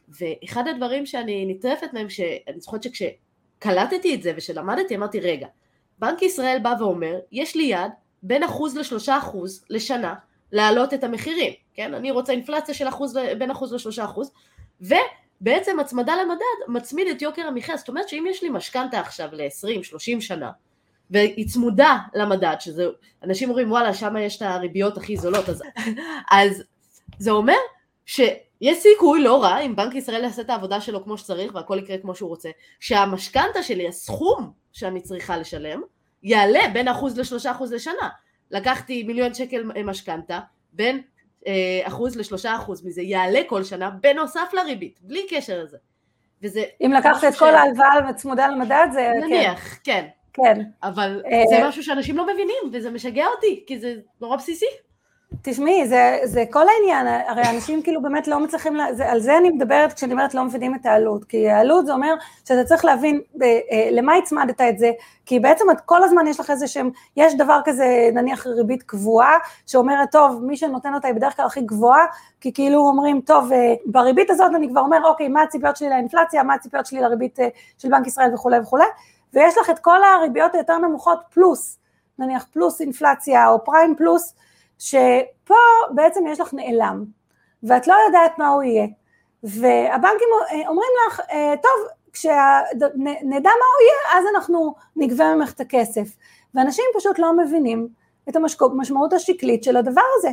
ואחד 0.08 0.68
הדברים 0.68 1.06
שאני 1.06 1.46
נטרפת 1.48 1.88
מהם, 1.92 2.10
שאני 2.10 2.60
זוכרת 2.60 2.82
שכש... 2.82 3.02
קלטתי 3.58 4.14
את 4.14 4.22
זה 4.22 4.32
ושלמדתי 4.36 4.96
אמרתי 4.96 5.20
רגע, 5.20 5.46
בנק 5.98 6.22
ישראל 6.22 6.58
בא 6.62 6.74
ואומר 6.80 7.18
יש 7.32 7.56
לי 7.56 7.62
יד 7.62 7.90
בין 8.22 8.42
אחוז 8.42 8.76
לשלושה 8.76 9.18
אחוז 9.18 9.64
לשנה 9.70 10.14
להעלות 10.52 10.94
את 10.94 11.04
המחירים, 11.04 11.52
כן? 11.74 11.94
אני 11.94 12.10
רוצה 12.10 12.32
אינפלציה 12.32 12.74
של 12.74 12.88
אחוז, 12.88 13.18
בין 13.38 13.50
אחוז 13.50 13.72
לשלושה 13.72 14.04
אחוז 14.04 14.32
ובעצם 14.80 15.80
הצמדה 15.80 16.14
למדד 16.22 16.68
מצמיד 16.68 17.08
את 17.08 17.22
יוקר 17.22 17.42
המחיה, 17.46 17.76
זאת 17.76 17.88
אומרת 17.88 18.08
שאם 18.08 18.24
יש 18.30 18.42
לי 18.42 18.48
משכנתה 18.48 19.00
עכשיו 19.00 19.28
ל-20-30 19.32 20.20
שנה 20.20 20.50
והיא 21.10 21.48
צמודה 21.48 21.98
למדד, 22.14 22.56
שזה, 22.60 22.86
אנשים 23.24 23.48
אומרים 23.48 23.70
וואלה 23.70 23.94
שם 23.94 24.16
יש 24.16 24.36
את 24.36 24.42
הריביות 24.42 24.96
הכי 24.96 25.16
זולות, 25.16 25.48
אז, 25.48 25.62
אז 26.30 26.62
זה 27.18 27.30
אומר 27.30 27.58
ש... 28.06 28.20
יש 28.62 28.78
סיכוי 28.78 29.22
לא 29.22 29.42
רע 29.42 29.58
אם 29.58 29.76
בנק 29.76 29.94
ישראל 29.94 30.24
יעשה 30.24 30.42
את 30.42 30.50
העבודה 30.50 30.80
שלו 30.80 31.04
כמו 31.04 31.18
שצריך 31.18 31.54
והכל 31.54 31.78
יקרה 31.78 31.98
כמו 31.98 32.14
שהוא 32.14 32.28
רוצה, 32.28 32.50
שהמשכנתה 32.80 33.62
שלי, 33.62 33.88
הסכום 33.88 34.52
שאני 34.72 35.00
צריכה 35.00 35.36
לשלם, 35.36 35.82
יעלה 36.22 36.60
בין 36.72 36.88
אחוז 36.88 37.18
לשלושה 37.18 37.50
אחוז 37.50 37.72
לשנה. 37.72 38.08
לקחתי 38.50 39.02
מיליון 39.02 39.34
שקל 39.34 39.62
משכנתה, 39.84 40.40
בין 40.72 41.02
אה, 41.46 41.80
אחוז 41.84 42.16
לשלושה 42.16 42.56
אחוז 42.56 42.86
מזה 42.86 43.02
יעלה 43.02 43.40
כל 43.46 43.64
שנה 43.64 43.90
בנוסף 43.90 44.50
לריבית, 44.52 44.98
בלי 45.02 45.26
קשר 45.30 45.62
לזה. 45.64 45.76
וזה... 46.42 46.64
אם 46.86 46.92
לקחת 46.92 47.24
את 47.24 47.34
ש... 47.34 47.38
כל 47.38 47.54
ההלוואה 47.54 48.10
וצמודה 48.10 48.48
למדד 48.48 48.86
זה... 48.92 49.12
כן. 49.20 49.26
נניח, 49.26 49.78
כן. 49.84 50.06
כן. 50.32 50.60
אבל 50.82 51.22
אה... 51.26 51.42
זה 51.48 51.68
משהו 51.68 51.82
שאנשים 51.82 52.16
לא 52.16 52.24
מבינים 52.24 52.56
וזה 52.72 52.90
משגע 52.90 53.26
אותי, 53.26 53.64
כי 53.66 53.78
זה 53.78 53.94
נורא 54.20 54.36
בסיסי. 54.36 54.66
תשמעי, 55.42 55.88
זה, 55.88 56.18
זה 56.24 56.44
כל 56.50 56.64
העניין, 56.68 57.06
הרי 57.26 57.42
אנשים 57.56 57.82
כאילו 57.82 58.02
באמת 58.02 58.28
לא 58.28 58.40
מצליחים, 58.40 58.78
זה, 58.92 59.10
על 59.10 59.20
זה 59.20 59.38
אני 59.38 59.50
מדברת 59.50 59.92
כשאני 59.92 60.12
אומרת 60.12 60.34
לא 60.34 60.44
מבינים 60.44 60.74
את 60.74 60.86
העלות, 60.86 61.24
כי 61.24 61.50
העלות 61.50 61.86
זה 61.86 61.92
אומר 61.92 62.14
שאתה 62.44 62.64
צריך 62.64 62.84
להבין 62.84 63.20
ב, 63.38 63.42
אה, 63.42 63.88
למה 63.90 64.14
הצמדת 64.14 64.60
את 64.60 64.78
זה, 64.78 64.90
כי 65.26 65.40
בעצם 65.40 65.64
את 65.70 65.80
כל 65.80 66.04
הזמן 66.04 66.26
יש 66.26 66.40
לך 66.40 66.50
איזה 66.50 66.66
שהם, 66.66 66.90
יש 67.16 67.34
דבר 67.34 67.60
כזה 67.64 68.10
נניח 68.14 68.46
ריבית 68.46 68.82
קבועה, 68.82 69.32
שאומרת 69.66 70.12
טוב, 70.12 70.44
מי 70.44 70.56
שנותן 70.56 70.94
אותה 70.94 71.08
היא 71.08 71.16
בדרך 71.16 71.36
כלל 71.36 71.46
הכי 71.46 71.60
גבוהה, 71.60 72.04
כי 72.40 72.52
כאילו 72.52 72.78
אומרים 72.78 73.20
טוב, 73.20 73.52
אה, 73.52 73.74
בריבית 73.86 74.30
הזאת 74.30 74.50
אני 74.54 74.68
כבר 74.68 74.80
אומר 74.80 75.04
אוקיי, 75.04 75.28
מה 75.28 75.42
הציפיות 75.42 75.76
שלי 75.76 75.88
לאינפלציה, 75.88 76.42
מה 76.42 76.54
הציפיות 76.54 76.86
שלי 76.86 77.00
לריבית 77.00 77.40
אה, 77.40 77.48
של 77.78 77.88
בנק 77.88 78.06
ישראל 78.06 78.34
וכולי 78.34 78.58
וכולי, 78.58 78.84
ויש 79.34 79.58
לך 79.58 79.70
את 79.70 79.78
כל 79.78 80.04
הריביות 80.04 80.54
היותר 80.54 80.78
נמוכות 80.78 81.18
פלוס, 81.34 81.78
נניח 82.18 82.46
פלוס 82.52 82.80
אינפלציה 82.80 83.48
או 83.48 83.64
פריים 83.64 83.94
פלוס, 83.96 84.34
שפה 84.78 85.54
בעצם 85.94 86.26
יש 86.26 86.40
לך 86.40 86.54
נעלם, 86.54 87.04
ואת 87.62 87.86
לא 87.86 87.94
יודעת 88.06 88.38
מה 88.38 88.48
הוא 88.48 88.62
יהיה, 88.62 88.86
והבנקים 89.42 90.28
אומרים 90.68 90.90
לך, 91.06 91.20
אה, 91.30 91.54
טוב, 91.62 91.88
כשנדע 92.12 93.50
מה 93.50 93.66
הוא 93.72 93.82
יהיה, 93.82 94.18
אז 94.18 94.24
אנחנו 94.34 94.74
נגבה 94.96 95.34
ממך 95.34 95.52
את 95.52 95.60
הכסף, 95.60 96.08
ואנשים 96.54 96.84
פשוט 96.96 97.18
לא 97.18 97.36
מבינים 97.36 97.88
את 98.28 98.36
המשמעות 98.36 99.12
השקלית 99.12 99.64
של 99.64 99.76
הדבר 99.76 100.02
הזה, 100.18 100.30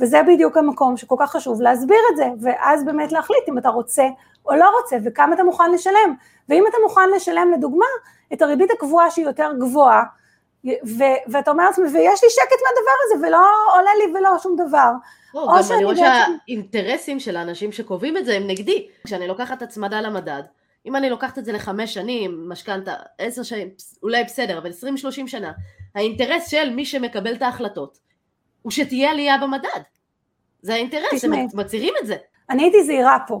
וזה 0.00 0.22
בדיוק 0.22 0.56
המקום 0.56 0.96
שכל 0.96 1.16
כך 1.18 1.30
חשוב 1.30 1.60
להסביר 1.62 2.00
את 2.12 2.16
זה, 2.16 2.26
ואז 2.40 2.84
באמת 2.84 3.12
להחליט 3.12 3.48
אם 3.48 3.58
אתה 3.58 3.68
רוצה 3.68 4.04
או 4.46 4.56
לא 4.56 4.70
רוצה, 4.80 4.96
וכמה 5.04 5.34
אתה 5.34 5.44
מוכן 5.44 5.72
לשלם, 5.72 6.14
ואם 6.48 6.64
אתה 6.68 6.76
מוכן 6.82 7.10
לשלם 7.16 7.50
לדוגמה 7.56 7.86
את 8.32 8.42
הריבית 8.42 8.70
הקבועה 8.70 9.10
שהיא 9.10 9.24
יותר 9.26 9.52
גבוהה, 9.60 10.02
ו- 10.66 11.32
ואתה 11.32 11.50
אומר 11.50 11.64
לעצמי, 11.64 11.84
ויש 11.84 12.24
לי 12.24 12.30
שקט 12.30 12.58
מהדבר 12.62 12.96
הזה, 13.04 13.26
ולא 13.26 13.46
עולה 13.74 13.90
לי 13.98 14.18
ולא 14.18 14.38
שום 14.38 14.56
דבר. 14.56 14.92
לא, 15.34 15.46
גם 15.48 15.76
אני 15.76 15.84
רואה 15.84 15.94
בעצם... 15.94 16.32
שהאינטרסים 16.46 17.20
של 17.20 17.36
האנשים 17.36 17.72
שקובעים 17.72 18.16
את 18.16 18.24
זה 18.24 18.36
הם 18.36 18.46
נגדי. 18.46 18.88
כשאני 19.04 19.28
לוקחת 19.28 19.62
הצמדה 19.62 20.00
למדד, 20.00 20.42
אם 20.86 20.96
אני 20.96 21.10
לוקחת 21.10 21.38
את 21.38 21.44
זה 21.44 21.52
לחמש 21.52 21.94
שנים, 21.94 22.48
משכנתה, 22.48 22.94
עשר 23.18 23.42
שנים, 23.42 23.68
אולי 24.02 24.24
בסדר, 24.24 24.58
אבל 24.58 24.70
עשרים 24.70 24.96
שלושים 24.96 25.28
שנה, 25.28 25.52
האינטרס 25.94 26.48
של 26.48 26.70
מי 26.70 26.84
שמקבל 26.84 27.34
את 27.34 27.42
ההחלטות, 27.42 27.98
הוא 28.62 28.72
שתהיה 28.72 29.10
עלייה 29.10 29.38
במדד. 29.38 29.80
זה 30.62 30.74
האינטרס, 30.74 31.24
הם 31.24 31.32
מצהירים 31.54 31.94
את 32.02 32.06
זה. 32.06 32.16
אני 32.50 32.62
הייתי 32.62 32.84
זהירה 32.84 33.18
פה, 33.26 33.40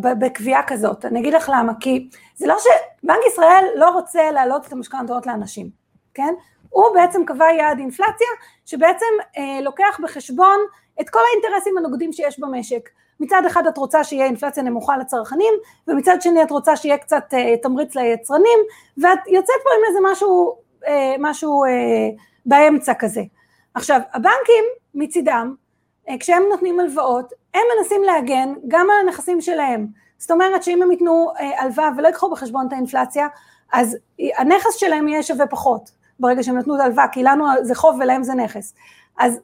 בקביעה 0.00 0.62
כזאת, 0.66 1.04
אני 1.04 1.20
אגיד 1.20 1.34
לך 1.34 1.50
למה, 1.54 1.72
כי 1.80 2.08
זה 2.34 2.46
לא 2.46 2.56
שבנק 2.58 3.18
ישראל 3.32 3.64
לא 3.76 3.90
רוצה 3.90 4.30
להעלות 4.30 4.66
את 4.66 4.72
המשכנתאות 4.72 5.26
לאנשים, 5.26 5.70
כן? 6.14 6.34
הוא 6.70 6.94
בעצם 6.94 7.24
קבע 7.24 7.52
יעד 7.58 7.78
אינפלציה 7.78 8.28
שבעצם 8.66 9.06
אה, 9.38 9.60
לוקח 9.62 10.00
בחשבון 10.02 10.58
את 11.00 11.10
כל 11.10 11.20
האינטרסים 11.30 11.78
הנוגדים 11.78 12.12
שיש 12.12 12.40
במשק. 12.40 12.88
מצד 13.20 13.42
אחד 13.46 13.66
את 13.66 13.78
רוצה 13.78 14.04
שיהיה 14.04 14.26
אינפלציה 14.26 14.62
נמוכה 14.62 14.96
לצרכנים 14.96 15.54
ומצד 15.88 16.22
שני 16.22 16.42
את 16.42 16.50
רוצה 16.50 16.76
שיהיה 16.76 16.98
קצת 16.98 17.24
אה, 17.32 17.56
תמריץ 17.62 17.94
ליצרנים 17.94 18.58
ואת 18.98 19.18
יוצאת 19.26 19.56
פה 19.64 19.70
עם 19.78 19.84
איזה 19.88 19.98
משהו, 20.12 20.56
אה, 20.86 21.14
משהו 21.18 21.64
אה, 21.64 21.70
באמצע 22.46 22.94
כזה. 22.94 23.22
עכשיו 23.74 24.00
הבנקים 24.12 24.64
מצידם 24.94 25.54
אה, 26.08 26.14
כשהם 26.20 26.42
נותנים 26.50 26.80
הלוואות 26.80 27.32
הם 27.54 27.62
מנסים 27.78 28.02
להגן 28.02 28.54
גם 28.68 28.86
על 28.90 29.06
הנכסים 29.06 29.40
שלהם 29.40 29.86
זאת 30.18 30.30
אומרת 30.30 30.62
שאם 30.62 30.82
הם 30.82 30.90
ייתנו 30.90 31.30
אה, 31.40 31.62
הלוואה 31.62 31.88
ולא 31.96 32.06
ייקחו 32.06 32.30
בחשבון 32.30 32.66
את 32.68 32.72
האינפלציה 32.72 33.28
אז 33.72 33.96
הנכס 34.38 34.74
שלהם 34.74 35.08
יהיה 35.08 35.22
שווה 35.22 35.46
פחות 35.46 35.90
ברגע 36.20 36.42
שהם 36.42 36.58
נתנו 36.58 36.76
את 36.76 36.80
ההלוואה, 36.80 37.08
כי 37.08 37.22
לנו 37.22 37.44
זה 37.62 37.74
חוב 37.74 37.96
ולהם 38.00 38.22
זה 38.22 38.34
נכס. 38.34 38.74
אז, 39.18 39.40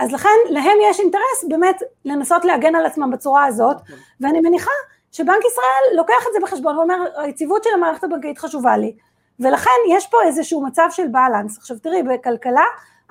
אז 0.00 0.12
לכן 0.12 0.28
להם 0.50 0.76
יש 0.90 1.00
אינטרס 1.00 1.44
באמת 1.48 1.82
לנסות 2.04 2.44
להגן 2.44 2.74
על 2.74 2.86
עצמם 2.86 3.10
בצורה 3.10 3.46
הזאת, 3.46 3.76
נכון. 3.76 3.98
ואני 4.20 4.40
מניחה 4.40 4.70
שבנק 5.12 5.44
ישראל 5.44 5.96
לוקח 5.96 6.26
את 6.28 6.32
זה 6.32 6.38
בחשבון 6.42 6.78
ואומר, 6.78 6.96
היציבות 7.16 7.64
של 7.64 7.70
המערכת 7.74 8.04
הבנקאית 8.04 8.38
חשובה 8.38 8.76
לי, 8.76 8.94
ולכן 9.40 9.70
יש 9.90 10.06
פה 10.06 10.18
איזשהו 10.24 10.66
מצב 10.66 10.86
של 10.90 11.08
בלנס. 11.08 11.58
עכשיו 11.58 11.78
תראי, 11.78 12.02
בכלכלה 12.02 12.64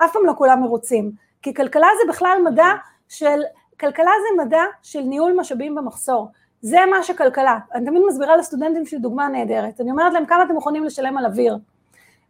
אף 0.04 0.12
פעם 0.12 0.26
לא 0.26 0.32
כולם 0.38 0.60
מרוצים, 0.60 1.12
כי 1.42 1.54
כלכלה 1.54 1.86
זה 2.02 2.12
בכלל 2.12 2.38
מדע 2.44 2.72
של, 3.08 3.42
כלכלה 3.80 4.10
זה 4.22 4.44
מדע 4.44 4.62
של 4.82 5.00
ניהול 5.00 5.32
משאבים 5.36 5.74
במחסור. 5.74 6.28
זה 6.62 6.78
מה 6.90 7.02
שכלכלה. 7.02 7.58
אני 7.74 7.86
תמיד 7.86 8.02
מסבירה 8.08 8.36
לסטודנטים 8.36 8.86
שלי 8.86 8.98
דוגמה 8.98 9.28
נהדרת. 9.28 9.80
אני 9.80 9.90
אומרת 9.90 10.12
להם 10.12 10.26
כמה 10.26 10.42
אתם 10.42 10.54
מוכנים 10.54 10.84
לשלם 10.84 11.18
על 11.18 11.26
אוויר. 11.26 11.58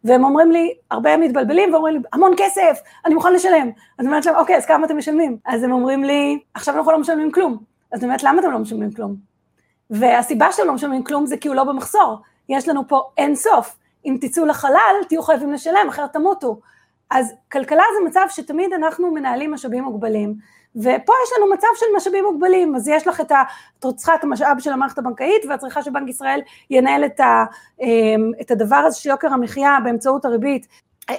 והם 0.03 0.23
אומרים 0.23 0.51
לי, 0.51 0.73
הרבה 0.91 1.13
הם 1.13 1.21
מתבלבלים 1.21 1.73
ואומרים 1.73 1.95
לי, 1.95 2.01
המון 2.13 2.33
כסף, 2.37 2.79
אני 3.05 3.13
מוכן 3.13 3.33
לשלם. 3.33 3.69
אז 3.97 3.99
אני 3.99 4.07
אומרת 4.07 4.25
להם, 4.25 4.35
אוקיי, 4.35 4.57
אז 4.57 4.65
כמה 4.65 4.85
אתם 4.85 4.97
משלמים? 4.97 5.37
אז 5.45 5.63
הם 5.63 5.71
אומרים 5.71 6.03
לי, 6.03 6.39
עכשיו 6.53 6.77
אנחנו 6.77 6.91
לא 6.91 6.99
משלמים 6.99 7.31
כלום. 7.31 7.57
אז 7.91 7.99
אני 7.99 8.05
אומרת, 8.05 8.23
למה 8.23 8.41
אתם 8.41 8.51
לא 8.51 8.59
משלמים 8.59 8.91
כלום? 8.91 9.15
והסיבה 9.89 10.51
שאתם 10.51 10.67
לא 10.67 10.73
משלמים 10.73 11.03
כלום 11.03 11.25
זה 11.25 11.37
כי 11.37 11.47
הוא 11.47 11.55
לא 11.55 11.63
במחסור. 11.63 12.17
יש 12.49 12.67
לנו 12.67 12.87
פה 12.87 13.01
אין 13.17 13.35
סוף. 13.35 13.77
אם 14.05 14.17
תצאו 14.21 14.45
לחלל, 14.45 14.95
תהיו 15.07 15.23
חייבים 15.23 15.51
לשלם, 15.51 15.87
אחרת 15.89 16.13
תמותו. 16.13 16.59
אז 17.11 17.33
כלכלה 17.51 17.83
זה 17.99 18.09
מצב 18.09 18.25
שתמיד 18.29 18.73
אנחנו 18.73 19.11
מנהלים 19.11 19.51
משאבים 19.51 19.83
מוגבלים, 19.83 20.35
ופה 20.75 21.13
יש 21.25 21.29
לנו 21.37 21.53
מצב 21.53 21.67
של 21.75 21.85
משאבים 21.95 22.25
מוגבלים, 22.25 22.75
אז 22.75 22.87
יש 22.87 23.07
לך 23.07 23.21
את 23.21 23.31
צריכה 23.95 24.15
את 24.15 24.23
המשאב 24.23 24.59
של 24.59 24.71
המערכת 24.71 24.97
הבנקאית 24.97 25.45
ואת 25.49 25.59
צריכה 25.59 25.83
שבנק 25.83 26.09
ישראל 26.09 26.41
ינהל 26.69 27.05
את, 27.05 27.19
ה, 27.19 27.45
אמ, 27.81 28.31
את 28.41 28.51
הדבר 28.51 28.75
הזה 28.75 28.99
של 28.99 29.09
יוקר 29.09 29.27
המחיה 29.27 29.77
באמצעות 29.83 30.25
הריבית, 30.25 30.67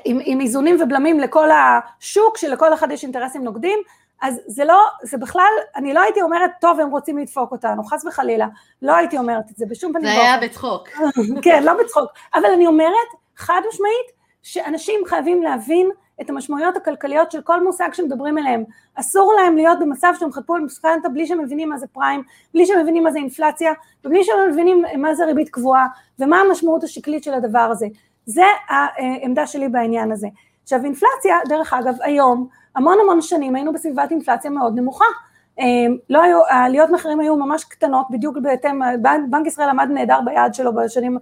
עם, 0.04 0.18
עם 0.24 0.40
איזונים 0.40 0.76
ובלמים 0.80 1.20
לכל 1.20 1.48
השוק, 1.50 2.36
שלכל 2.36 2.74
אחד 2.74 2.90
יש 2.90 3.02
אינטרסים 3.02 3.44
נוגדים, 3.44 3.78
אז 4.22 4.40
זה 4.46 4.64
לא, 4.64 4.78
זה 5.02 5.18
בכלל, 5.18 5.52
אני 5.76 5.94
לא 5.94 6.00
הייתי 6.00 6.22
אומרת, 6.22 6.50
טוב, 6.60 6.80
הם 6.80 6.90
רוצים 6.90 7.18
לדפוק 7.18 7.52
אותנו, 7.52 7.84
חס 7.84 8.04
וחלילה, 8.04 8.46
לא 8.82 8.96
הייתי 8.96 9.18
אומרת 9.18 9.50
את 9.50 9.56
זה 9.56 9.66
בשום 9.68 9.92
פנים. 9.92 10.04
זה 10.04 10.22
היה 10.22 10.38
בצחוק. 10.40 10.88
כן, 11.44 11.62
לא 11.62 11.72
בצחוק, 11.82 12.10
אבל 12.34 12.50
אני 12.54 12.66
אומרת, 12.66 13.08
חד 13.36 13.60
משמעית, 13.68 14.22
שאנשים 14.42 15.00
חייבים 15.06 15.42
להבין 15.42 15.90
את 16.20 16.30
המשמעויות 16.30 16.76
הכלכליות 16.76 17.30
של 17.30 17.42
כל 17.42 17.64
מושג 17.64 17.88
שמדברים 17.92 18.38
עליהם. 18.38 18.64
אסור 18.94 19.32
להם 19.40 19.56
להיות 19.56 19.78
במצב 19.80 20.12
שהם 20.18 20.32
חטפו 20.32 20.54
על 20.54 20.60
משכנתה 20.60 21.08
בלי 21.08 21.26
שהם 21.26 21.40
מבינים 21.40 21.68
מה 21.68 21.78
זה 21.78 21.86
פריים, 21.86 22.22
בלי 22.54 22.66
שהם 22.66 22.80
מבינים 22.80 23.04
מה 23.04 23.12
זה 23.12 23.18
אינפלציה, 23.18 23.72
ובלי 24.04 24.24
שהם 24.24 24.50
מבינים 24.50 24.84
מה 24.98 25.14
זה 25.14 25.24
ריבית 25.24 25.48
קבועה, 25.48 25.86
ומה 26.18 26.40
המשמעות 26.40 26.84
השקלית 26.84 27.24
של 27.24 27.34
הדבר 27.34 27.58
הזה. 27.58 27.86
זה 28.26 28.44
העמדה 28.68 29.46
שלי 29.46 29.68
בעניין 29.68 30.12
הזה. 30.12 30.28
עכשיו 30.62 30.84
אינפלציה, 30.84 31.36
דרך 31.48 31.72
אגב, 31.72 31.94
היום, 32.00 32.48
המון 32.76 32.98
המון 33.02 33.20
שנים 33.20 33.54
היינו 33.54 33.72
בסביבת 33.72 34.10
אינפלציה 34.10 34.50
מאוד 34.50 34.76
נמוכה. 34.76 35.04
לא 36.10 36.22
היו, 36.22 36.40
העליות 36.48 36.90
מחירים 36.90 37.20
היו 37.20 37.36
ממש 37.36 37.64
קטנות, 37.64 38.06
בדיוק 38.10 38.38
בהתאם, 38.42 38.80
בנק 39.30 39.46
ישראל 39.46 39.68
עמד 39.68 39.88
נהדר 39.90 40.20
ביעד 40.24 40.54
שלו 40.54 40.74
בשנים, 40.74 41.18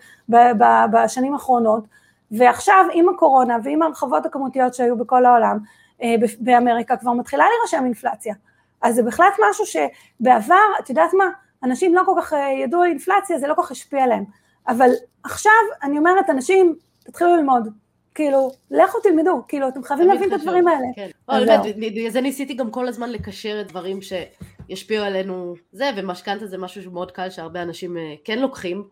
בשנים 0.93 1.33
האחרונות, 1.33 1.85
ועכשיו 2.31 2.85
עם 2.93 3.09
הקורונה 3.09 3.57
ועם 3.65 3.83
ההרחבות 3.83 4.27
הכמותיות 4.27 4.75
שהיו 4.75 4.97
בכל 4.97 5.25
העולם, 5.25 5.59
אה, 6.03 6.15
באמריקה 6.39 6.97
כבר 6.97 7.13
מתחילה 7.13 7.45
להירשם 7.45 7.85
אינפלציה. 7.85 8.35
אז 8.83 8.95
זה 8.95 9.03
בהחלט 9.03 9.35
משהו 9.51 9.65
שבעבר, 9.67 10.55
את 10.81 10.91
יודעת 10.91 11.15
מה, 11.15 11.25
אנשים 11.63 11.95
לא 11.95 12.03
כל 12.07 12.13
כך 12.19 12.33
אה, 12.33 12.51
ידעו 12.65 12.85
אינפלציה, 12.85 13.39
זה 13.39 13.47
לא 13.49 13.55
כל 13.55 13.63
כך 13.63 13.71
השפיע 13.71 14.05
עליהם. 14.05 14.25
אבל 14.69 14.91
עכשיו 15.25 15.53
אני 15.83 15.99
אומרת, 15.99 16.31
אנשים, 16.31 16.75
תתחילו 17.05 17.37
ללמוד. 17.37 17.69
כאילו, 18.15 18.51
לכו 18.71 19.01
תלמדו, 19.01 19.43
כאילו, 19.49 19.69
אתם 19.69 19.83
חייבים 19.83 20.09
להבין 20.09 20.29
את 20.29 20.41
הדברים 20.41 20.69
האלה. 20.69 20.87
כן. 20.97 21.09
באמת, 21.29 22.13
זה 22.13 22.21
ניסיתי 22.21 22.55
גם 22.55 22.71
כל 22.71 22.89
הזמן 22.89 23.11
לקשר 23.11 23.61
את 23.61 23.69
דברים 23.69 23.99
שישפיעו 24.03 25.05
עלינו 25.05 25.55
זה, 25.73 25.91
ומשכנתה 25.97 26.47
זה 26.47 26.59
משהו 26.59 26.83
שמאוד 26.83 27.11
קל 27.11 27.31
שהרבה 27.31 27.63
אנשים 27.63 27.97
אה, 27.97 28.15
כן 28.25 28.39
לוקחים, 28.39 28.85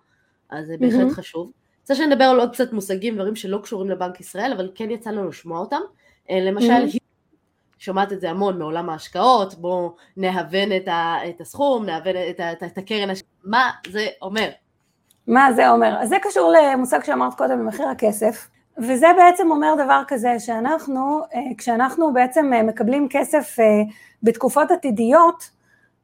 אז 0.51 0.67
זה 0.67 0.77
בהחלט 0.81 1.13
חשוב. 1.13 1.51
רוצה 1.91 2.03
שנדבר 2.03 2.25
על 2.25 2.41
עוד 2.41 2.53
קצת 2.53 2.73
מושגים, 2.73 3.15
דברים 3.15 3.37
שלא 3.37 3.59
קשורים 3.63 3.91
לבנק 3.91 4.21
ישראל, 4.21 4.53
אבל 4.53 4.71
כן 4.75 4.91
יצא 4.91 5.11
לנו 5.11 5.29
לשמוע 5.29 5.59
אותם. 5.59 5.81
אה, 6.31 6.41
למשל, 6.41 6.87
mm-hmm. 6.87 6.99
שומעת 7.79 8.13
את 8.13 8.21
זה 8.21 8.31
המון 8.31 8.59
מעולם 8.59 8.91
ההשקעות, 8.91 9.55
בואו 9.55 9.95
נהוון 10.17 10.73
את, 10.77 10.89
ה, 10.89 11.17
את 11.29 11.41
הסכום, 11.41 11.87
נהוון 11.87 12.15
את, 12.31 12.41
את, 12.41 12.63
את 12.63 12.79
הקרן, 12.79 13.11
הש... 13.11 13.23
מה 13.45 13.71
זה 13.91 14.07
אומר? 14.23 14.49
מה 15.27 15.53
זה 15.53 15.71
אומר? 15.71 15.97
אז 16.01 16.09
זה 16.09 16.17
קשור 16.23 16.53
למושג 16.53 17.05
שאמרת 17.05 17.35
קודם, 17.35 17.59
במחיר 17.59 17.89
הכסף, 17.89 18.49
וזה 18.79 19.07
בעצם 19.17 19.51
אומר 19.51 19.75
דבר 19.85 20.03
כזה, 20.09 20.39
שאנחנו, 20.39 21.21
אה, 21.35 21.41
כשאנחנו 21.59 22.13
בעצם 22.13 22.53
אה, 22.53 22.63
מקבלים 22.63 23.09
כסף 23.11 23.57
בתקופות 24.23 24.71
עתידיות, 24.71 25.51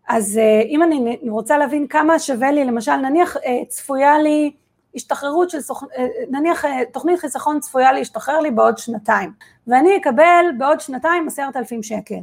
אז 0.09 0.41
אם 0.68 0.82
אני 0.82 1.18
רוצה 1.30 1.59
להבין 1.59 1.87
כמה 1.87 2.18
שווה 2.18 2.53
לי, 2.53 2.64
למשל 2.64 2.97
נניח 2.97 3.37
צפויה 3.68 4.18
לי 4.18 4.53
השתחררות 4.95 5.51
של, 5.51 5.61
סוכ... 5.61 5.84
אה, 5.97 6.07
נניח 6.30 6.64
אה, 6.64 6.80
תוכנית 6.92 7.20
חיסכון 7.20 7.61
צפויה 7.61 7.92
להשתחרר 7.92 8.40
לי 8.40 8.51
בעוד 8.51 8.78
שנתיים, 8.78 9.32
ואני 9.66 9.97
אקבל 9.97 10.45
בעוד 10.59 10.80
שנתיים 10.80 11.26
עשרת 11.26 11.57
אלפים 11.57 11.82
שקל. 11.82 12.20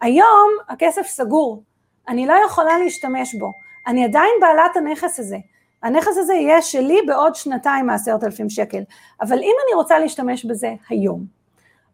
היום 0.00 0.50
הכסף 0.68 1.06
סגור, 1.06 1.62
אני 2.08 2.26
לא 2.26 2.34
יכולה 2.46 2.78
להשתמש 2.78 3.34
בו, 3.34 3.52
אני 3.86 4.04
עדיין 4.04 4.32
בעלת 4.40 4.76
הנכס 4.76 5.20
הזה, 5.20 5.36
הנכס 5.82 6.16
הזה 6.16 6.34
יהיה 6.34 6.62
שלי 6.62 6.98
בעוד 7.06 7.34
שנתיים 7.34 7.86
מעשרת 7.86 8.24
אלפים 8.24 8.50
שקל, 8.50 8.82
אבל 9.20 9.38
אם 9.38 9.54
אני 9.66 9.74
רוצה 9.74 9.98
להשתמש 9.98 10.44
בזה 10.44 10.74
היום, 10.88 11.24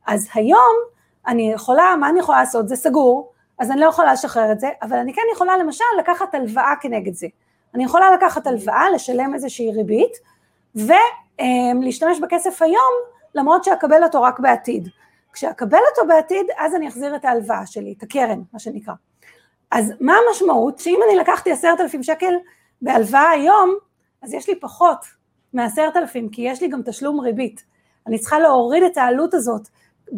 אז 0.07 0.29
היום 0.35 0.75
אני 1.27 1.53
יכולה, 1.53 1.95
מה 2.01 2.09
אני 2.09 2.21
יכולה 2.21 2.39
לעשות? 2.39 2.69
זה 2.69 2.77
סגור, 2.77 3.33
אז 3.59 3.71
אני 3.71 3.81
לא 3.81 3.87
יכולה 3.87 4.13
לשחרר 4.13 4.53
את 4.53 4.61
זה, 4.61 4.69
אבל 4.83 4.97
אני 4.97 5.15
כן 5.15 5.23
יכולה 5.33 5.59
למשל 5.59 5.85
לקחת 5.99 6.35
הלוואה 6.35 6.75
כנגד 6.81 7.15
זה. 7.15 7.27
אני 7.75 7.85
יכולה 7.85 8.11
לקחת 8.11 8.47
הלוואה, 8.47 8.91
לשלם 8.91 9.35
איזושהי 9.35 9.73
ריבית, 9.73 10.13
ולהשתמש 10.75 12.19
בכסף 12.21 12.63
היום, 12.63 12.93
למרות 13.35 13.65
שאקבל 13.65 14.05
אותו 14.05 14.23
רק 14.23 14.41
בעתיד. 14.41 14.89
כשאקבל 15.33 15.79
אותו 15.91 16.09
בעתיד, 16.09 16.47
אז 16.59 16.75
אני 16.75 16.89
אחזיר 16.89 17.17
את 17.17 17.25
ההלוואה 17.25 17.67
שלי, 17.67 17.95
את 17.99 18.03
הקרן, 18.03 18.41
מה 18.53 18.59
שנקרא. 18.59 18.95
אז 19.71 19.93
מה 20.01 20.15
המשמעות? 20.29 20.79
שאם 20.79 21.01
אני 21.09 21.17
לקחתי 21.17 21.53
עשרת 21.53 21.81
אלפים 21.81 22.03
שקל 22.03 22.35
בהלוואה 22.83 23.31
היום, 23.31 23.75
אז 24.23 24.35
יש 24.35 24.49
לי 24.49 24.61
פחות 24.61 24.99
מעשרת 25.53 25.97
אלפים, 25.97 26.29
כי 26.29 26.43
יש 26.43 26.63
לי 26.63 26.69
גם 26.69 26.81
תשלום 26.87 27.21
ריבית. 27.21 27.65
אני 28.07 28.19
צריכה 28.19 28.39
להוריד 28.39 28.83
את 28.83 28.97
העלות 28.97 29.35
הזאת 29.35 29.69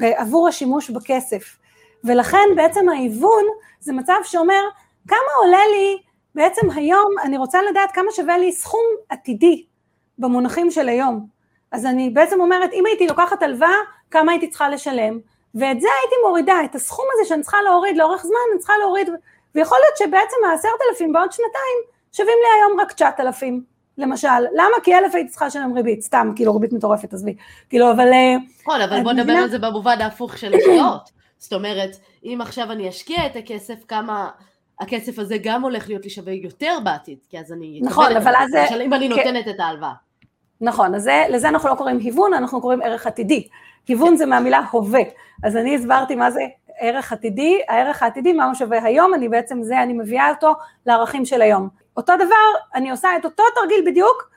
עבור 0.01 0.49
השימוש 0.49 0.91
בכסף. 0.91 1.57
ולכן 2.05 2.49
בעצם 2.57 2.89
ההיוון 2.89 3.45
זה 3.81 3.93
מצב 3.93 4.19
שאומר, 4.25 4.63
כמה 5.09 5.19
עולה 5.45 5.61
לי 5.71 5.99
בעצם 6.37 6.71
היום 6.75 7.15
אני 7.23 7.39
רוצה 7.39 7.63
לדעת 7.63 7.93
כמה 7.93 8.13
שווה 8.13 8.39
לי 8.39 8.53
סכום 8.53 8.85
עתידי 9.09 9.65
במונחים 10.19 10.71
של 10.71 10.89
היום. 10.89 11.27
אז 11.73 11.87
אני 11.87 12.11
בעצם 12.11 12.41
אומרת, 12.41 12.73
אם 12.73 12.87
הייתי 12.87 13.07
לוקחת 13.07 13.43
הלוואה, 13.43 13.77
כמה 14.11 14.33
הייתי 14.33 14.49
צריכה 14.49 14.69
לשלם, 14.69 15.19
ואת 15.55 15.81
זה 15.81 15.89
הייתי 16.03 16.17
מורידה, 16.27 16.55
את 16.65 16.75
הסכום 16.75 17.05
הזה 17.15 17.29
שאני 17.29 17.43
צריכה 17.43 17.63
להוריד 17.63 17.97
לאורך 17.97 18.23
זמן, 18.23 18.47
אני 18.53 18.59
צריכה 18.59 18.73
להוריד, 18.81 19.09
ויכול 19.55 19.79
להיות 19.85 19.97
שבעצם 19.97 20.37
העשרת 20.51 20.81
אלפים 20.91 21.13
בעוד 21.13 21.33
שנתיים 21.33 21.79
שווים 22.13 22.37
לי 22.43 22.61
היום 22.61 22.81
רק 22.81 22.93
תשעת 22.93 23.21
אלפים, 23.21 23.63
למשל. 23.99 24.29
למה? 24.55 24.77
כי 24.83 24.95
אלף 24.95 25.15
הייתי 25.15 25.31
צריכה 25.31 25.47
לשלם 25.47 25.73
ריבית, 25.75 26.03
סתם, 26.03 26.33
כאילו 26.37 26.55
ריבית 26.55 26.73
מטורפת, 26.73 27.13
עזבי. 27.13 27.37
כאילו, 27.69 27.91
אבל... 27.91 28.13
אה, 28.13 28.37
נכון, 28.63 28.81
אבל 28.81 29.03
בוא 29.03 29.13
נדבר 29.13 29.33
על 29.33 29.49
זה 29.49 29.59
במובן 29.59 30.01
ההפוך 30.01 30.39
של 30.39 30.55
השקעות. 30.55 31.11
זאת 31.39 31.53
אומרת, 31.53 31.97
אם 32.25 32.39
עכשיו 32.41 32.73
אני 32.73 32.89
אשקיע 32.89 33.27
את 33.27 33.37
הכסף, 33.37 33.85
כמה... 33.89 34.31
הכסף 34.81 35.19
הזה 35.19 35.37
גם 35.43 35.63
הולך 35.63 35.89
להיות 35.89 36.05
לי 36.05 36.11
שווה 36.11 36.33
יותר 36.33 36.79
בעתיד, 36.85 37.19
כי 37.29 37.39
אז 37.39 37.53
אני... 37.53 37.81
נכון, 37.83 38.17
אבל 38.17 38.33
אז... 38.37 38.55
למשל 38.55 38.81
אם 38.81 38.95
אני. 38.95 39.09
נותנת 39.09 39.49
את 39.49 39.61
ההלוואה. 39.61 39.93
נכון, 40.61 40.95
אז 40.95 41.03
זה, 41.03 41.25
לזה 41.31 41.49
אנחנו 41.49 41.69
לא 41.69 41.75
קוראים 41.75 41.99
היוון, 41.99 42.35
אנחנו 42.35 42.61
קוראים 42.61 42.83
ערך 42.83 43.07
עתידי. 43.07 43.49
היוון. 43.89 44.17
זה 44.17 44.27
מהמילה 44.27 44.61
הווה, 44.71 45.01
אז 45.45 45.57
אני 45.57 45.75
הסברתי 45.77 46.15
מה 46.15 46.31
זה 46.31 46.41
ערך 46.79 47.13
עתידי, 47.13 47.61
הערך 47.69 48.03
העתידי, 48.03 48.33
מה 48.33 48.45
הוא 48.45 48.55
שווה 48.55 48.85
היום, 48.85 49.15
אני 49.15 49.29
בעצם 49.29 49.63
זה, 49.63 49.83
אני 49.83 49.93
מביאה 49.93 50.31
אותו 50.31 50.53
לערכים 50.87 51.25
של 51.25 51.43
היום. 51.43 51.69
אותו 51.97 52.17
דבר, 52.17 52.61
אני 52.75 52.91
עושה 52.91 53.09
את 53.17 53.25
אותו 53.25 53.43
תרגיל 53.55 53.85
בדיוק, 53.87 54.31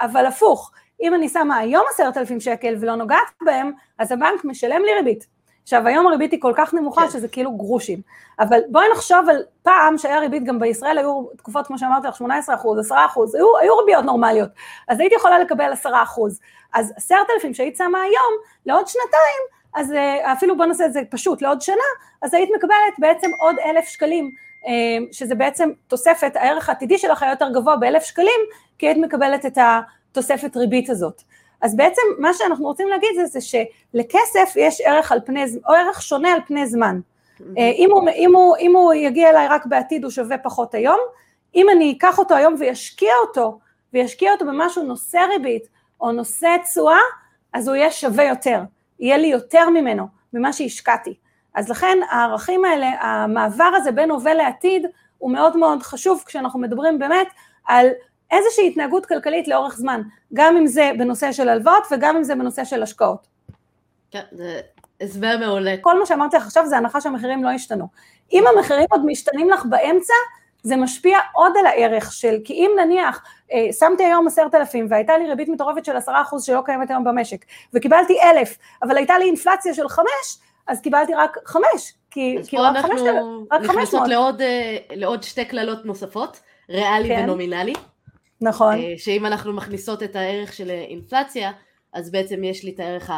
אבל 0.00 0.26
הפוך. 0.26 0.72
אם 1.02 1.14
אני 1.14 1.28
שמה 1.28 1.56
היום 1.56 1.84
עשרת 1.90 2.16
אלפים 2.16 2.40
שקל 2.40 2.76
ולא 2.80 2.94
נוגעת 2.94 3.32
בהם, 3.42 3.72
אז 3.98 4.12
הבנק 4.12 4.44
משלם 4.44 4.82
לי 4.82 4.94
ריבית. 4.94 5.26
עכשיו 5.62 5.86
היום 5.86 6.06
הריבית 6.06 6.32
היא 6.32 6.40
כל 6.40 6.52
כך 6.56 6.74
נמוכה 6.74 7.02
כן. 7.02 7.10
שזה 7.10 7.28
כאילו 7.28 7.52
גרושים, 7.52 8.00
אבל 8.38 8.60
בואי 8.68 8.84
נחשוב 8.92 9.28
על 9.28 9.42
פעם 9.62 9.98
שהיה 9.98 10.18
ריבית, 10.18 10.44
גם 10.44 10.58
בישראל 10.58 10.98
היו 10.98 11.24
תקופות 11.36 11.66
כמו 11.66 11.78
שאמרתי 11.78 12.08
לך 12.08 12.16
18 12.16 12.54
אחוז, 12.54 12.78
10 12.78 12.94
אחוז, 13.06 13.34
היו, 13.34 13.58
היו 13.58 13.76
ריביות 13.76 14.04
נורמליות, 14.04 14.50
אז 14.88 15.00
הייתי 15.00 15.14
יכולה 15.14 15.38
לקבל 15.38 15.72
10 15.72 15.90
אחוז, 16.02 16.40
אז 16.74 16.92
עשרת 16.96 17.26
אלפים 17.34 17.54
שהיית 17.54 17.76
שמה 17.76 18.00
היום, 18.00 18.32
לעוד 18.66 18.86
שנתיים, 18.86 19.42
אז 19.74 19.92
אה, 19.92 20.32
אפילו 20.32 20.56
בוא 20.56 20.66
נעשה 20.66 20.86
את 20.86 20.92
זה 20.92 21.00
פשוט, 21.10 21.42
לעוד 21.42 21.60
שנה, 21.60 21.76
אז 22.22 22.34
היית 22.34 22.50
מקבלת 22.56 22.98
בעצם 22.98 23.30
עוד 23.38 23.56
אלף 23.64 23.84
שקלים, 23.84 24.30
אה, 24.66 24.72
שזה 25.12 25.34
בעצם 25.34 25.70
תוספת, 25.88 26.36
הערך 26.36 26.68
העתידי 26.68 26.98
שלך 26.98 27.22
היה 27.22 27.32
יותר 27.32 27.48
גבוה 27.54 27.76
באלף 27.76 28.02
שקלים, 28.02 28.40
כי 28.78 28.86
היית 28.86 28.98
מקבלת 28.98 29.46
את 29.46 29.58
התוספת 29.58 30.56
ריבית 30.56 30.90
הזאת. 30.90 31.22
אז 31.62 31.76
בעצם 31.76 32.02
מה 32.18 32.34
שאנחנו 32.34 32.64
רוצים 32.64 32.88
להגיד 32.88 33.10
זה, 33.14 33.26
זה 33.26 33.40
שלכסף 33.40 34.52
יש 34.56 34.80
ערך 34.80 35.12
על 35.12 35.20
פני, 35.24 35.44
או 35.68 35.74
ערך 35.74 36.02
שונה 36.02 36.32
על 36.32 36.40
פני 36.46 36.66
זמן. 36.66 37.00
Mm-hmm. 37.00 37.44
אם 37.58 37.88
הוא, 37.92 38.08
אם, 38.08 38.34
הוא, 38.34 38.56
אם 38.60 38.76
הוא 38.76 38.94
יגיע 38.94 39.30
אליי 39.30 39.48
רק 39.48 39.66
בעתיד 39.66 40.04
הוא 40.04 40.10
שווה 40.10 40.38
פחות 40.38 40.74
היום, 40.74 40.98
אם 41.54 41.66
אני 41.76 41.94
אקח 41.98 42.18
אותו 42.18 42.34
היום 42.34 42.54
וישקיע 42.58 43.12
אותו, 43.22 43.58
וישקיע 43.92 44.32
אותו 44.32 44.44
במשהו 44.44 44.82
נושא 44.82 45.18
ריבית 45.18 45.68
או 46.00 46.12
נושא 46.12 46.56
תשואה, 46.64 47.00
אז 47.52 47.68
הוא 47.68 47.76
יהיה 47.76 47.90
שווה 47.90 48.24
יותר, 48.24 48.62
יהיה 49.00 49.18
לי 49.18 49.26
יותר 49.26 49.70
ממנו, 49.70 50.06
ממה 50.32 50.52
שהשקעתי. 50.52 51.14
אז 51.54 51.70
לכן 51.70 51.98
הערכים 52.10 52.64
האלה, 52.64 52.90
המעבר 53.00 53.70
הזה 53.76 53.92
בין 53.92 54.10
הווה 54.10 54.34
לעתיד, 54.34 54.86
הוא 55.18 55.32
מאוד 55.32 55.56
מאוד 55.56 55.82
חשוב 55.82 56.22
כשאנחנו 56.26 56.60
מדברים 56.60 56.98
באמת 56.98 57.26
על 57.66 57.86
איזושהי 58.32 58.68
התנהגות 58.68 59.06
כלכלית 59.06 59.48
לאורך 59.48 59.76
זמן, 59.76 60.02
גם 60.34 60.56
אם 60.56 60.66
זה 60.66 60.90
בנושא 60.98 61.32
של 61.32 61.48
הלוואות 61.48 61.84
וגם 61.90 62.16
אם 62.16 62.24
זה 62.24 62.34
בנושא 62.34 62.64
של 62.64 62.82
השקעות. 62.82 63.26
כן, 64.10 64.22
זה 64.32 64.60
הסבר 65.00 65.36
מעולה. 65.40 65.74
כל 65.80 65.98
מה 65.98 66.06
שאמרתי 66.06 66.36
לך 66.36 66.46
עכשיו 66.46 66.66
זה 66.66 66.76
הנחה 66.76 67.00
שהמחירים 67.00 67.44
לא 67.44 67.50
ישתנו. 67.50 67.86
אם 68.32 68.44
המחירים 68.46 68.86
עוד 68.90 69.06
משתנים 69.06 69.50
לך 69.50 69.64
באמצע, 69.66 70.14
זה 70.62 70.76
משפיע 70.76 71.18
עוד 71.34 71.52
על 71.58 71.66
הערך 71.66 72.12
של, 72.12 72.36
כי 72.44 72.52
אם 72.52 72.70
נניח 72.84 73.24
אה, 73.52 73.72
שמתי 73.72 74.04
היום 74.04 74.26
עשרת 74.26 74.54
אלפים 74.54 74.86
והייתה 74.90 75.18
לי 75.18 75.28
ריבית 75.28 75.48
מטורפת 75.48 75.84
של 75.84 75.96
עשרה 75.96 76.22
אחוז 76.22 76.44
שלא 76.44 76.60
קיימת 76.64 76.90
היום 76.90 77.04
במשק, 77.04 77.44
וקיבלתי 77.74 78.18
אלף, 78.22 78.58
אבל 78.82 78.96
הייתה 78.96 79.18
לי 79.18 79.24
אינפלציה 79.24 79.74
של 79.74 79.88
חמש, 79.88 80.38
אז 80.66 80.80
קיבלתי 80.80 81.14
רק 81.14 81.38
חמש, 81.44 81.94
כי, 82.10 82.36
כי 82.46 82.56
רק 82.56 82.76
חמש, 82.76 83.00
רק 83.52 83.60
חמש 83.60 83.68
מאות. 83.68 83.76
נכנסות 83.76 84.08
לעוד, 84.08 84.42
אה, 84.42 84.76
לעוד 84.90 85.22
שתי 85.22 85.44
קללות 85.44 85.84
נוספות, 85.84 86.40
ריאלי 86.70 87.08
כן. 87.08 87.20
ונומינלי. 87.24 87.74
נכון. 88.42 88.74
אה, 88.74 88.94
שאם 88.96 89.26
אנחנו 89.26 89.52
מכניסות 89.52 90.02
את 90.02 90.16
הערך 90.16 90.52
של 90.52 90.70
אינפלציה, 90.70 91.50
אז 91.92 92.10
בעצם 92.10 92.44
יש 92.44 92.64
לי 92.64 92.70
את 92.74 92.80
הערך 92.80 93.10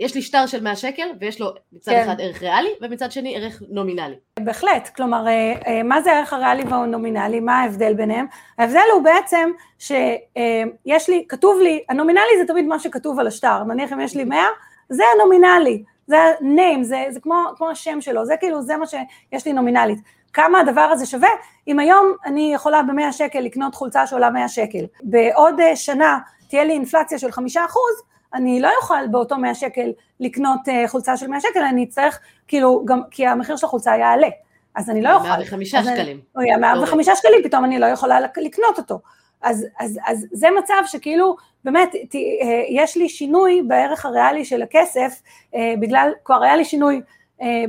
יש 0.00 0.14
לי 0.14 0.22
שטר 0.22 0.46
של 0.46 0.62
100 0.62 0.76
שקל 0.76 1.08
ויש 1.20 1.40
לו 1.40 1.50
מצד 1.72 1.92
כן. 1.92 2.02
אחד 2.02 2.20
ערך 2.20 2.42
ריאלי 2.42 2.68
ומצד 2.80 3.12
שני 3.12 3.36
ערך 3.36 3.62
נומינלי. 3.68 4.14
בהחלט, 4.40 4.88
כלומר 4.96 5.26
אה, 5.26 5.54
אה, 5.66 5.82
מה 5.82 6.02
זה 6.02 6.12
הערך 6.12 6.32
הריאלי 6.32 6.62
והנומינלי, 6.62 7.40
מה 7.40 7.60
ההבדל 7.60 7.94
ביניהם? 7.94 8.26
ההבדל 8.58 8.80
הוא 8.94 9.02
בעצם 9.02 9.50
שיש 9.78 11.08
לי, 11.08 11.24
כתוב 11.28 11.60
לי, 11.60 11.84
הנומינלי 11.88 12.38
זה 12.40 12.46
תמיד 12.46 12.64
מה 12.64 12.78
שכתוב 12.78 13.18
על 13.20 13.26
השטר, 13.26 13.64
נניח 13.64 13.92
אם 13.92 14.00
יש 14.00 14.16
לי 14.16 14.24
100, 14.24 14.42
זה 14.88 15.02
הנומינלי, 15.14 15.84
זה 16.06 16.18
ה-name, 16.18 16.82
זה, 16.82 17.04
זה 17.10 17.20
כמו, 17.20 17.44
כמו 17.56 17.70
השם 17.70 18.00
שלו, 18.00 18.26
זה 18.26 18.34
כאילו, 18.40 18.62
זה 18.62 18.76
מה 18.76 18.86
שיש 18.86 19.46
לי 19.46 19.52
נומינלית. 19.52 19.98
כמה 20.32 20.60
הדבר 20.60 20.80
הזה 20.80 21.06
שווה, 21.06 21.28
אם 21.68 21.78
היום 21.78 22.14
אני 22.26 22.54
יכולה 22.54 22.82
ב-100 22.82 23.12
שקל 23.12 23.40
לקנות 23.40 23.74
חולצה 23.74 24.06
שעולה 24.06 24.30
100 24.30 24.48
שקל, 24.48 24.84
בעוד 25.02 25.54
שנה 25.74 26.18
תהיה 26.48 26.64
לי 26.64 26.72
אינפלציה 26.72 27.18
של 27.18 27.28
5%, 27.28 27.30
אני 28.34 28.60
לא 28.60 28.70
אוכל 28.82 29.06
באותו 29.10 29.36
100 29.36 29.54
שקל 29.54 29.92
לקנות 30.20 30.60
uh, 30.68 30.88
חולצה 30.88 31.16
של 31.16 31.26
100 31.26 31.40
שקל, 31.40 31.60
אני 31.60 31.84
אצטרך, 31.84 32.20
כאילו, 32.48 32.82
גם, 32.84 33.00
כי 33.10 33.26
המחיר 33.26 33.56
של 33.56 33.66
החולצה 33.66 33.96
יעלה, 33.96 34.28
אז 34.74 34.90
אני 34.90 35.02
לא 35.02 35.14
אוכל. 35.14 35.28
105 35.28 35.70
שקלים. 35.70 36.20
הוא 36.32 36.42
יהיה 36.42 36.56
105 36.56 37.08
שקלים, 37.14 37.40
פתאום 37.44 37.64
אני 37.64 37.78
לא 37.78 37.86
יכולה 37.86 38.20
לקנות 38.20 38.78
אותו. 38.78 39.00
אז, 39.42 39.66
אז, 39.80 39.98
אז 40.06 40.26
זה 40.32 40.48
מצב 40.58 40.82
שכאילו, 40.86 41.36
באמת, 41.64 41.90
ת, 42.10 42.14
uh, 42.14 42.18
יש 42.68 42.96
לי 42.96 43.08
שינוי 43.08 43.62
בערך 43.68 44.06
הריאלי 44.06 44.44
של 44.44 44.62
הכסף, 44.62 45.22
בגלל, 45.80 46.12
כבר 46.24 46.42
היה 46.42 46.56
לי 46.56 46.64
שינוי 46.64 47.00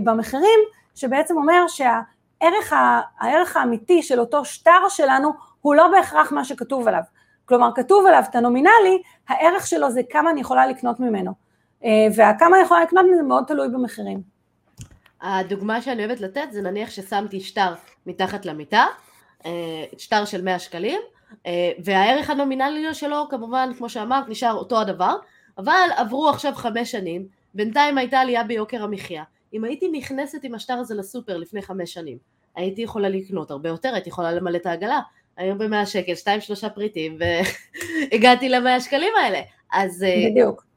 במחירים, 0.04 0.60
שבעצם 0.96 1.38
אומר 1.38 1.68
שהערך 1.68 2.04
הערך 2.42 3.58
האמיתי 3.58 4.04
של 4.04 4.20
אותו 4.20 4.46
שטר 4.46 4.90
שלנו, 4.90 5.32
הוא 5.62 5.76
לא 5.76 5.88
בהכרח 5.88 6.32
מה 6.32 6.46
שכתוב 6.46 6.88
עליו. 6.88 7.02
כלומר 7.46 7.70
כתוב 7.76 8.06
עליו 8.06 8.24
את 8.30 8.36
הנומינלי, 8.36 9.02
הערך 9.28 9.68
שלו 9.68 9.92
זה 9.92 10.02
כמה 10.10 10.32
אני 10.32 10.42
יכולה 10.42 10.68
לקנות 10.68 11.00
ממנו, 11.00 11.32
אה, 11.84 12.08
והכמה 12.16 12.56
אני 12.58 12.66
יכולה 12.66 12.84
לקנות 12.84 13.06
ממנו 13.06 13.28
מאוד 13.28 13.44
תלוי 13.48 13.70
במחירים. 13.70 14.22
הדוגמה 15.22 15.82
שאני 15.82 16.06
אוהבת 16.06 16.22
לתת 16.22 16.48
זה 16.52 16.62
נניח 16.62 16.90
ששמתי 16.90 17.40
שטר 17.40 17.74
מתחת 18.06 18.46
למיטה, 18.46 18.86
אה, 19.46 19.52
שטר 19.98 20.26
של 20.26 20.42
100 20.42 20.60
שקלים, 20.60 21.00
אה, 21.46 21.72
והערך 21.84 22.30
הנומינלי 22.30 22.94
שלו 22.94 23.28
כמובן 23.30 23.70
כמו 23.78 23.90
שאמרת 23.90 24.30
נשאר 24.30 24.54
אותו 24.54 24.82
הדבר, 24.82 25.16
אבל 25.58 25.90
עברו 25.96 26.30
עכשיו 26.30 26.54
חמש 26.56 26.92
שנים, 26.92 27.28
בינתיים 27.54 27.98
הייתה 27.98 28.20
עלייה 28.20 28.44
ביוקר 28.44 28.84
המחיה, 28.84 29.24
אם 29.54 29.64
הייתי 29.64 29.90
נכנסת 29.92 30.44
עם 30.44 30.56
השטר 30.56 30.74
הזה 30.74 30.96
לסופר 30.96 31.38
לפני 31.38 31.62
חמש 31.62 31.94
שנים, 31.94 32.18
הייתי 32.56 32.82
יכולה 32.82 33.10
לקנות 33.10 33.52
הרבה 33.52 33.70
יותר, 33.70 33.94
הייתי 33.94 34.10
יכולה 34.10 34.32
למלא 34.32 34.58
את 34.58 34.66
העגלה, 34.66 35.00
היום 35.38 35.58
במאה 35.58 35.86
שקל, 35.86 36.16
שתיים 36.16 36.42
שלושה 36.42 36.70
פריטים, 36.70 37.18
והגעתי 38.12 38.50
למאה 38.50 38.80
שקלים 38.82 39.14
האלה. 39.24 39.42
אז... 39.72 40.04
אה, 40.04 40.30
בדיוק. 40.32 40.72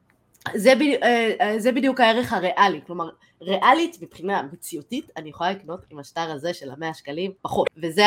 זה, 0.53 0.73
אה, 1.03 1.31
אה, 1.41 1.59
זה 1.59 1.71
בדיוק 1.71 1.99
הערך 1.99 2.33
הריאלי, 2.33 2.81
כלומר 2.87 3.09
ריאלית 3.41 3.97
מבחינה 4.01 4.41
מציאותית 4.53 5.11
אני 5.17 5.29
יכולה 5.29 5.51
לקנות 5.51 5.85
עם 5.89 5.99
השטר 5.99 6.31
הזה 6.31 6.53
של 6.53 6.71
המאה 6.71 6.93
שקלים 6.93 7.31
פחות. 7.41 7.67
וזה 7.77 8.03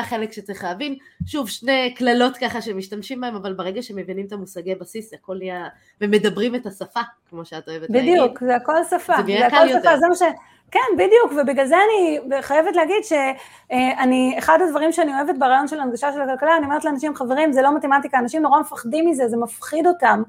החלק 0.00 0.32
שצריך 0.32 0.64
להבין. 0.64 0.96
שוב 1.26 1.48
שני 1.48 1.94
קללות 1.96 2.36
ככה 2.36 2.62
שמשתמשים 2.62 3.20
בהם 3.20 3.34
אבל 3.34 3.52
ברגע 3.52 3.82
שמבינים 3.82 4.26
את 4.26 4.32
המושגי 4.32 4.74
בסיס 4.74 5.14
הכל 5.14 5.36
נהיה 5.38 5.68
ומדברים 6.00 6.54
את 6.54 6.66
השפה 6.66 7.00
כמו 7.30 7.44
שאת 7.44 7.68
אוהבת 7.68 7.90
להגיד. 7.90 8.12
בדיוק 8.12 8.40
זה 8.40 8.56
הכל 8.56 8.84
שפה. 8.90 9.12
זה, 9.26 9.32
זה 9.38 9.46
הכל 9.46 9.68
שפה. 9.68 9.98
זה 9.98 10.08
מה 10.08 10.14
ש... 10.16 10.22
כן, 10.70 10.80
בדיוק, 10.94 11.32
ובגלל 11.36 11.66
זה 11.66 11.76
אני 11.76 12.20
חייבת 12.40 12.76
להגיד 12.76 13.04
שאני, 13.04 14.34
אחד 14.38 14.58
הדברים 14.62 14.92
שאני 14.92 15.14
אוהבת 15.14 15.38
ברעיון 15.38 15.68
של 15.68 15.80
הנגשה 15.80 16.12
של 16.12 16.20
הכלכלה, 16.20 16.56
אני 16.56 16.64
אומרת 16.64 16.84
לאנשים, 16.84 17.14
חברים, 17.14 17.52
זה 17.52 17.62
לא 17.62 17.76
מתמטיקה, 17.76 18.18
אנשים 18.18 18.42
נורא 18.42 18.60
מפחדים 18.60 19.08
מזה, 19.08 19.28
זה 19.28 19.36
מפחיד 19.36 19.86
אותם, 19.86 20.22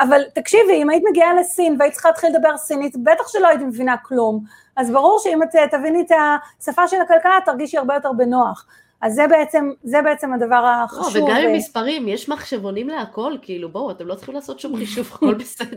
אבל 0.00 0.22
תקשיבי, 0.34 0.82
אם 0.82 0.90
היית 0.90 1.02
מגיעה 1.10 1.34
לסין 1.34 1.76
והיית 1.78 1.94
צריכה 1.94 2.08
להתחיל 2.08 2.30
לדבר 2.30 2.56
סינית, 2.56 2.96
בטח 2.96 3.28
שלא 3.28 3.48
היית 3.48 3.60
מבינה 3.60 3.96
כלום, 3.96 4.44
אז 4.76 4.90
ברור 4.90 5.18
שאם 5.18 5.42
את 5.42 5.48
תביני 5.70 6.00
את 6.00 6.12
השפה 6.60 6.88
של 6.88 7.00
הכלכלה, 7.00 7.38
תרגישי 7.44 7.78
הרבה 7.78 7.94
יותר 7.94 8.12
בנוח. 8.12 8.66
אז 9.00 9.14
זה 9.14 9.26
בעצם, 9.28 9.70
זה 9.82 10.02
בעצם 10.02 10.32
הדבר 10.32 10.66
החשוב. 10.66 11.16
לא, 11.16 11.24
וגם 11.24 11.36
עם 11.36 11.52
מספרים, 11.52 12.08
יש 12.08 12.28
מחשבונים 12.28 12.88
להכל, 12.88 13.36
כאילו 13.42 13.68
בואו, 13.68 13.90
אתם 13.90 14.06
לא 14.06 14.14
צריכים 14.14 14.34
לעשות 14.34 14.60
שום 14.60 14.76
חישוב, 14.76 15.10
הכל 15.14 15.34
בסדר. 15.34 15.76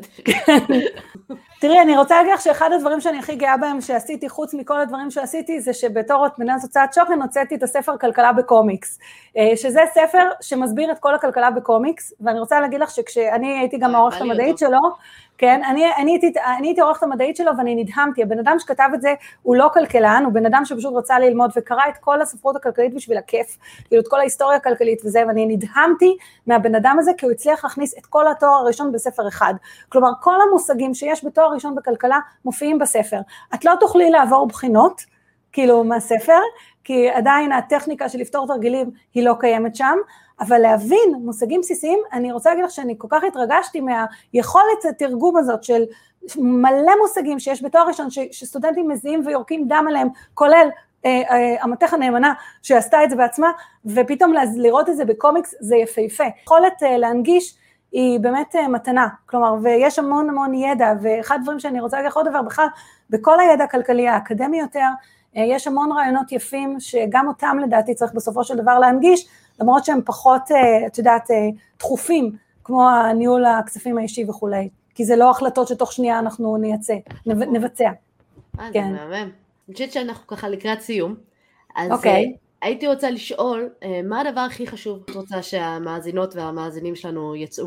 תראי, 1.62 1.82
אני 1.82 1.98
רוצה 1.98 2.18
להגיד 2.18 2.34
לך 2.34 2.42
שאחד 2.42 2.70
הדברים 2.74 3.02
שאני 3.02 3.20
הכי 3.20 3.36
גאה 3.36 3.58
בהם 3.58 3.82
שעשיתי, 3.82 4.30
חוץ 4.30 4.54
מכל 4.54 4.82
הדברים 4.82 5.12
שעשיתי, 5.12 5.60
זה 5.60 5.74
שבתור 5.74 6.28
מנהלת 6.38 6.62
הוצאת 6.62 6.94
שוקן 6.94 7.22
הוצאתי 7.22 7.56
את 7.56 7.64
הספר 7.64 7.98
כלכלה 7.98 8.34
בקומיקס, 8.34 9.00
אה, 9.38 9.52
שזה 9.56 9.82
ספר 9.94 10.30
שמסביר 10.42 10.92
את 10.92 11.00
כל 11.00 11.16
הכלכלה 11.16 11.52
בקומיקס, 11.52 12.14
ואני 12.22 12.40
רוצה 12.40 12.62
להגיד 12.62 12.80
לך 12.80 12.92
שכשאני 12.92 13.60
הייתי 13.60 13.78
גם 13.78 13.96
העורכת 13.96 14.22
המדעית 14.22 14.58
שלו, 14.58 14.80
כן, 15.42 15.62
אני, 15.64 15.94
אני, 15.98 16.12
הייתי, 16.12 16.40
אני 16.58 16.68
הייתי 16.68 16.82
עורכת 16.82 17.04
המדעית 17.04 17.36
שלו 17.36 17.52
ואני 17.58 17.76
נדהמתי, 17.76 18.24
הבן 18.24 18.40
אדם 18.40 18.56
שכתב 18.60 18.90
את 18.94 19.02
זה 19.02 19.14
הוא 19.42 19.56
לא 19.56 19.70
כלכלן, 19.74 20.22
הוא 20.26 20.34
בן 20.34 20.46
אדם 20.46 20.66
שפשוט 20.66 20.94
רצה 20.96 21.20
ללמוד 21.20 21.52
וקרא 21.58 21.82
את 21.90 21.98
כל 21.98 22.22
הספרות 22.22 22.56
הכלכלית 22.56 22.94
בשביל 22.94 23.18
הכיף, 23.18 23.58
כאילו 23.88 24.02
את 24.02 24.08
כל 24.08 24.20
ההיסטוריה 24.20 24.58
הכלכלית 24.58 25.02
וזה, 25.06 25.24
ואני 25.28 25.46
נדהמתי 25.46 26.18
מהבן 26.48 26.76
אדם 26.76 26.96
הזה 27.00 27.12
כי 27.18 27.26
הוא 27.26 27.32
הצליח 27.32 27.64
להכניס 27.64 27.98
את 27.98 28.06
כל 28.06 28.28
התואר 28.28 28.52
הראשון 28.52 28.92
בספר 28.92 29.28
אחד, 29.28 29.54
כלומר 29.90 30.10
כל 30.22 30.36
המושגים 30.48 30.94
שיש 30.94 31.26
בתואר 31.26 31.54
ראשון 31.54 31.76
בכלכלה 31.76 32.20
מופיעים 32.46 32.80
בספר, 32.80 33.20
את 33.54 33.66
לא 33.66 33.74
תוכלי 33.80 34.10
לעבור 34.10 34.48
בחינות, 34.48 35.02
כאילו 35.52 35.84
מהספר, 35.84 36.40
כי 36.84 37.10
עדיין 37.10 37.52
הטכניקה 37.52 38.10
של 38.10 38.20
לפתור 38.20 38.48
תרגילים 38.48 38.92
היא 39.14 39.24
לא 39.26 39.36
קיימת 39.40 39.76
שם, 39.76 39.98
אבל 40.42 40.58
להבין 40.58 41.14
מושגים 41.24 41.62
בסיסיים, 41.62 42.00
אני 42.14 42.32
רוצה 42.32 42.50
להגיד 42.50 42.66
לך 42.66 42.72
שאני 42.72 42.96
כל 42.98 43.08
כך 43.10 43.24
התרגשתי 43.24 43.82
מהיכולת 43.82 44.86
התרגום 44.90 45.38
הזאת 45.38 45.64
של 45.64 45.84
מלא 46.38 46.94
מושגים 47.02 47.40
שיש 47.40 47.64
בתואר 47.64 47.88
ראשון, 47.88 48.10
ש, 48.10 48.20
שסטודנטים 48.32 48.88
מזיעים 48.88 49.24
ויורקים 49.26 49.68
דם 49.68 49.86
עליהם, 49.88 50.08
כולל 50.34 50.70
אה, 51.06 51.22
אה, 51.30 51.64
המתך 51.64 51.94
הנאמנה 51.94 52.34
שעשתה 52.62 53.04
את 53.04 53.10
זה 53.10 53.16
בעצמה, 53.16 53.52
ופתאום 53.86 54.34
לראות 54.56 54.90
את 54.90 54.98
זה 54.98 55.06
בקומיקס 55.06 55.56
זה 55.60 55.76
יפהפה. 55.76 56.24
יכולת 56.44 56.84
אה, 56.84 56.98
להנגיש 56.98 57.58
היא 57.92 58.20
באמת 58.20 58.56
אה, 58.56 58.68
מתנה, 58.68 59.08
כלומר, 59.26 59.56
ויש 59.64 60.00
המון 60.00 60.30
המון 60.30 60.54
ידע, 60.54 60.94
ואחד 61.02 61.38
הדברים 61.40 61.60
שאני 61.60 61.82
רוצה 61.82 61.98
להגיד 61.98 62.12
לך 62.12 62.18
עוד 62.18 62.28
דבר, 62.30 62.42
בכלל, 62.42 62.68
בכל 63.10 63.40
הידע 63.40 63.64
הכלכלי 63.64 64.08
האקדמי 64.08 64.60
יותר, 64.60 64.88
אה, 65.38 65.44
יש 65.48 65.68
המון 65.68 65.92
רעיונות 65.92 66.32
יפים 66.32 66.80
שגם 66.80 67.28
אותם 67.28 67.58
לדעתי 67.64 67.94
צריך 67.94 68.14
בסופו 68.14 68.44
של 68.44 68.58
דבר 68.58 68.80
להנגיש, 68.80 69.28
למרות 69.62 69.86
שהם 69.86 70.00
פחות, 70.06 70.42
אה, 70.52 70.88
את 70.88 70.98
יודעת, 70.98 71.32
אה, 71.32 71.36
דחופים, 71.80 72.32
כמו 72.64 72.90
הניהול 72.90 73.46
הכספים 73.46 73.98
האישי 73.98 74.26
וכולי, 74.30 74.70
כי 74.96 75.06
זה 75.06 75.16
לא 75.16 75.30
החלטות 75.30 75.68
שתוך 75.68 75.94
שנייה 75.94 76.20
אנחנו 76.20 76.58
נייצא, 76.58 76.96
נבצע. 77.26 77.90
אה, 78.60 78.70
כן. 78.74 78.84
זה 78.84 79.06
מהמם. 79.06 79.30
אני 79.68 79.74
חושבת 79.74 79.92
שאנחנו 79.92 80.28
ככה 80.28 80.50
לקראת 80.50 80.82
סיום, 80.82 81.16
אז 81.76 81.92
okay. 81.92 82.08
הייתי 82.62 82.88
רוצה 82.88 83.10
לשאול, 83.10 83.70
אה, 83.84 84.02
מה 84.04 84.22
הדבר 84.22 84.42
הכי 84.42 84.68
חשוב 84.68 85.00
את 85.06 85.16
רוצה 85.16 85.42
שהמאזינות 85.42 86.36
והמאזינים 86.36 86.96
שלנו 86.96 87.36
יצאו 87.36 87.66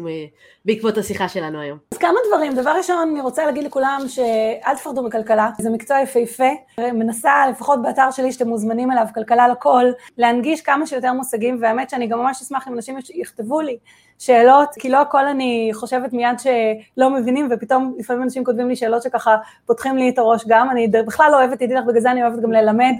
בעקבות 0.64 0.98
השיחה 0.98 1.28
שלנו 1.28 1.60
היום? 1.60 1.78
אז 1.92 1.98
כמה 1.98 2.18
דברים. 2.28 2.54
דבר 2.54 2.70
ראשון, 2.70 3.08
אני 3.10 3.20
רוצה 3.20 3.46
להגיד 3.46 3.64
לכולם 3.64 4.00
שאל 4.08 4.76
תפחדו 4.76 5.02
מכלכלה, 5.02 5.50
זה 5.58 5.70
מקצוע 5.70 6.00
יפהפה. 6.00 6.50
מנסה, 6.78 7.32
לפחות 7.50 7.82
באתר 7.82 8.10
שלי 8.10 8.32
שאתם 8.32 8.48
מוזמנים 8.48 8.92
אליו, 8.92 9.06
כלכלה 9.14 9.48
לכל, 9.48 9.84
להנגיש 10.18 10.60
כמה 10.60 10.86
שיותר 10.86 11.12
מושגים, 11.12 11.58
והאמת 11.60 11.90
שאני 11.90 12.06
גם 12.06 12.18
ממש 12.18 12.42
אשמח 12.42 12.68
אם 12.68 12.74
אנשים 12.74 12.98
יכתבו 13.14 13.60
לי 13.60 13.78
שאלות, 14.18 14.68
כי 14.78 14.88
לא 14.88 15.00
הכל 15.00 15.26
אני 15.26 15.70
חושבת 15.72 16.12
מיד 16.12 16.38
שלא 16.38 17.10
מבינים, 17.10 17.48
ופתאום 17.50 17.94
לפעמים 17.98 18.22
אנשים 18.22 18.44
כותבים 18.44 18.68
לי 18.68 18.76
שאלות 18.76 19.02
שככה 19.02 19.36
פותחים 19.66 19.96
לי 19.96 20.08
את 20.10 20.18
הראש 20.18 20.44
גם, 20.48 20.70
אני 20.70 20.88
בכלל 21.06 21.30
לא 21.30 21.36
אוהבת, 21.36 21.58
תדעי 21.58 21.74
לך, 21.74 21.84
בגלל 21.84 22.00
זה 22.00 22.10
אני 22.10 22.22
אוהבת 22.22 22.42
גם 22.42 22.52
ללמד. 22.52 22.94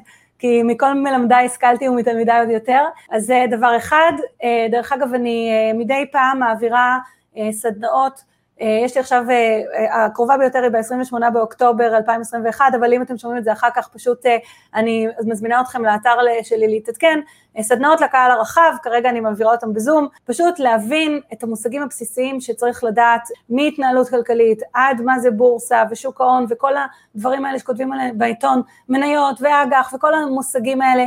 כי 0.45 0.63
מכל 0.63 0.95
מלמדיי 0.95 1.47
השכלתי 1.47 1.89
ומתלמידיי 1.89 2.41
עוד 2.41 2.49
יותר, 2.49 2.85
אז 3.11 3.25
זה 3.27 3.45
דבר 3.51 3.77
אחד. 3.77 4.13
אה, 4.43 4.67
דרך 4.71 4.93
אגב, 4.93 5.15
אני 5.15 5.51
אה, 5.51 5.79
מדי 5.79 6.05
פעם 6.13 6.39
מעבירה 6.39 6.99
אה, 7.37 7.53
סדנאות 7.53 8.13
אה, 8.19 8.34
יש 8.61 8.95
לי 8.95 9.01
עכשיו, 9.01 9.25
אה, 9.31 9.61
אה, 9.75 10.05
הקרובה 10.05 10.37
ביותר 10.37 10.63
היא 10.63 10.71
ב-28 10.71 11.31
באוקטובר 11.31 11.97
2021, 11.97 12.67
אבל 12.79 12.93
אם 12.93 13.03
אתם 13.03 13.19
שומעים 13.19 13.39
את 13.39 13.45
זה 13.45 13.53
אחר 13.53 13.69
כך, 13.75 13.89
פשוט 13.89 14.27
אני 14.75 15.07
מזמינה 15.27 15.61
אתכם 15.61 15.85
לאתר 15.85 16.15
שלי 16.43 16.69
להתעדכן, 16.69 17.21
סדנאות 17.61 18.01
לקהל 18.01 18.31
הרחב, 18.31 18.73
כרגע 18.83 19.09
אני 19.11 19.21
מעבירה 19.21 19.53
אותם 19.53 19.73
בזום, 19.73 20.09
פשוט 20.25 20.59
להבין 20.59 21.21
את 21.33 21.43
המושגים 21.43 21.83
הבסיסיים 21.83 22.41
שצריך 22.41 22.85
לדעת 22.85 23.29
מהתנהלות 23.49 24.09
כלכלית 24.09 24.63
עד 24.75 25.01
מה 25.01 25.19
זה 25.19 25.31
בורסה 25.31 25.83
ושוק 25.91 26.21
ההון 26.21 26.47
וכל 26.49 26.73
הדברים 27.15 27.45
האלה 27.45 27.59
שכותבים 27.59 27.93
עליהם 27.93 28.19
בעיתון, 28.19 28.63
מניות 28.89 29.37
ואג"ח 29.41 29.93
וכל 29.95 30.15
המושגים 30.15 30.83
האלה. 30.83 31.07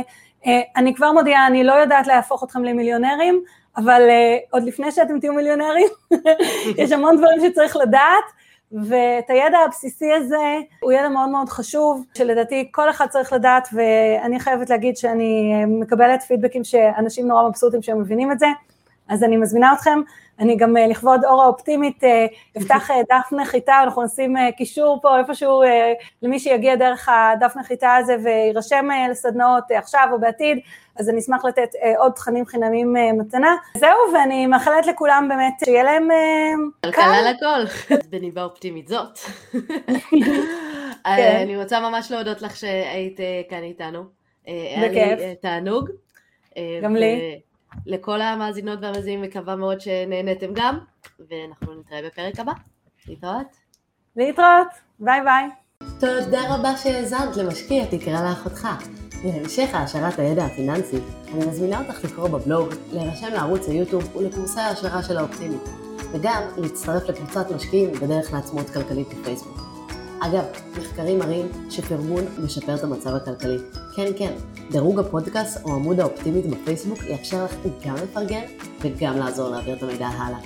אני 0.76 0.94
כבר 0.94 1.12
מודיעה, 1.12 1.46
אני 1.46 1.64
לא 1.64 1.72
יודעת 1.72 2.06
להפוך 2.06 2.44
אתכם 2.44 2.64
למיליונרים, 2.64 3.42
אבל 3.78 4.02
uh, 4.08 4.46
עוד 4.50 4.62
לפני 4.62 4.92
שאתם 4.92 5.20
תהיו 5.20 5.32
מיליונרים, 5.32 5.88
יש 6.82 6.92
המון 6.92 7.16
דברים 7.16 7.40
שצריך 7.40 7.76
לדעת, 7.76 8.24
ואת 8.72 9.30
הידע 9.30 9.58
הבסיסי 9.58 10.12
הזה 10.12 10.58
הוא 10.80 10.92
ידע 10.92 11.08
מאוד 11.08 11.28
מאוד 11.28 11.48
חשוב, 11.48 12.04
שלדעתי 12.14 12.68
כל 12.72 12.90
אחד 12.90 13.06
צריך 13.06 13.32
לדעת, 13.32 13.68
ואני 13.72 14.40
חייבת 14.40 14.70
להגיד 14.70 14.96
שאני 14.96 15.64
מקבלת 15.66 16.22
פידבקים 16.22 16.64
שאנשים 16.64 17.28
נורא 17.28 17.48
מבסוטים 17.48 17.82
שהם 17.82 18.00
מבינים 18.00 18.32
את 18.32 18.38
זה, 18.38 18.46
אז 19.08 19.24
אני 19.24 19.36
מזמינה 19.36 19.72
אתכם, 19.72 20.00
אני 20.38 20.56
גם 20.56 20.76
לכבוד 20.76 21.24
אור 21.24 21.42
האופטימית 21.42 22.02
אפתח 22.58 22.88
דף 23.08 23.32
נחיתה, 23.32 23.82
אנחנו 23.84 24.02
נשים 24.04 24.34
קישור 24.56 24.98
פה 25.02 25.18
איפשהו 25.18 25.62
למי 26.22 26.38
שיגיע 26.38 26.76
דרך 26.76 27.08
הדף 27.12 27.56
נחיתה 27.56 27.96
הזה 27.96 28.16
ויירשם 28.24 28.88
לסדנאות 29.10 29.64
עכשיו 29.70 30.08
או 30.12 30.20
בעתיד, 30.20 30.58
אז 30.96 31.08
אני 31.10 31.18
אשמח 31.18 31.44
לתת 31.44 31.68
עוד 31.96 32.12
תכנים 32.12 32.46
חינמים 32.46 32.96
מתנה. 33.18 33.56
זהו, 33.76 33.96
ואני 34.14 34.46
מאחלת 34.46 34.86
לכולם 34.86 35.26
באמת 35.28 35.52
שיהיה 35.64 35.82
להם 35.82 36.08
קל. 36.80 36.90
כלכלה 36.92 37.32
לכל. 37.32 37.64
בניבה 38.10 38.44
אופטימית 38.44 38.88
זאת. 38.88 39.18
כן. 41.04 41.36
אני 41.42 41.56
רוצה 41.56 41.80
ממש 41.80 42.12
להודות 42.12 42.42
לך 42.42 42.56
שהיית 42.56 43.20
כאן 43.48 43.62
איתנו. 43.62 44.02
בכיף. 44.42 44.94
היה 44.94 45.16
לי 45.16 45.34
תענוג. 45.40 45.90
גם 46.82 46.96
לי. 46.96 47.40
לכל 47.86 48.20
המאזינות 48.20 48.78
והמאזינים 48.82 49.22
מקווה 49.22 49.56
מאוד 49.56 49.80
שנהנתם 49.80 50.46
גם, 50.52 50.78
ואנחנו 51.18 51.74
נתראה 51.80 52.02
בפרק 52.02 52.40
הבא. 52.40 52.52
להתראות. 53.08 53.46
להתראות, 54.16 54.68
ביי 55.00 55.20
ביי. 55.24 55.48
תודה 56.00 56.54
רבה 56.54 56.76
שהאזנת 56.76 57.36
למשקיע 57.36 57.84
תקרא 57.84 58.28
לאחותך. 58.28 58.68
להמשך 59.24 59.68
העשרת 59.72 60.18
הידע 60.18 60.44
הפיננסי, 60.44 60.98
אני 61.32 61.46
מזמינה 61.46 61.80
אותך 61.80 62.04
לקרוא 62.04 62.28
בבלוג, 62.28 62.68
להירשם 62.92 63.32
לערוץ 63.32 63.68
היוטיוב 63.68 64.16
ולקורסי 64.16 64.60
ההשקעה 64.60 65.02
של 65.02 65.16
האופטימית, 65.16 65.62
וגם 66.12 66.42
להצטרף 66.56 67.08
לקבוצת 67.08 67.50
משקיעים 67.50 67.92
בדרך 67.92 68.32
לעצמאות 68.32 68.70
כלכלית 68.70 69.08
בפייסבוק. 69.08 69.67
אגב, 70.20 70.44
מחקרים 70.78 71.18
מראים 71.18 71.46
שפרגון 71.70 72.24
משפר 72.44 72.74
את 72.74 72.84
המצב 72.84 73.14
הכלכלי. 73.14 73.58
כן, 73.96 74.12
כן, 74.16 74.32
דירוג 74.70 74.98
הפודקאסט 74.98 75.64
או 75.64 75.74
עמוד 75.74 76.00
האופטימית 76.00 76.46
בפייסבוק 76.46 76.98
יאפשר 77.04 77.44
לך 77.44 77.54
גם 77.86 77.94
לפרגן 77.94 78.42
וגם 78.80 79.16
לעזור 79.18 79.48
להעביר 79.48 79.76
את 79.76 79.82
המידע 79.82 80.06
הלאה. 80.06 80.38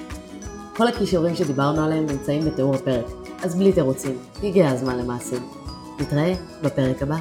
כל 0.77 0.87
הכישורים 0.89 1.35
שדיברנו 1.35 1.85
עליהם 1.85 2.07
נמצאים 2.07 2.45
בתיאור 2.45 2.75
הפרק, 2.75 3.07
אז 3.43 3.55
בלי 3.55 3.73
תירוצים, 3.73 4.19
הגיע 4.43 4.69
הזמן 4.71 4.99
למעשים. 4.99 5.49
נתראה 6.01 6.35
בפרק 6.63 7.03
הבא. 7.03 7.17